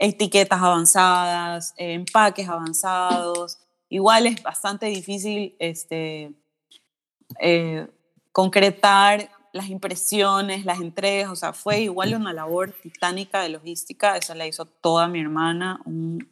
etiquetas 0.00 0.60
avanzadas, 0.60 1.74
empaques 1.76 2.48
avanzados. 2.48 3.58
Igual 3.90 4.26
es 4.26 4.42
bastante 4.42 4.86
difícil 4.86 5.54
este, 5.58 6.32
eh, 7.38 7.86
concretar 8.32 9.30
las 9.52 9.68
impresiones, 9.68 10.64
las 10.64 10.80
entregas, 10.80 11.30
o 11.30 11.36
sea, 11.36 11.52
fue 11.52 11.80
igual 11.80 12.14
una 12.14 12.32
labor 12.32 12.72
titánica 12.82 13.42
de 13.42 13.50
logística, 13.50 14.16
esa 14.16 14.34
la 14.34 14.46
hizo 14.46 14.64
toda 14.64 15.08
mi 15.08 15.20
hermana, 15.20 15.80
un, 15.84 16.28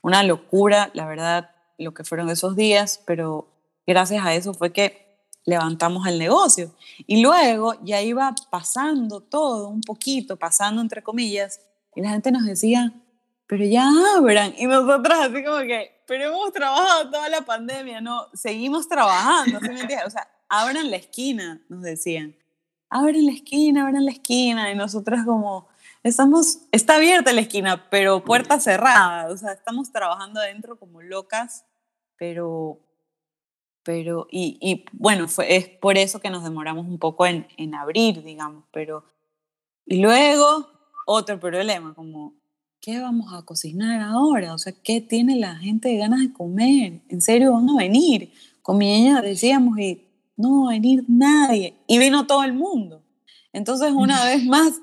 una 0.00 0.22
locura, 0.22 0.90
la 0.94 1.06
verdad, 1.06 1.50
lo 1.76 1.92
que 1.92 2.04
fueron 2.04 2.30
esos 2.30 2.56
días, 2.56 3.02
pero 3.04 3.48
gracias 3.86 4.24
a 4.24 4.34
eso 4.34 4.54
fue 4.54 4.72
que 4.72 5.18
levantamos 5.44 6.06
el 6.06 6.18
negocio. 6.18 6.72
Y 7.06 7.20
luego 7.20 7.74
ya 7.82 8.00
iba 8.00 8.32
pasando 8.48 9.20
todo 9.20 9.68
un 9.68 9.80
poquito, 9.80 10.36
pasando 10.36 10.80
entre 10.80 11.02
comillas, 11.02 11.60
y 11.96 12.02
la 12.02 12.10
gente 12.10 12.30
nos 12.30 12.44
decía, 12.44 12.92
pero 13.46 13.64
ya 13.64 13.90
abran. 14.16 14.54
Y 14.58 14.66
nosotros 14.66 15.18
así 15.18 15.42
como 15.42 15.58
que, 15.60 16.02
pero 16.06 16.24
hemos 16.24 16.52
trabajado 16.52 17.10
toda 17.10 17.28
la 17.30 17.40
pandemia, 17.40 18.02
no, 18.02 18.26
seguimos 18.34 18.86
trabajando, 18.86 19.58
¿sí 19.60 19.68
me? 19.70 20.04
O 20.04 20.10
sea, 20.10 20.28
abran 20.48 20.90
la 20.90 20.96
esquina, 20.96 21.62
nos 21.70 21.82
decían. 21.82 22.36
Abran 22.90 23.24
la 23.24 23.32
esquina, 23.32 23.86
abran 23.86 24.04
la 24.04 24.10
esquina. 24.10 24.70
Y 24.70 24.76
nosotras 24.76 25.24
como, 25.24 25.68
estamos, 26.02 26.58
está 26.70 26.96
abierta 26.96 27.32
la 27.32 27.40
esquina, 27.40 27.88
pero 27.88 28.22
puerta 28.22 28.60
cerrada. 28.60 29.30
O 29.30 29.36
sea, 29.38 29.52
estamos 29.52 29.90
trabajando 29.90 30.40
adentro 30.40 30.78
como 30.78 31.00
locas, 31.00 31.64
pero, 32.18 32.78
pero, 33.82 34.26
y, 34.30 34.58
y 34.60 34.84
bueno, 34.92 35.28
fue, 35.28 35.56
es 35.56 35.66
por 35.66 35.96
eso 35.96 36.20
que 36.20 36.28
nos 36.28 36.44
demoramos 36.44 36.86
un 36.86 36.98
poco 36.98 37.24
en, 37.24 37.48
en 37.56 37.74
abrir, 37.74 38.22
digamos, 38.22 38.64
pero, 38.70 39.04
y 39.86 40.02
luego 40.02 40.75
otro 41.06 41.40
problema, 41.40 41.94
como, 41.94 42.34
¿qué 42.80 43.00
vamos 43.00 43.32
a 43.32 43.42
cocinar 43.42 44.02
ahora? 44.02 44.52
O 44.52 44.58
sea, 44.58 44.74
¿qué 44.82 45.00
tiene 45.00 45.36
la 45.36 45.56
gente 45.56 45.88
de 45.88 45.96
ganas 45.96 46.20
de 46.20 46.32
comer? 46.32 47.00
¿En 47.08 47.22
serio 47.22 47.54
van 47.54 47.70
a 47.70 47.76
venir? 47.76 48.32
Con 48.60 48.76
mi 48.76 48.86
niña 48.86 49.22
decíamos, 49.22 49.78
y 49.78 50.04
no 50.36 50.64
va 50.64 50.70
a 50.70 50.72
venir 50.72 51.04
nadie. 51.08 51.74
Y 51.86 51.98
vino 51.98 52.26
todo 52.26 52.42
el 52.42 52.52
mundo. 52.52 53.02
Entonces, 53.52 53.92
una 53.92 54.22
vez 54.24 54.44
más, 54.44 54.74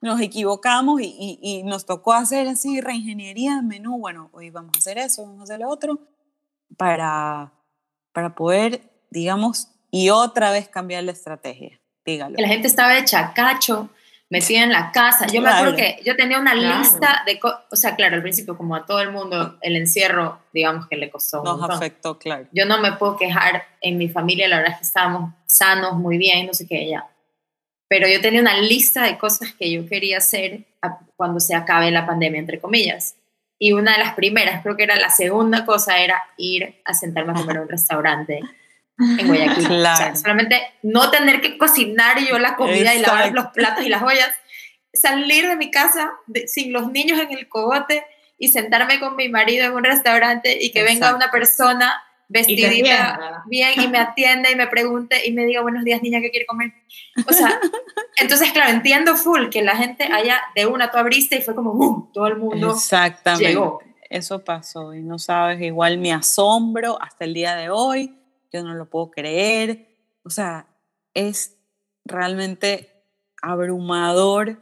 nos 0.00 0.20
equivocamos 0.20 1.00
y, 1.00 1.06
y, 1.06 1.38
y, 1.42 1.62
nos 1.64 1.84
tocó 1.84 2.12
hacer 2.12 2.48
así 2.48 2.80
reingeniería 2.80 3.56
de 3.56 3.62
menú. 3.62 3.98
Bueno, 3.98 4.30
hoy 4.32 4.50
vamos 4.50 4.72
a 4.76 4.78
hacer 4.78 4.98
eso, 4.98 5.22
vamos 5.22 5.40
a 5.40 5.42
hacer 5.44 5.60
lo 5.60 5.68
otro, 5.68 5.98
para, 6.76 7.52
para 8.12 8.34
poder, 8.34 8.82
digamos, 9.10 9.68
y 9.90 10.10
otra 10.10 10.52
vez 10.52 10.68
cambiar 10.68 11.04
la 11.04 11.12
estrategia. 11.12 11.80
Dígalo. 12.04 12.36
La 12.38 12.48
gente 12.48 12.66
estaba 12.66 12.94
de 12.94 13.04
chacacho 13.04 13.90
metida 14.32 14.62
en 14.62 14.72
la 14.72 14.90
casa. 14.92 15.26
Yo 15.26 15.40
claro. 15.40 15.42
me 15.42 15.50
acuerdo 15.50 15.76
que 15.76 16.02
yo 16.04 16.16
tenía 16.16 16.40
una 16.40 16.52
claro. 16.52 16.78
lista 16.78 17.22
de 17.26 17.38
o 17.42 17.76
sea, 17.76 17.94
claro, 17.96 18.16
al 18.16 18.22
principio 18.22 18.56
como 18.56 18.74
a 18.74 18.86
todo 18.86 19.00
el 19.00 19.12
mundo 19.12 19.58
el 19.60 19.76
encierro, 19.76 20.40
digamos 20.54 20.88
que 20.88 20.96
le 20.96 21.10
costó. 21.10 21.44
Nos 21.44 21.68
afectó, 21.68 22.18
claro. 22.18 22.46
Yo 22.50 22.64
no 22.64 22.80
me 22.80 22.92
puedo 22.92 23.18
quejar 23.18 23.64
en 23.82 23.98
mi 23.98 24.08
familia, 24.08 24.48
la 24.48 24.56
verdad 24.56 24.72
es 24.72 24.78
que 24.78 24.86
estábamos 24.86 25.34
sanos, 25.44 25.98
muy 25.98 26.16
bien, 26.16 26.46
no 26.46 26.54
sé 26.54 26.66
qué 26.66 26.88
ya. 26.88 27.06
Pero 27.88 28.08
yo 28.08 28.22
tenía 28.22 28.40
una 28.40 28.56
lista 28.56 29.02
de 29.02 29.18
cosas 29.18 29.52
que 29.52 29.70
yo 29.70 29.86
quería 29.86 30.16
hacer 30.16 30.64
cuando 31.14 31.38
se 31.38 31.54
acabe 31.54 31.90
la 31.90 32.06
pandemia, 32.06 32.40
entre 32.40 32.58
comillas. 32.58 33.16
Y 33.58 33.72
una 33.72 33.92
de 33.92 33.98
las 33.98 34.14
primeras, 34.14 34.62
creo 34.62 34.78
que 34.78 34.84
era 34.84 34.96
la 34.96 35.10
segunda 35.10 35.66
cosa, 35.66 35.98
era 35.98 36.22
ir 36.38 36.80
a 36.86 36.94
sentarme 36.94 37.32
a 37.32 37.34
comer 37.34 37.58
a 37.58 37.62
un 37.62 37.68
restaurante 37.68 38.40
en 38.98 39.26
Guayaquil. 39.26 39.66
Claro. 39.66 39.94
O 39.94 39.96
sea, 39.96 40.16
solamente 40.16 40.60
no 40.82 41.10
tener 41.10 41.40
que 41.40 41.58
cocinar 41.58 42.18
yo 42.26 42.38
la 42.38 42.56
comida 42.56 42.94
Exacto. 42.94 42.98
y 42.98 43.02
lavar 43.02 43.32
los 43.32 43.46
platos 43.48 43.84
y 43.84 43.88
las 43.88 44.02
ollas, 44.02 44.30
salir 44.92 45.48
de 45.48 45.56
mi 45.56 45.70
casa 45.70 46.12
de, 46.26 46.46
sin 46.48 46.72
los 46.72 46.90
niños 46.90 47.18
en 47.18 47.32
el 47.32 47.48
cogote 47.48 48.04
y 48.38 48.48
sentarme 48.48 49.00
con 49.00 49.16
mi 49.16 49.28
marido 49.28 49.66
en 49.66 49.72
un 49.72 49.84
restaurante 49.84 50.58
y 50.60 50.72
que 50.72 50.80
Exacto. 50.80 51.06
venga 51.06 51.16
una 51.16 51.30
persona 51.30 52.02
vestidita 52.28 52.72
y 52.72 52.82
bien 53.48 53.80
y 53.80 53.88
me 53.88 53.98
atienda 53.98 54.50
y 54.50 54.56
me 54.56 54.66
pregunte 54.66 55.26
y 55.26 55.32
me 55.32 55.44
diga 55.44 55.60
buenos 55.60 55.84
días 55.84 56.02
niña, 56.02 56.20
¿qué 56.20 56.30
quiere 56.30 56.46
comer? 56.46 56.72
O 57.28 57.32
sea, 57.32 57.60
entonces 58.16 58.52
claro, 58.52 58.70
entiendo 58.70 59.16
full 59.16 59.48
que 59.48 59.62
la 59.62 59.76
gente 59.76 60.04
haya 60.04 60.40
de 60.54 60.66
una 60.66 60.90
tú 60.90 60.98
abriste 60.98 61.36
y 61.36 61.42
fue 61.42 61.54
como 61.54 61.72
¡boom! 61.74 62.10
todo 62.12 62.26
el 62.26 62.38
mundo 62.38 62.72
Exactamente. 62.72 63.48
llegó. 63.48 63.80
Eso 64.08 64.44
pasó 64.44 64.94
y 64.94 65.02
no 65.02 65.18
sabes, 65.18 65.60
igual 65.62 65.98
mi 65.98 66.10
asombro 66.10 67.00
hasta 67.00 67.24
el 67.24 67.34
día 67.34 67.54
de 67.54 67.70
hoy 67.70 68.14
yo 68.52 68.62
no 68.62 68.74
lo 68.74 68.88
puedo 68.88 69.10
creer. 69.10 69.96
O 70.24 70.30
sea, 70.30 70.66
es 71.14 71.56
realmente 72.04 73.04
abrumador 73.40 74.58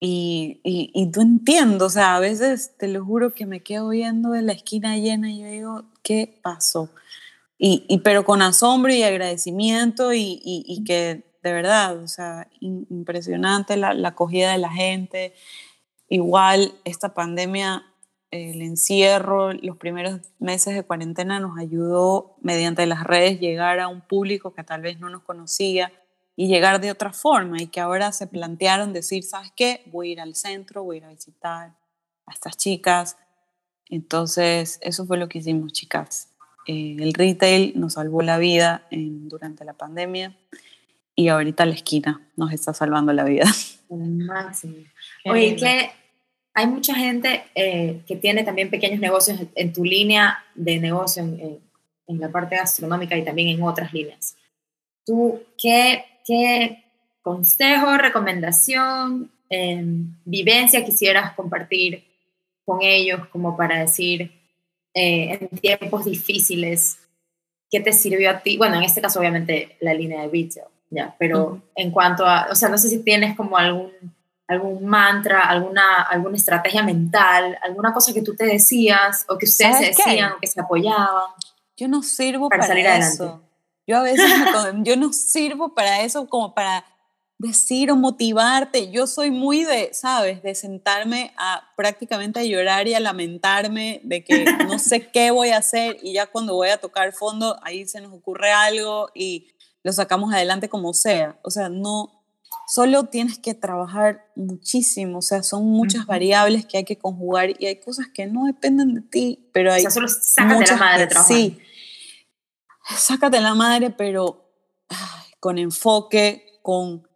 y, 0.00 0.60
y, 0.62 0.90
y 0.94 1.06
no 1.06 1.22
entiendo, 1.22 1.86
o 1.86 1.90
sea, 1.90 2.16
a 2.16 2.20
veces 2.20 2.76
te 2.78 2.86
lo 2.86 3.04
juro 3.04 3.34
que 3.34 3.46
me 3.46 3.62
quedo 3.62 3.88
viendo 3.88 4.30
de 4.30 4.42
la 4.42 4.52
esquina 4.52 4.96
llena 4.96 5.30
y 5.32 5.40
yo 5.40 5.46
digo, 5.48 5.84
¿qué 6.02 6.38
pasó? 6.42 6.90
Y, 7.58 7.84
y 7.88 7.98
pero 7.98 8.24
con 8.24 8.40
asombro 8.40 8.92
y 8.92 9.02
agradecimiento 9.02 10.12
y 10.12 10.84
que 10.86 11.28
de 11.42 11.52
verdad, 11.52 11.96
o 11.98 12.08
sea, 12.08 12.48
impresionante 12.60 13.76
la, 13.76 13.94
la 13.94 14.08
acogida 14.08 14.52
de 14.52 14.58
la 14.58 14.70
gente. 14.70 15.34
Igual 16.08 16.74
esta 16.84 17.14
pandemia 17.14 17.84
el 18.30 18.60
encierro, 18.60 19.52
los 19.52 19.76
primeros 19.76 20.20
meses 20.38 20.74
de 20.74 20.82
cuarentena 20.82 21.40
nos 21.40 21.58
ayudó 21.58 22.36
mediante 22.42 22.86
las 22.86 23.04
redes 23.04 23.40
llegar 23.40 23.80
a 23.80 23.88
un 23.88 24.00
público 24.02 24.52
que 24.52 24.64
tal 24.64 24.82
vez 24.82 24.98
no 25.00 25.08
nos 25.08 25.22
conocía 25.22 25.92
y 26.36 26.46
llegar 26.46 26.80
de 26.80 26.90
otra 26.90 27.12
forma 27.12 27.60
y 27.62 27.66
que 27.68 27.80
ahora 27.80 28.12
se 28.12 28.26
plantearon 28.26 28.92
decir, 28.92 29.24
¿sabes 29.24 29.50
qué? 29.56 29.82
Voy 29.86 30.10
a 30.10 30.12
ir 30.12 30.20
al 30.20 30.34
centro, 30.34 30.84
voy 30.84 30.96
a 30.96 30.98
ir 30.98 31.04
a 31.06 31.08
visitar 31.08 31.74
a 32.26 32.32
estas 32.32 32.56
chicas. 32.56 33.16
Entonces, 33.86 34.78
eso 34.82 35.06
fue 35.06 35.16
lo 35.16 35.28
que 35.28 35.38
hicimos, 35.38 35.72
chicas. 35.72 36.28
Eh, 36.66 36.96
el 37.00 37.14
retail 37.14 37.72
nos 37.76 37.94
salvó 37.94 38.22
la 38.22 38.38
vida 38.38 38.86
durante 38.90 39.64
la 39.64 39.72
pandemia 39.72 40.36
y 41.14 41.28
ahorita 41.28 41.64
la 41.64 41.74
esquina 41.74 42.28
nos 42.36 42.52
está 42.52 42.74
salvando 42.74 43.12
la 43.12 43.24
vida. 43.24 43.46
Máximo. 43.88 44.76
Oye, 45.24 45.56
que 45.56 45.90
hay 46.58 46.66
mucha 46.66 46.94
gente 46.94 47.44
eh, 47.54 48.00
que 48.06 48.16
tiene 48.16 48.44
también 48.44 48.70
pequeños 48.70 49.00
negocios 49.00 49.40
en 49.54 49.72
tu 49.72 49.84
línea 49.84 50.44
de 50.54 50.78
negocio, 50.78 51.22
en, 51.22 51.60
en 52.06 52.20
la 52.20 52.30
parte 52.30 52.56
gastronómica 52.56 53.16
y 53.16 53.24
también 53.24 53.48
en 53.48 53.62
otras 53.62 53.92
líneas. 53.92 54.36
¿Tú 55.04 55.40
qué 55.56 56.04
¿Qué 56.28 56.84
consejo, 57.22 57.96
recomendación, 57.96 59.32
em, 59.48 60.14
vivencia 60.26 60.84
quisieras 60.84 61.32
compartir 61.32 62.04
con 62.66 62.82
ellos 62.82 63.26
como 63.28 63.56
para 63.56 63.80
decir 63.80 64.30
eh, 64.92 65.38
en 65.40 65.48
tiempos 65.58 66.04
difíciles 66.04 66.98
qué 67.70 67.80
te 67.80 67.94
sirvió 67.94 68.28
a 68.28 68.40
ti? 68.40 68.58
Bueno, 68.58 68.76
en 68.76 68.82
este 68.82 69.00
caso 69.00 69.20
obviamente 69.20 69.78
la 69.80 69.94
línea 69.94 70.20
de 70.20 70.26
retail, 70.26 70.66
ya, 70.90 71.16
pero 71.18 71.62
en 71.74 71.92
cuanto 71.92 72.26
a, 72.26 72.48
o 72.50 72.54
sea, 72.54 72.68
no 72.68 72.76
sé 72.76 72.90
si 72.90 73.02
tienes 73.02 73.34
como 73.34 73.56
algún 73.56 73.90
algún 74.48 74.86
mantra, 74.86 75.42
alguna, 75.42 76.02
alguna 76.02 76.36
estrategia 76.36 76.82
mental, 76.82 77.58
alguna 77.62 77.92
cosa 77.92 78.14
que 78.14 78.22
tú 78.22 78.34
te 78.34 78.46
decías 78.46 79.24
o 79.28 79.36
que 79.36 79.44
ustedes 79.44 79.76
se 79.76 79.84
decían 79.86 80.32
o 80.32 80.38
que 80.40 80.46
se 80.46 80.60
apoyaban. 80.60 81.26
Yo 81.76 81.86
no 81.86 82.02
sirvo 82.02 82.48
para, 82.48 82.66
salir 82.66 82.88
adelante. 82.88 83.30
Yo 83.86 83.98
a 83.98 84.02
veces 84.02 84.26
yo 84.82 84.96
no 84.96 85.12
sirvo 85.12 85.74
para 85.74 86.00
eso 86.00 86.26
como 86.28 86.54
para 86.54 86.84
decir 87.38 87.90
o 87.92 87.96
motivarte. 87.96 88.90
Yo 88.90 89.06
soy 89.06 89.30
muy 89.30 89.64
de, 89.64 89.90
¿sabes? 89.92 90.42
De 90.42 90.54
sentarme 90.54 91.32
a 91.36 91.62
prácticamente 91.76 92.40
a 92.40 92.44
llorar 92.44 92.88
y 92.88 92.94
a 92.94 93.00
lamentarme 93.00 94.00
de 94.02 94.24
que 94.24 94.44
no 94.66 94.78
sé 94.78 95.08
qué 95.12 95.30
voy 95.30 95.50
a 95.50 95.58
hacer 95.58 95.98
y 96.02 96.14
ya 96.14 96.26
cuando 96.26 96.54
voy 96.54 96.70
a 96.70 96.78
tocar 96.78 97.12
fondo 97.12 97.58
ahí 97.62 97.86
se 97.86 98.00
nos 98.00 98.12
ocurre 98.12 98.50
algo 98.50 99.10
y 99.14 99.48
lo 99.84 99.92
sacamos 99.92 100.32
adelante 100.32 100.68
como 100.68 100.92
sea. 100.94 101.38
O 101.42 101.50
sea, 101.50 101.68
no, 101.68 102.17
solo 102.68 103.04
tienes 103.04 103.38
que 103.38 103.54
trabajar 103.54 104.26
muchísimo, 104.36 105.18
o 105.18 105.22
sea, 105.22 105.42
son 105.42 105.64
muchas 105.64 106.06
variables 106.06 106.66
que 106.66 106.76
hay 106.76 106.84
que 106.84 106.98
conjugar 106.98 107.50
y 107.58 107.66
hay 107.66 107.80
cosas 107.80 108.08
que 108.12 108.26
no 108.26 108.44
dependen 108.44 108.94
de 108.94 109.00
ti, 109.00 109.48
pero 109.52 109.72
hay... 109.72 109.80
O 109.80 109.82
sea, 109.82 109.90
solo 109.90 110.08
sácate 110.08 110.66
la 110.70 110.76
madre 110.76 111.00
de 111.00 111.06
trabajar. 111.06 111.36
Sí, 111.36 111.58
sácate 112.96 113.40
la 113.40 113.54
madre, 113.54 113.90
pero 113.90 114.50
con 115.40 115.58
enfoque, 115.58 116.60
con 116.62 117.08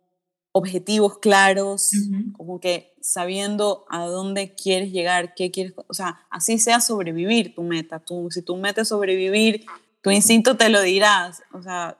objetivos 0.53 1.19
claros, 1.19 1.91
como 2.37 2.61
que 2.61 2.95
sabiendo 3.01 3.85
a 3.91 4.07
dónde 4.07 4.55
quieres 4.55 4.93
llegar, 4.93 5.35
qué 5.35 5.51
quieres, 5.51 5.75
o 5.87 5.95
sea, 5.95 6.27
así 6.31 6.59
sea 6.59 6.81
sobrevivir 6.81 7.55
tu 7.55 7.63
meta. 7.63 7.99
Tú, 7.99 8.29
si 8.31 8.43
tu 8.43 8.57
meta 8.57 8.83
es 8.83 8.89
sobrevivir, 8.89 9.67
tu 10.03 10.11
instinto 10.11 10.57
te 10.57 10.69
lo 10.69 10.81
dirás. 10.83 11.43
O 11.53 11.63
sea, 11.63 11.99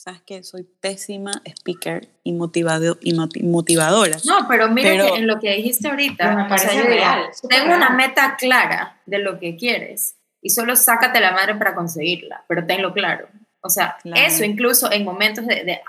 sabes 0.00 0.22
que 0.22 0.42
soy 0.42 0.62
pésima 0.62 1.42
speaker 1.44 2.08
y, 2.24 2.32
motivado, 2.32 2.96
y 3.02 3.12
motivadora. 3.42 4.16
No, 4.24 4.48
pero 4.48 4.70
mira 4.70 4.92
que 4.92 5.18
en 5.18 5.26
lo 5.26 5.38
que 5.38 5.54
dijiste 5.56 5.88
ahorita, 5.88 6.34
me 6.36 6.48
parece 6.48 6.82
real. 6.82 7.26
Tengo 7.46 7.74
una 7.74 7.90
meta 7.90 8.36
clara 8.36 8.98
de 9.04 9.18
lo 9.18 9.38
que 9.38 9.56
quieres 9.56 10.16
y 10.40 10.48
solo 10.48 10.74
sácate 10.74 11.20
la 11.20 11.32
madre 11.32 11.54
para 11.56 11.74
conseguirla, 11.74 12.44
pero 12.48 12.64
tenlo 12.64 12.94
claro. 12.94 13.28
O 13.60 13.68
sea, 13.68 13.98
eso 14.04 14.42
incluso 14.42 14.90
en 14.90 15.04
momentos 15.04 15.46
de, 15.46 15.64
de 15.64 15.80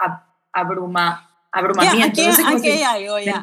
abruma, 0.52 1.30
abrumamiento. 1.50 2.22
aquí, 2.48 2.68
hay 2.68 2.84
algo, 2.84 3.18
ya, 3.20 3.42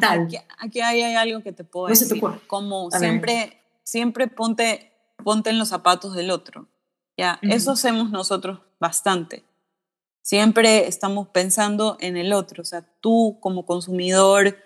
aquí, 0.59 0.81
hay, 0.83 1.14
algo 1.14 1.43
que 1.43 1.53
te 1.53 1.64
puedo 1.64 1.87
decir. 1.87 2.21
Como 2.47 2.91
siempre, 2.91 3.62
siempre 3.85 4.27
ponte, 4.27 4.93
ponte 5.25 5.49
en 5.49 5.59
los 5.59 5.69
zapatos 5.69 6.14
del 6.14 6.31
otro. 6.31 6.69
Ya, 7.16 7.39
eso 7.41 7.71
hacemos 7.71 8.11
nosotros 8.11 8.61
bastante. 8.79 9.47
Siempre 10.23 10.87
estamos 10.87 11.29
pensando 11.29 11.97
en 12.01 12.16
el 12.16 12.33
otro, 12.33 12.62
o 12.62 12.64
sea, 12.64 12.85
tú 13.01 13.39
como 13.41 13.64
consumidor, 13.64 14.59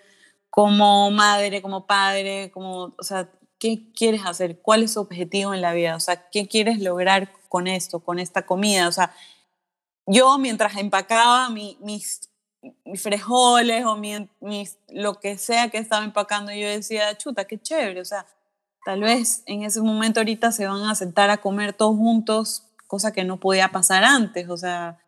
como 0.49 1.09
madre, 1.09 1.61
como 1.61 1.87
padre, 1.87 2.51
como, 2.51 2.93
o 2.97 3.03
sea, 3.03 3.29
¿qué 3.59 3.91
quieres 3.93 4.21
hacer? 4.25 4.59
¿Cuál 4.59 4.83
es 4.83 4.93
tu 4.93 4.99
objetivo 4.99 5.53
en 5.53 5.61
la 5.61 5.73
vida? 5.73 5.95
O 5.95 5.99
sea, 5.99 6.29
¿qué 6.29 6.47
quieres 6.47 6.79
lograr 6.81 7.31
con 7.47 7.67
esto, 7.67 8.01
con 8.01 8.19
esta 8.19 8.45
comida? 8.45 8.87
O 8.87 8.91
sea, 8.91 9.13
yo 10.05 10.37
mientras 10.37 10.75
empacaba 10.77 11.49
mis, 11.49 11.79
mis 11.79 12.29
frijoles 12.95 13.85
o 13.85 13.95
mis, 13.95 14.77
lo 14.89 15.19
que 15.19 15.37
sea 15.37 15.69
que 15.69 15.77
estaba 15.77 16.03
empacando, 16.03 16.51
yo 16.51 16.67
decía, 16.67 17.17
chuta, 17.17 17.45
qué 17.45 17.59
chévere. 17.59 18.01
O 18.01 18.05
sea, 18.05 18.25
tal 18.85 19.01
vez 19.01 19.43
en 19.45 19.63
ese 19.63 19.81
momento 19.81 20.19
ahorita 20.19 20.51
se 20.51 20.67
van 20.67 20.83
a 20.83 20.95
sentar 20.95 21.29
a 21.29 21.37
comer 21.37 21.73
todos 21.73 21.95
juntos, 21.95 22.65
cosa 22.87 23.11
que 23.13 23.23
no 23.23 23.39
podía 23.39 23.71
pasar 23.71 24.03
antes. 24.03 24.49
O 24.49 24.57
sea, 24.57 24.99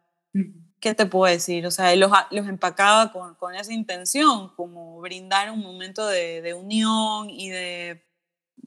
¿qué 0.80 0.94
te 0.94 1.06
puedo 1.06 1.32
decir? 1.32 1.66
O 1.66 1.72
sea, 1.72 1.96
los, 1.96 2.12
los 2.32 2.48
empacaba 2.48 3.12
con, 3.12 3.36
con, 3.36 3.56
esa 3.56 3.74
intención, 3.74 4.50
como 4.56 5.00
brindar 5.02 5.52
un 5.52 5.62
momento 5.62 6.06
de, 6.08 6.42
de 6.42 6.54
unión 6.54 7.30
y 7.30 7.50
de 7.50 8.06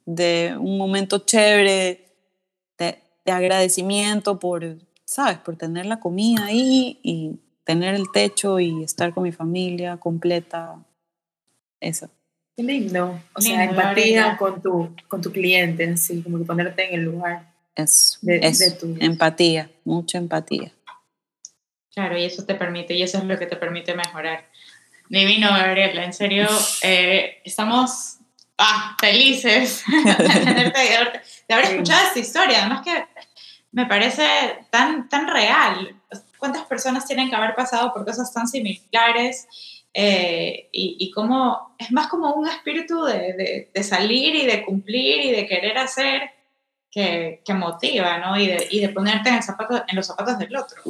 de 0.09 0.57
un 0.59 0.79
momento 0.79 1.19
chévere, 1.19 2.07
de, 2.79 2.99
agradecimiento 3.31 4.39
por, 4.39 4.79
¿sabes? 5.05 5.37
Por 5.39 5.57
tener 5.57 5.85
la 5.85 6.01
comida 6.01 6.47
ahí 6.47 6.99
y 7.03 7.39
tener 7.65 7.95
el 7.95 8.11
techo 8.11 8.59
y 8.59 8.83
estar 8.83 9.13
con 9.13 9.25
mi 9.25 9.33
familia 9.33 9.99
completa. 9.99 10.83
Eso. 11.79 12.09
Qué 12.57 12.63
lindo. 12.63 13.21
O 13.35 13.41
sea, 13.43 13.65
empatía 13.65 14.39
con 14.39 14.63
tu, 14.63 14.97
con 15.09 15.21
tu 15.21 15.31
cliente, 15.31 15.95
sí, 15.99 16.23
como 16.23 16.39
que 16.39 16.45
ponerte 16.45 16.89
en 16.89 17.01
el 17.01 17.05
lugar. 17.05 17.55
Eso, 17.77 18.19
de, 18.23 18.77
tu... 18.81 18.97
empatía, 18.99 19.71
mucha 19.85 20.17
empatía. 20.17 20.73
Claro, 21.95 22.19
y 22.19 22.25
eso 22.25 22.45
te 22.45 22.55
permite, 22.55 22.95
y 22.95 23.03
eso 23.03 23.19
es 23.19 23.25
lo 23.25 23.39
que 23.39 23.47
te 23.47 23.57
permite 23.57 23.95
mejorar. 23.95 24.49
Divino, 25.09 25.49
Gabriela, 25.49 26.05
en 26.05 26.13
serio, 26.13 26.47
eh, 26.83 27.41
estamos 27.45 28.19
ah, 28.59 28.97
felices 29.01 29.85
de, 31.49 31.55
haber 31.55 31.65
escuchado 31.65 32.07
esta 32.07 32.19
historia. 32.19 32.61
Además 32.61 32.83
que 32.85 33.05
me 33.73 33.87
parece 33.87 34.27
tan, 34.71 35.09
tan 35.09 35.29
real. 35.29 35.97
¿Cuántas 36.39 36.65
personas 36.65 37.07
tienen 37.07 37.29
que 37.29 37.37
haber 37.37 37.55
pasado 37.55 37.93
por 37.93 38.05
cosas 38.05 38.33
tan 38.33 38.47
similares? 38.47 39.49
Eh, 39.95 40.69
y, 40.71 40.97
y 41.01 41.11
cómo 41.11 41.75
es 41.79 41.91
más 41.91 42.07
como 42.09 42.35
un 42.35 42.47
espíritu 42.47 43.03
de, 43.05 43.69
de, 43.73 43.83
salir 43.83 44.35
y 44.37 44.47
de 44.47 44.63
cumplir 44.63 45.25
y 45.25 45.33
de 45.33 45.47
querer 45.47 45.79
hacer 45.79 46.31
que, 46.91 47.43
que 47.45 47.55
motiva, 47.55 48.19
¿no? 48.19 48.39
Y 48.39 48.47
de, 48.47 48.69
y 48.71 48.81
de 48.81 48.91
ponerte 48.91 49.31
en, 49.31 49.37
el 49.37 49.43
zapato, 49.43 49.83
en 49.89 49.97
los 49.97 50.07
zapatos 50.07 50.39
del 50.39 50.55
otro. 50.55 50.83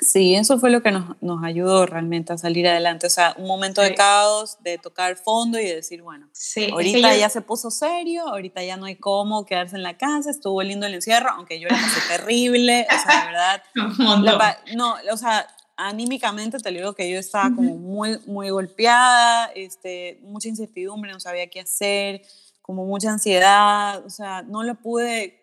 Sí, 0.00 0.34
eso 0.34 0.58
fue 0.58 0.70
lo 0.70 0.82
que 0.82 0.92
nos, 0.92 1.20
nos, 1.20 1.44
ayudó 1.44 1.84
realmente 1.86 2.32
a 2.32 2.38
salir 2.38 2.66
adelante. 2.66 3.06
O 3.06 3.10
sea, 3.10 3.34
un 3.38 3.46
momento 3.46 3.82
de 3.82 3.94
caos, 3.94 4.56
de 4.60 4.78
tocar 4.78 5.16
fondo 5.16 5.58
y 5.58 5.64
de 5.64 5.76
decir, 5.76 6.02
bueno, 6.02 6.28
ahorita 6.72 7.16
ya 7.16 7.28
se 7.28 7.40
puso 7.42 7.70
serio, 7.70 8.26
ahorita 8.28 8.62
ya 8.62 8.76
no 8.76 8.86
hay 8.86 8.96
cómo 8.96 9.44
quedarse 9.44 9.76
en 9.76 9.82
la 9.82 9.98
casa, 9.98 10.30
estuvo 10.30 10.62
lindo 10.62 10.86
el 10.86 10.94
encierro, 10.94 11.30
aunque 11.30 11.60
yo 11.60 11.68
la 11.68 11.76
pasé 11.76 12.00
terrible, 12.16 12.86
o 12.88 13.02
sea, 13.02 13.20
de 13.20 13.26
verdad. 13.26 13.62
no, 14.76 14.96
o 15.12 15.16
sea, 15.16 15.46
anímicamente 15.76 16.58
te 16.58 16.70
digo 16.70 16.94
que 16.94 17.10
yo 17.10 17.18
estaba 17.18 17.54
como 17.54 17.76
muy, 17.76 18.18
muy 18.26 18.50
golpeada, 18.50 19.46
este, 19.54 20.18
mucha 20.22 20.48
incertidumbre, 20.48 21.12
no 21.12 21.20
sabía 21.20 21.48
qué 21.48 21.60
hacer, 21.60 22.22
como 22.62 22.86
mucha 22.86 23.10
ansiedad, 23.10 24.04
o 24.04 24.10
sea, 24.10 24.42
no 24.42 24.62
lo 24.62 24.74
pude... 24.76 25.36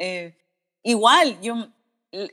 Eh, 0.00 0.36
igual, 0.82 1.40
yo 1.40 1.68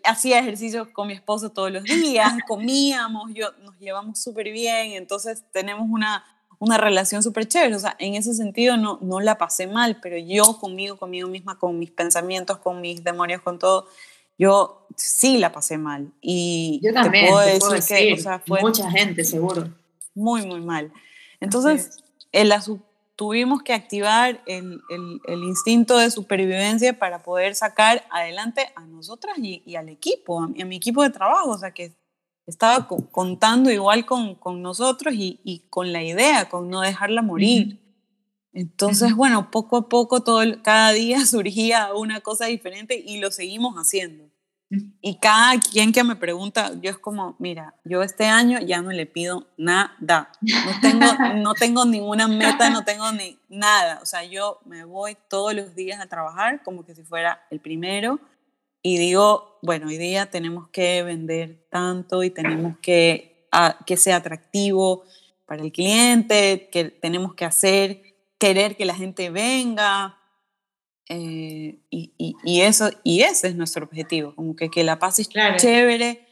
hacía 0.03 0.39
ejercicio 0.39 0.91
con 0.93 1.07
mi 1.07 1.13
esposo 1.13 1.49
todos 1.49 1.71
los 1.71 1.84
días, 1.84 2.34
comíamos, 2.47 3.32
yo, 3.34 3.51
nos 3.63 3.78
llevamos 3.80 4.21
súper 4.21 4.51
bien, 4.51 4.93
entonces 4.93 5.43
tenemos 5.51 5.88
una, 5.89 6.23
una 6.59 6.78
relación 6.78 7.23
súper 7.23 7.47
chévere. 7.47 7.76
O 7.76 7.80
sea, 7.80 7.95
en 7.99 8.15
ese 8.15 8.34
sentido 8.34 8.78
no, 8.78 8.99
no 9.01 9.19
la 9.19 9.38
pasé 9.38 9.67
mal, 9.67 9.99
pero 10.01 10.17
yo 10.17 10.57
conmigo, 10.59 10.97
conmigo 10.97 11.28
misma, 11.28 11.57
con 11.57 11.78
mis 11.78 11.91
pensamientos, 11.91 12.57
con 12.59 12.82
mis 12.82 13.03
demonios, 13.03 13.41
con 13.41 13.59
todo, 13.59 13.88
yo 14.38 14.88
sí 14.95 15.38
la 15.38 15.51
pasé 15.51 15.78
mal. 15.78 16.11
Y 16.21 16.80
yo 16.84 16.93
también, 16.93 17.26
te 17.26 17.32
puedo, 17.32 17.71
decir, 17.71 17.97
que 17.97 18.13
o 18.13 18.17
sea, 18.17 18.39
fue 18.39 18.61
mucha 18.61 18.89
gente, 18.89 19.23
seguro. 19.23 19.69
Muy, 20.13 20.45
muy 20.45 20.61
mal. 20.61 20.91
Entonces, 21.39 21.99
el, 22.32 22.51
tuvimos 23.16 23.63
que 23.63 23.74
activar 23.74 24.41
el, 24.45 24.82
el, 24.89 25.43
instinto 25.43 25.97
de 25.97 26.11
supervivencia 26.11 26.97
para 26.97 27.24
poder 27.24 27.55
sacar 27.55 28.05
adelante 28.11 28.72
a 28.76 28.86
nosotras 28.86 29.38
y, 29.38 29.76
al 29.76 29.89
equipo, 29.89 30.43
a, 30.43 30.47
mi 30.47 30.76
equipo 30.76 31.01
de 31.01 31.09
trabajo, 31.09 31.51
o 31.51 31.57
sea 31.57 31.72
que 31.72 31.95
estaba 32.45 32.88
contando 32.88 33.72
igual 33.72 34.05
con, 34.05 34.36
con 34.36 34.61
nosotros 34.61 35.13
y, 35.16 35.39
y, 35.43 35.59
con 35.70 35.93
la 35.93 36.03
idea, 36.03 36.49
con 36.49 36.70
no 36.70 36.82
dejarla 36.82 37.22
morir. 37.22 37.82
Entonces, 38.53 39.16
bueno, 39.16 39.49
poco 39.51 39.78
a 39.78 39.89
poco, 39.89 40.24
todo, 40.24 40.41
cada 40.61 40.91
día 40.91 41.26
surgía 41.26 41.93
una 41.93 42.22
cosa 42.22 42.45
diferente 42.45 43.01
y 43.05 43.18
lo 43.18 43.32
seguimos 43.32 43.76
haciendo. 43.76 44.30
Y 45.01 45.19
cada 45.19 45.59
quien 45.59 45.91
que 45.91 46.03
me 46.03 46.15
pregunta, 46.15 46.71
yo 46.82 46.89
es 46.89 46.97
como, 46.97 47.36
mira, 47.39 47.76
yo 47.84 48.01
este 48.01 48.26
año 48.26 48.59
ya 48.59 48.82
no 48.82 48.91
le 48.91 49.05
pido 49.05 49.47
nada. 49.57 50.32
No 50.41 50.80
tengo, 50.82 51.05
no 51.36 51.53
tengo 51.53 51.86
ninguna 51.86 52.28
meta, 52.28 52.69
no 52.69 52.84
tengo 52.84 53.11
ni 53.11 53.38
nada. 53.49 53.99
O 54.01 54.05
sea, 54.05 54.23
yo 54.23 54.59
me 54.65 54.84
voy 54.84 55.17
todos 55.30 55.53
los 55.53 55.76
días 55.76 55.99
a 55.99 56.07
trabajar 56.07 56.63
como 56.63 56.86
que 56.86 56.95
si 56.95 57.03
fuera 57.03 57.45
el 57.51 57.59
primero 57.59 58.19
y 58.82 58.97
digo, 58.97 59.57
bueno, 59.61 59.88
hoy 59.88 59.97
día 59.97 60.28
tenemos 60.28 60.67
que 60.69 61.01
vender 61.03 61.65
tanto 61.69 62.23
y 62.23 62.30
tenemos 62.30 62.78
que 62.80 63.47
ah, 63.51 63.80
que 63.86 63.97
sea 63.97 64.17
atractivo 64.17 65.03
para 65.45 65.63
el 65.63 65.71
cliente, 65.71 66.69
que 66.71 66.86
tenemos 66.86 67.34
que 67.34 67.45
hacer, 67.45 68.01
querer 68.38 68.76
que 68.76 68.86
la 68.86 68.95
gente 68.95 69.30
venga, 69.30 70.17
eh, 71.08 71.78
y, 71.89 72.14
y, 72.18 72.62
eso, 72.62 72.89
y 73.03 73.22
ese 73.22 73.49
es 73.49 73.56
nuestro 73.56 73.86
objetivo, 73.86 74.34
como 74.34 74.56
que, 74.56 74.70
que 74.70 74.84
la 74.84 74.97
pases 74.97 75.30
chévere 75.30 76.26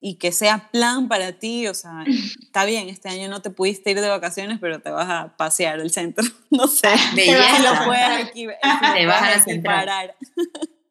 y 0.00 0.16
que 0.16 0.32
sea 0.32 0.68
plan 0.70 1.08
para 1.08 1.32
ti, 1.32 1.66
o 1.68 1.74
sea, 1.74 2.04
está 2.42 2.64
bien, 2.64 2.88
este 2.88 3.08
año 3.08 3.28
no 3.28 3.40
te 3.40 3.50
pudiste 3.50 3.90
ir 3.90 4.00
de 4.00 4.08
vacaciones, 4.08 4.58
pero 4.60 4.80
te 4.80 4.90
vas 4.90 5.08
a 5.08 5.36
pasear 5.36 5.80
el 5.80 5.90
centro, 5.90 6.24
no 6.50 6.66
sé, 6.66 6.90
Belleza. 7.14 7.58
lo 7.60 7.84
puedes 7.84 8.24
aquí, 8.24 8.46
te 8.94 9.06
vas 9.06 9.22
a 9.22 9.30
la 9.30 9.40
central. 9.40 10.14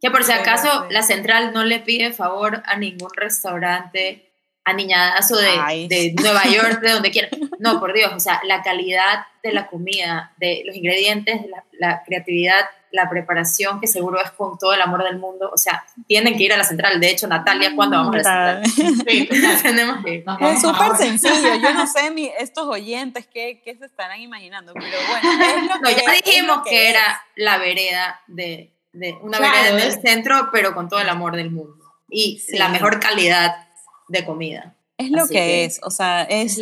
Que 0.02 0.12
por 0.12 0.24
si 0.24 0.32
acaso 0.32 0.88
la 0.90 1.02
central 1.02 1.54
no 1.54 1.64
le 1.64 1.80
pide 1.80 2.14
favor 2.14 2.64
a 2.66 2.78
ningún 2.78 3.10
restaurante 3.16 4.32
aniñadazo 4.64 5.38
de, 5.38 5.88
de 5.88 6.16
Nueva 6.22 6.44
York, 6.46 6.82
de 6.82 6.92
donde 6.92 7.12
quiera. 7.12 7.30
No, 7.60 7.80
por 7.80 7.94
Dios, 7.94 8.12
o 8.14 8.20
sea, 8.20 8.42
la 8.46 8.64
calidad 8.64 9.26
de 9.44 9.54
la 9.54 9.68
comida, 9.68 10.34
de 10.38 10.64
los 10.66 10.76
ingredientes, 10.76 11.42
la, 11.50 11.64
la 11.80 12.04
creatividad 12.04 12.66
la 12.96 13.10
preparación, 13.10 13.80
que 13.80 13.88
seguro 13.88 14.20
es 14.22 14.32
con 14.32 14.58
todo 14.58 14.74
el 14.74 14.82
amor 14.82 15.04
del 15.04 15.20
mundo. 15.20 15.50
O 15.54 15.58
sea, 15.58 15.86
tienen 16.08 16.38
que 16.38 16.44
ir 16.44 16.54
a 16.54 16.58
la 16.58 16.64
central. 16.64 17.00
De 17.00 17.10
hecho, 17.10 17.28
Natalia, 17.28 17.76
¿cuándo 17.76 17.98
vamos 17.98 18.16
a 18.16 18.18
la 18.18 18.64
central? 18.66 19.06
Sí, 19.08 19.30
tenemos 19.64 20.04
que 20.04 20.16
ir. 20.16 20.26
Es 20.40 20.62
súper 20.62 20.96
sencillo. 20.98 21.56
Yo 21.62 21.74
no 21.74 21.86
sé 21.86 22.12
mi, 22.12 22.32
estos 22.40 22.66
oyentes 22.68 23.28
qué, 23.28 23.62
qué, 23.64 23.76
se 23.76 23.86
estarán 23.86 24.20
imaginando, 24.20 24.74
pero 24.74 24.98
bueno. 25.08 25.76
no, 25.82 25.90
ya 25.90 26.12
dijimos 26.12 26.62
que, 26.66 26.90
era 26.90 27.22
la 27.36 27.58
vereda 27.58 28.22
de, 28.28 28.74
de 28.94 29.14
una 29.22 29.40
vereda 29.40 29.70
en 29.70 29.80
el 29.80 30.02
centro, 30.02 30.50
pero 30.52 30.74
con 30.74 30.90
todo 30.90 31.00
el 31.00 31.10
amor 31.10 31.36
del 31.36 31.52
mundo. 31.52 31.84
Y 32.10 32.42
la 32.58 32.70
mejor 32.70 33.00
calidad 33.00 33.68
de 34.08 34.26
comida. 34.26 34.76
Es 34.98 35.12
lo 35.12 35.28
que, 35.28 35.66
es, 35.66 35.82
o 35.84 35.92
sea, 35.92 36.24
es 36.24 36.56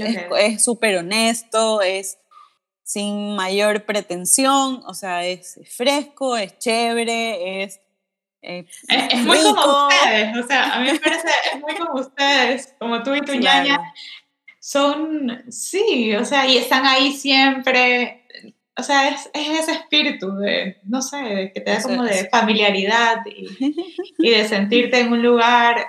súper 0.64 0.96
es, 0.96 1.00
honesto, 1.00 1.82
es 1.82 2.18
sin 2.94 3.36
mayor 3.36 3.86
pretensión, 3.86 4.84
o 4.86 4.94
sea, 4.94 5.26
es 5.26 5.60
fresco, 5.66 6.38
es 6.38 6.60
chévere, 6.60 7.64
es... 7.64 7.80
Eh, 8.44 8.66
es, 8.88 9.22
muy 9.24 9.40
como 9.40 9.88
ustedes, 9.88 10.38
o 10.38 10.48
sea, 10.48 10.76
a 10.76 10.80
mí 10.80 10.92
me 10.92 11.00
parece, 11.00 11.30
es 11.54 11.62
muy 11.62 11.74
como 11.76 12.02
ustedes, 12.02 12.76
como 12.78 13.02
tú 13.02 13.16
y 13.16 13.22
tu 13.22 13.34
ñaña, 13.34 13.80
son, 14.60 15.44
sí, 15.50 16.14
o 16.14 16.24
sea, 16.24 16.46
y 16.46 16.58
están 16.58 16.86
ahí 16.86 17.14
siempre, 17.14 18.28
o 18.78 18.84
sea, 18.84 19.08
es, 19.10 19.28
es 19.34 19.62
ese 19.62 19.72
espíritu 19.72 20.36
de, 20.36 20.80
no 20.84 21.02
sé, 21.02 21.52
que 21.52 21.62
te 21.62 21.72
da 21.72 21.82
como 21.82 22.04
de 22.04 22.30
familiaridad 22.30 23.26
y, 23.26 23.48
y 24.20 24.30
de 24.30 24.48
sentirte 24.48 25.00
en 25.00 25.14
un 25.14 25.24
lugar 25.24 25.88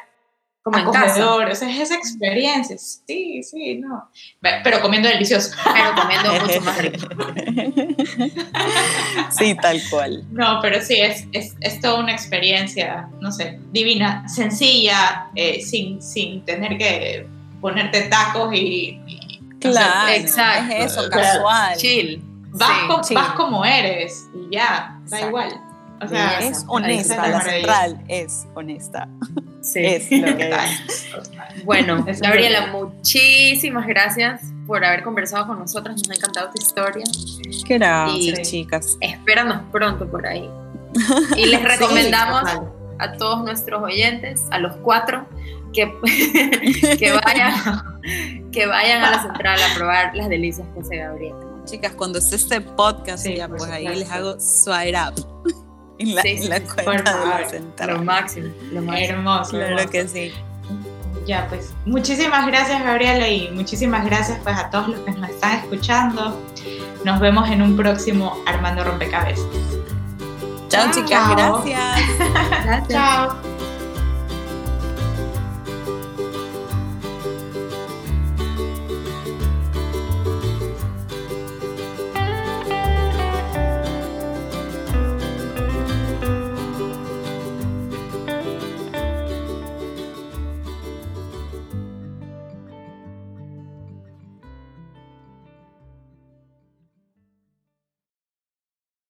como 0.64 0.78
acogedor, 0.78 1.50
o 1.50 1.54
sea, 1.54 1.68
es 1.68 1.78
esa 1.78 1.94
experiencia, 1.94 2.78
sí, 2.78 3.42
sí, 3.42 3.74
no, 3.74 4.08
pero 4.40 4.80
comiendo 4.80 5.10
delicioso. 5.10 5.54
Pero 5.74 5.94
comiendo 5.94 6.32
mucho 6.46 6.60
más 6.62 6.78
rico. 6.78 7.06
Sí, 9.30 9.54
tal 9.60 9.80
cual. 9.90 10.24
No, 10.30 10.60
pero 10.62 10.80
sí, 10.80 11.00
es, 11.00 11.26
es, 11.32 11.54
es 11.60 11.80
toda 11.80 12.00
una 12.00 12.12
experiencia, 12.12 13.08
no 13.20 13.32
sé, 13.32 13.58
divina, 13.72 14.26
sencilla, 14.28 15.28
eh, 15.34 15.60
sin, 15.60 16.00
sin 16.00 16.44
tener 16.44 16.78
que 16.78 17.26
ponerte 17.60 18.02
tacos 18.02 18.54
y... 18.54 19.00
claro, 19.60 20.12
exacto. 20.12 20.74
Es 20.74 20.92
eso, 20.92 21.10
casual. 21.10 21.76
Chill. 21.76 22.22
Vas, 22.52 23.10
vas 23.10 23.32
como 23.32 23.64
eres 23.64 24.24
y 24.34 24.54
ya, 24.54 24.98
da 25.08 25.20
igual. 25.20 25.60
O 26.01 26.09
sea, 26.09 26.38
es 26.40 26.64
honesta, 26.66 27.28
la 27.28 27.40
central 27.40 28.05
es 28.09 28.47
honesta. 28.55 29.09
Sí, 29.61 29.80
es 29.82 30.11
lo 30.11 30.36
que 30.36 30.55
Bueno, 31.64 32.05
Gabriela, 32.20 32.68
muchísimas 32.68 33.86
gracias 33.86 34.42
por 34.66 34.84
haber 34.84 35.03
conversado 35.03 35.47
con 35.47 35.59
nosotros. 35.59 35.97
Nos 35.97 36.11
ha 36.11 36.14
encantado 36.14 36.51
tu 36.51 36.61
historia. 36.61 37.05
Gracias, 37.68 38.51
chicas. 38.51 38.99
Espéranos 39.01 39.62
pronto 39.70 40.09
por 40.09 40.26
ahí. 40.26 40.49
Y 41.36 41.47
les 41.47 41.62
recomendamos 41.62 42.45
a 42.99 43.12
todos 43.14 43.42
nuestros 43.42 43.82
oyentes, 43.82 44.45
a 44.53 44.59
los 44.59 44.76
cuatro, 44.76 45.26
que, 45.72 45.92
que, 46.99 47.12
vayan, 47.12 47.53
que 48.53 48.66
vayan 48.66 49.03
a 49.03 49.11
la 49.11 49.22
central 49.22 49.59
a 49.61 49.74
probar 49.74 50.14
las 50.14 50.28
delicias 50.28 50.68
que 50.72 50.80
hace 50.80 50.97
Gabriela. 50.99 51.36
Chicas, 51.64 51.92
cuando 51.95 52.20
esté 52.20 52.36
este 52.36 52.61
podcast, 52.61 53.26
ya, 53.26 53.49
pues 53.49 53.64
ahí 53.64 53.88
les 53.88 54.09
hago 54.11 54.38
swipe 54.38 54.97
up 54.97 55.63
en 55.99 56.14
la, 56.14 56.22
la 56.49 56.61
cuenta 56.84 57.18
de 57.18 57.26
la 57.26 57.49
central. 57.49 57.90
Lo 57.90 58.03
máximo, 58.05 58.49
lo 58.72 58.82
máximo. 58.82 59.09
Hermoso. 59.09 59.51
Claro 59.51 59.90
que 59.90 60.09
sí. 60.09 60.32
Ya, 61.26 61.47
pues 61.49 61.72
muchísimas 61.86 62.47
gracias 62.47 62.84
Gabriela 62.84 63.28
y 63.28 63.51
muchísimas 63.51 64.05
gracias 64.05 64.38
pues 64.42 64.57
a 64.57 64.68
todos 64.68 64.88
los 64.88 65.01
que 65.01 65.12
nos 65.12 65.30
están 65.30 65.59
escuchando. 65.59 66.38
Nos 67.05 67.20
vemos 67.20 67.49
en 67.49 67.62
un 67.62 67.76
próximo 67.76 68.36
Armando 68.47 68.84
Rompecabezas. 68.84 69.47
Chao, 70.68 70.90
chicas, 70.92 71.30
gracias. 71.30 72.88
Chao. 72.88 73.53